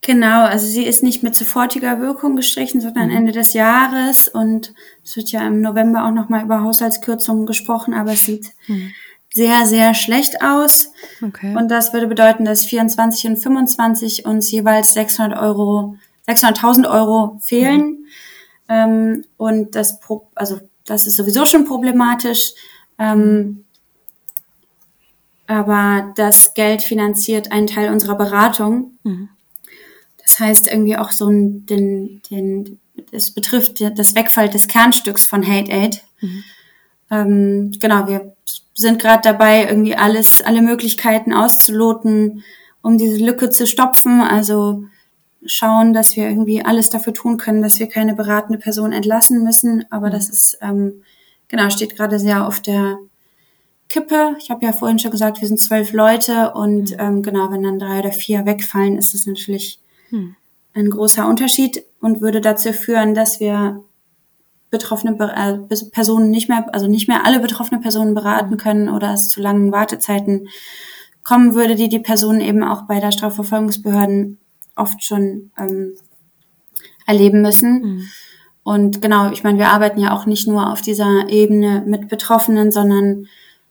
Genau, 0.00 0.44
also 0.44 0.66
sie 0.66 0.84
ist 0.84 1.02
nicht 1.02 1.22
mit 1.22 1.34
sofortiger 1.34 2.00
Wirkung 2.00 2.36
gestrichen, 2.36 2.80
sondern 2.80 3.08
mhm. 3.08 3.16
Ende 3.16 3.32
des 3.32 3.52
Jahres. 3.52 4.28
Und 4.28 4.72
es 5.04 5.16
wird 5.16 5.32
ja 5.32 5.46
im 5.46 5.60
November 5.60 6.06
auch 6.06 6.12
nochmal 6.12 6.44
über 6.44 6.62
Haushaltskürzungen 6.62 7.44
gesprochen, 7.46 7.92
aber 7.92 8.12
es 8.12 8.24
sieht 8.24 8.52
mhm 8.68 8.92
sehr, 9.38 9.66
sehr 9.66 9.94
schlecht 9.94 10.42
aus. 10.42 10.92
Okay. 11.22 11.54
Und 11.56 11.68
das 11.68 11.92
würde 11.92 12.08
bedeuten, 12.08 12.44
dass 12.44 12.64
24 12.64 13.30
und 13.30 13.36
25 13.36 14.26
uns 14.26 14.50
jeweils 14.50 14.92
600 14.94 15.38
Euro, 15.38 15.96
600.000 16.26 16.90
Euro 16.90 17.38
fehlen. 17.40 17.80
Mhm. 17.80 18.06
Ähm, 18.68 19.24
und 19.36 19.76
das, 19.76 20.00
also, 20.34 20.60
das 20.84 21.06
ist 21.06 21.16
sowieso 21.16 21.46
schon 21.46 21.64
problematisch. 21.64 22.52
Ähm, 22.98 23.64
aber 25.46 26.12
das 26.16 26.52
Geld 26.54 26.82
finanziert 26.82 27.52
einen 27.52 27.68
Teil 27.68 27.92
unserer 27.92 28.16
Beratung. 28.16 28.98
Mhm. 29.04 29.28
Das 30.20 30.40
heißt 30.40 30.66
irgendwie 30.66 30.96
auch 30.96 31.12
so 31.12 31.28
ein, 31.28 31.64
den, 31.64 32.22
den, 32.28 32.80
es 33.12 33.32
betrifft 33.32 33.80
das 33.96 34.14
Wegfall 34.16 34.50
des 34.50 34.66
Kernstücks 34.66 35.26
von 35.26 35.46
Hate 35.46 35.70
Aid. 35.70 36.02
Mhm. 36.20 36.44
Ähm, 37.10 37.72
genau, 37.80 38.06
wir 38.06 38.32
sind 38.74 39.00
gerade 39.00 39.22
dabei, 39.22 39.66
irgendwie 39.66 39.96
alles, 39.96 40.42
alle 40.42 40.62
Möglichkeiten 40.62 41.32
auszuloten, 41.32 42.44
um 42.82 42.98
diese 42.98 43.24
Lücke 43.24 43.50
zu 43.50 43.66
stopfen. 43.66 44.20
Also 44.20 44.84
schauen, 45.44 45.92
dass 45.92 46.16
wir 46.16 46.28
irgendwie 46.28 46.64
alles 46.64 46.90
dafür 46.90 47.14
tun 47.14 47.38
können, 47.38 47.62
dass 47.62 47.78
wir 47.78 47.88
keine 47.88 48.14
beratende 48.14 48.58
Person 48.58 48.92
entlassen 48.92 49.42
müssen. 49.42 49.84
Aber 49.90 50.10
das 50.10 50.28
ist, 50.28 50.58
ähm, 50.60 51.02
genau, 51.48 51.70
steht 51.70 51.96
gerade 51.96 52.18
sehr 52.18 52.46
auf 52.46 52.60
der 52.60 52.98
Kippe. 53.88 54.36
Ich 54.38 54.50
habe 54.50 54.64
ja 54.64 54.72
vorhin 54.72 54.98
schon 54.98 55.10
gesagt, 55.10 55.40
wir 55.40 55.48
sind 55.48 55.60
zwölf 55.60 55.92
Leute 55.92 56.52
und 56.52 56.94
ähm, 56.98 57.22
genau, 57.22 57.50
wenn 57.50 57.62
dann 57.62 57.78
drei 57.78 58.00
oder 58.00 58.12
vier 58.12 58.44
wegfallen, 58.44 58.98
ist 58.98 59.14
es 59.14 59.26
natürlich 59.26 59.80
hm. 60.10 60.36
ein 60.74 60.90
großer 60.90 61.26
Unterschied 61.26 61.84
und 62.00 62.20
würde 62.20 62.40
dazu 62.40 62.72
führen, 62.72 63.14
dass 63.14 63.40
wir 63.40 63.82
betroffene 64.70 65.16
äh, 65.18 65.76
Personen 65.90 66.30
nicht 66.30 66.48
mehr, 66.48 66.66
also 66.72 66.86
nicht 66.86 67.08
mehr 67.08 67.24
alle 67.24 67.40
betroffene 67.40 67.80
Personen 67.80 68.14
beraten 68.14 68.56
können 68.56 68.88
oder 68.88 69.12
es 69.14 69.28
zu 69.28 69.40
langen 69.40 69.72
Wartezeiten 69.72 70.48
kommen 71.24 71.54
würde, 71.54 71.74
die 71.74 71.88
die 71.88 71.98
Personen 71.98 72.40
eben 72.40 72.62
auch 72.62 72.82
bei 72.82 73.00
der 73.00 73.12
Strafverfolgungsbehörden 73.12 74.38
oft 74.76 75.02
schon 75.04 75.50
ähm, 75.58 75.94
erleben 77.06 77.42
müssen. 77.42 77.82
Mhm. 77.82 78.08
Und 78.62 79.02
genau, 79.02 79.30
ich 79.32 79.44
meine, 79.44 79.58
wir 79.58 79.68
arbeiten 79.68 80.00
ja 80.00 80.14
auch 80.14 80.26
nicht 80.26 80.46
nur 80.46 80.70
auf 80.70 80.82
dieser 80.82 81.28
Ebene 81.28 81.82
mit 81.86 82.08
Betroffenen, 82.08 82.70
sondern 82.70 83.26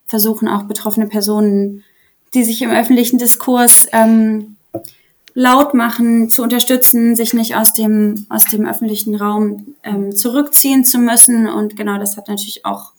versuchen 0.06 0.48
auch 0.48 0.64
betroffene 0.64 1.08
Personen, 1.08 1.84
die 2.34 2.44
sich 2.44 2.62
im 2.62 2.72
öffentlichen 2.72 3.20
Diskurs 3.20 3.88
ähm, 3.92 4.57
laut 5.38 5.76
machen, 5.76 6.32
zu 6.32 6.42
unterstützen, 6.42 7.16
sich 7.16 7.36
nicht 7.36 7.56
aus 7.56 7.72
dem, 7.72 8.26
aus 8.28 8.46
dem 8.46 8.66
öffentlichen 8.66 9.14
Raum 9.14 9.76
ähm, 9.84 10.12
zurückziehen 10.12 10.84
zu 10.84 10.98
müssen. 10.98 11.48
Und 11.48 11.78
genau 11.78 12.00
das 12.00 12.18
hat 12.18 12.28
natürlich 12.28 12.66
auch 12.66 12.94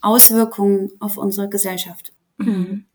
Auswirkungen 0.00 0.90
auf 1.00 1.18
unsere 1.18 1.50
Gesellschaft. 1.50 2.14
Mhm. 2.38 2.86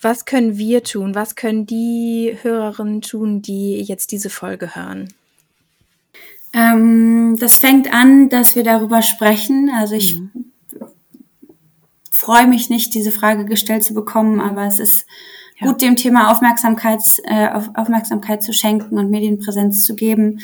Was 0.00 0.24
können 0.24 0.56
wir 0.56 0.82
tun? 0.82 1.14
Was 1.14 1.36
können 1.36 1.66
die 1.66 2.38
Hörerinnen 2.40 3.02
tun, 3.02 3.42
die 3.42 3.82
jetzt 3.82 4.12
diese 4.12 4.30
Folge 4.30 4.74
hören? 4.74 5.12
Ähm, 6.54 7.36
das 7.38 7.58
fängt 7.58 7.92
an, 7.92 8.30
dass 8.30 8.56
wir 8.56 8.64
darüber 8.64 9.02
sprechen. 9.02 9.70
Also 9.76 9.94
ich 9.94 10.18
mhm. 10.18 10.52
freue 12.10 12.46
mich 12.46 12.70
nicht, 12.70 12.94
diese 12.94 13.12
Frage 13.12 13.44
gestellt 13.44 13.84
zu 13.84 13.92
bekommen, 13.92 14.40
aber 14.40 14.64
es 14.64 14.80
ist 14.80 15.06
ja. 15.60 15.66
gut, 15.66 15.82
dem 15.82 15.96
Thema 15.96 16.30
Aufmerksamkeit, 16.30 17.00
äh, 17.24 17.48
auf 17.48 17.70
Aufmerksamkeit 17.74 18.42
zu 18.42 18.52
schenken 18.52 18.98
und 18.98 19.10
Medienpräsenz 19.10 19.84
zu 19.84 19.94
geben. 19.94 20.40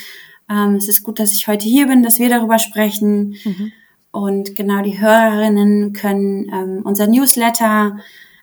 Ähm, 0.51 0.77
es 0.77 0.89
ist 0.89 1.03
gut, 1.03 1.19
dass 1.19 1.33
ich 1.33 1.49
heute 1.49 1.67
hier 1.67 1.87
bin, 1.87 2.03
dass 2.03 2.19
wir 2.19 2.29
darüber 2.29 2.59
sprechen. 2.59 3.37
Mhm. 3.45 3.73
Und 4.13 4.55
genau 4.55 4.83
die 4.83 5.01
Hörerinnen 5.01 5.93
können 5.93 6.51
ähm, 6.53 6.81
unser 6.85 7.07
Newsletter 7.07 7.99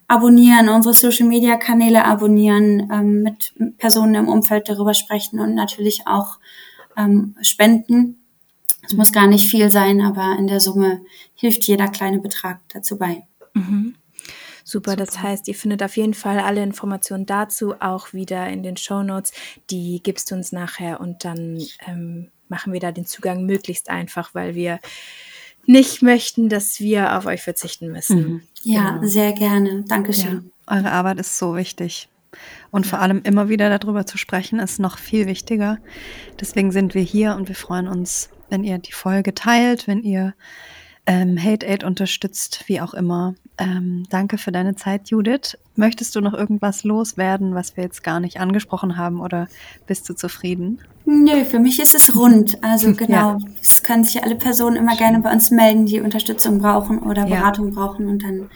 abonnieren, 0.08 0.70
unsere 0.70 0.94
Social-Media-Kanäle 0.94 2.06
abonnieren, 2.06 2.90
ähm, 2.92 3.24
mit 3.24 3.54
Personen 3.78 4.16
im 4.16 4.28
Umfeld 4.28 4.70
darüber 4.70 4.94
sprechen 4.94 5.40
und 5.40 5.56
natürlich 5.56 6.06
auch 6.06 6.40
ähm, 6.98 7.36
spenden. 7.42 8.24
Es 8.86 8.94
muss 8.94 9.12
gar 9.12 9.28
nicht 9.28 9.48
viel 9.48 9.70
sein, 9.70 10.02
aber 10.02 10.36
in 10.38 10.48
der 10.48 10.60
Summe 10.60 11.02
hilft 11.34 11.64
jeder 11.64 11.88
kleine 11.88 12.20
Betrag 12.20 12.60
dazu 12.74 12.98
bei. 12.98 13.24
Mhm. 13.54 13.96
Super, 14.64 14.92
Super, 14.92 15.06
das 15.06 15.22
heißt, 15.22 15.48
ihr 15.48 15.56
findet 15.56 15.84
auf 15.84 15.98
jeden 15.98 16.14
Fall 16.14 16.40
alle 16.40 16.64
Informationen 16.64 17.26
dazu 17.26 17.76
auch 17.80 18.14
wieder 18.14 18.48
in 18.48 18.64
den 18.64 18.78
Show 18.78 19.04
Notes. 19.04 19.34
Die 19.70 20.02
gibst 20.02 20.32
du 20.32 20.36
uns 20.36 20.52
nachher 20.52 21.02
und 21.02 21.26
dann 21.26 21.62
ähm, 21.88 22.32
machen 22.48 22.74
wir 22.74 22.80
da 22.80 22.92
den 22.92 23.06
Zugang 23.06 23.46
möglichst 23.46 23.90
einfach, 23.90 24.34
weil 24.34 24.56
wir 24.56 24.80
nicht 25.66 26.02
möchten, 26.02 26.50
dass 26.50 26.80
wir 26.80 27.18
auf 27.18 27.26
euch 27.26 27.42
verzichten 27.42 27.92
müssen. 27.92 28.18
Mhm. 28.18 28.42
Ja, 28.64 28.92
genau. 28.92 29.08
sehr 29.08 29.34
gerne. 29.34 29.84
Dankeschön. 29.88 30.52
Ja, 30.68 30.78
eure 30.78 30.92
Arbeit 30.92 31.20
ist 31.20 31.38
so 31.38 31.56
wichtig. 31.56 32.10
Und 32.72 32.88
vor 32.88 33.00
allem 33.00 33.22
immer 33.24 33.50
wieder 33.50 33.78
darüber 33.78 34.06
zu 34.06 34.18
sprechen, 34.18 34.60
ist 34.60 34.80
noch 34.80 34.98
viel 34.98 35.28
wichtiger. 35.28 35.78
Deswegen 36.40 36.72
sind 36.72 36.96
wir 36.96 37.02
hier 37.02 37.36
und 37.36 37.48
wir 37.48 37.56
freuen 37.56 37.88
uns, 37.88 38.30
wenn 38.50 38.64
ihr 38.64 38.78
die 38.80 38.92
Folge 38.92 39.34
teilt, 39.34 39.88
wenn 39.88 40.02
ihr 40.02 40.34
ähm, 41.06 41.38
Hate 41.42 41.66
Aid 41.68 41.84
unterstützt, 41.84 42.64
wie 42.68 42.80
auch 42.80 42.94
immer. 42.94 43.36
Ähm, 43.58 44.06
danke 44.10 44.38
für 44.38 44.52
deine 44.52 44.76
Zeit, 44.76 45.10
Judith. 45.10 45.58
Möchtest 45.76 46.16
du 46.16 46.22
noch 46.22 46.34
irgendwas 46.34 46.84
loswerden, 46.84 47.54
was 47.56 47.76
wir 47.76 47.84
jetzt 47.84 48.04
gar 48.04 48.20
nicht 48.20 48.40
angesprochen 48.40 48.98
haben 48.98 49.20
oder 49.20 49.48
bist 49.86 50.08
du 50.10 50.14
zufrieden? 50.14 50.80
Nö, 51.06 51.44
für 51.46 51.60
mich 51.60 51.80
ist 51.80 51.94
es 51.94 52.16
rund. 52.16 52.64
Also 52.64 52.94
genau, 52.94 53.38
ja. 53.38 53.38
es 53.62 53.84
können 53.84 54.04
sich 54.04 54.24
alle 54.24 54.36
Personen 54.36 54.78
immer 54.78 54.96
gerne 54.96 55.20
bei 55.20 55.32
uns 55.32 55.52
melden, 55.52 55.86
die 55.86 56.00
Unterstützung 56.00 56.60
brauchen 56.60 57.00
oder 57.00 57.26
Beratung 57.26 57.70
ja. 57.70 57.74
brauchen 57.76 58.08
und 58.08 58.24
dann 58.24 58.50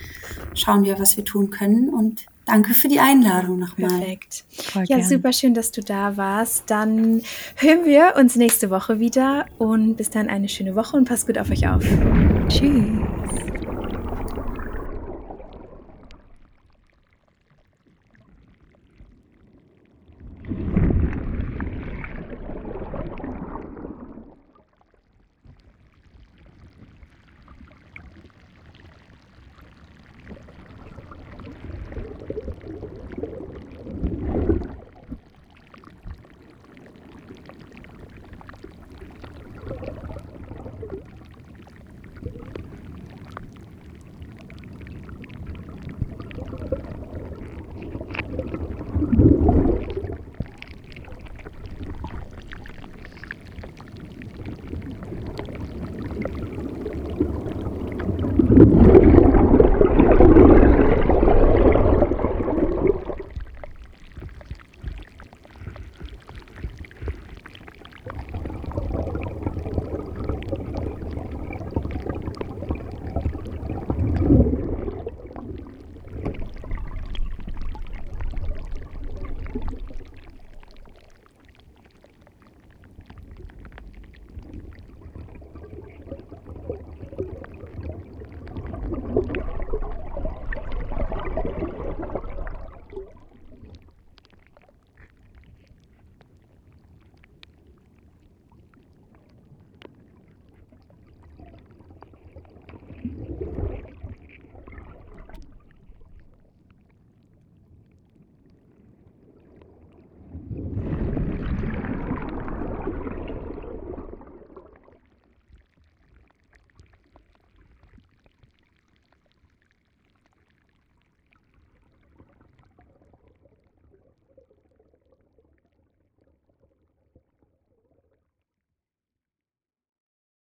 schauen 0.53 0.83
wir, 0.83 0.99
was 0.99 1.17
wir 1.17 1.25
tun 1.25 1.49
können 1.49 1.89
und 1.89 2.25
Danke 2.47 2.73
für 2.73 2.87
die 2.87 3.01
Einladung 3.01 3.59
nochmal. 3.59 3.89
Perfekt. 3.89 4.45
Voll 4.49 4.85
ja, 4.87 4.97
gern. 4.97 5.07
super 5.07 5.33
schön, 5.33 5.53
dass 5.53 5.71
du 5.71 5.81
da 5.81 6.15
warst. 6.15 6.63
Dann 6.67 7.21
hören 7.57 7.83
wir 7.83 8.13
uns 8.17 8.37
nächste 8.37 8.69
Woche 8.69 8.99
wieder 8.99 9.47
und 9.57 9.97
bis 9.97 10.09
dann 10.09 10.29
eine 10.29 10.47
schöne 10.47 10.73
Woche 10.73 10.95
und 10.95 11.09
passt 11.09 11.27
gut 11.27 11.37
auf 11.37 11.51
euch 11.51 11.67
auf. 11.67 11.83
去。 12.49 12.96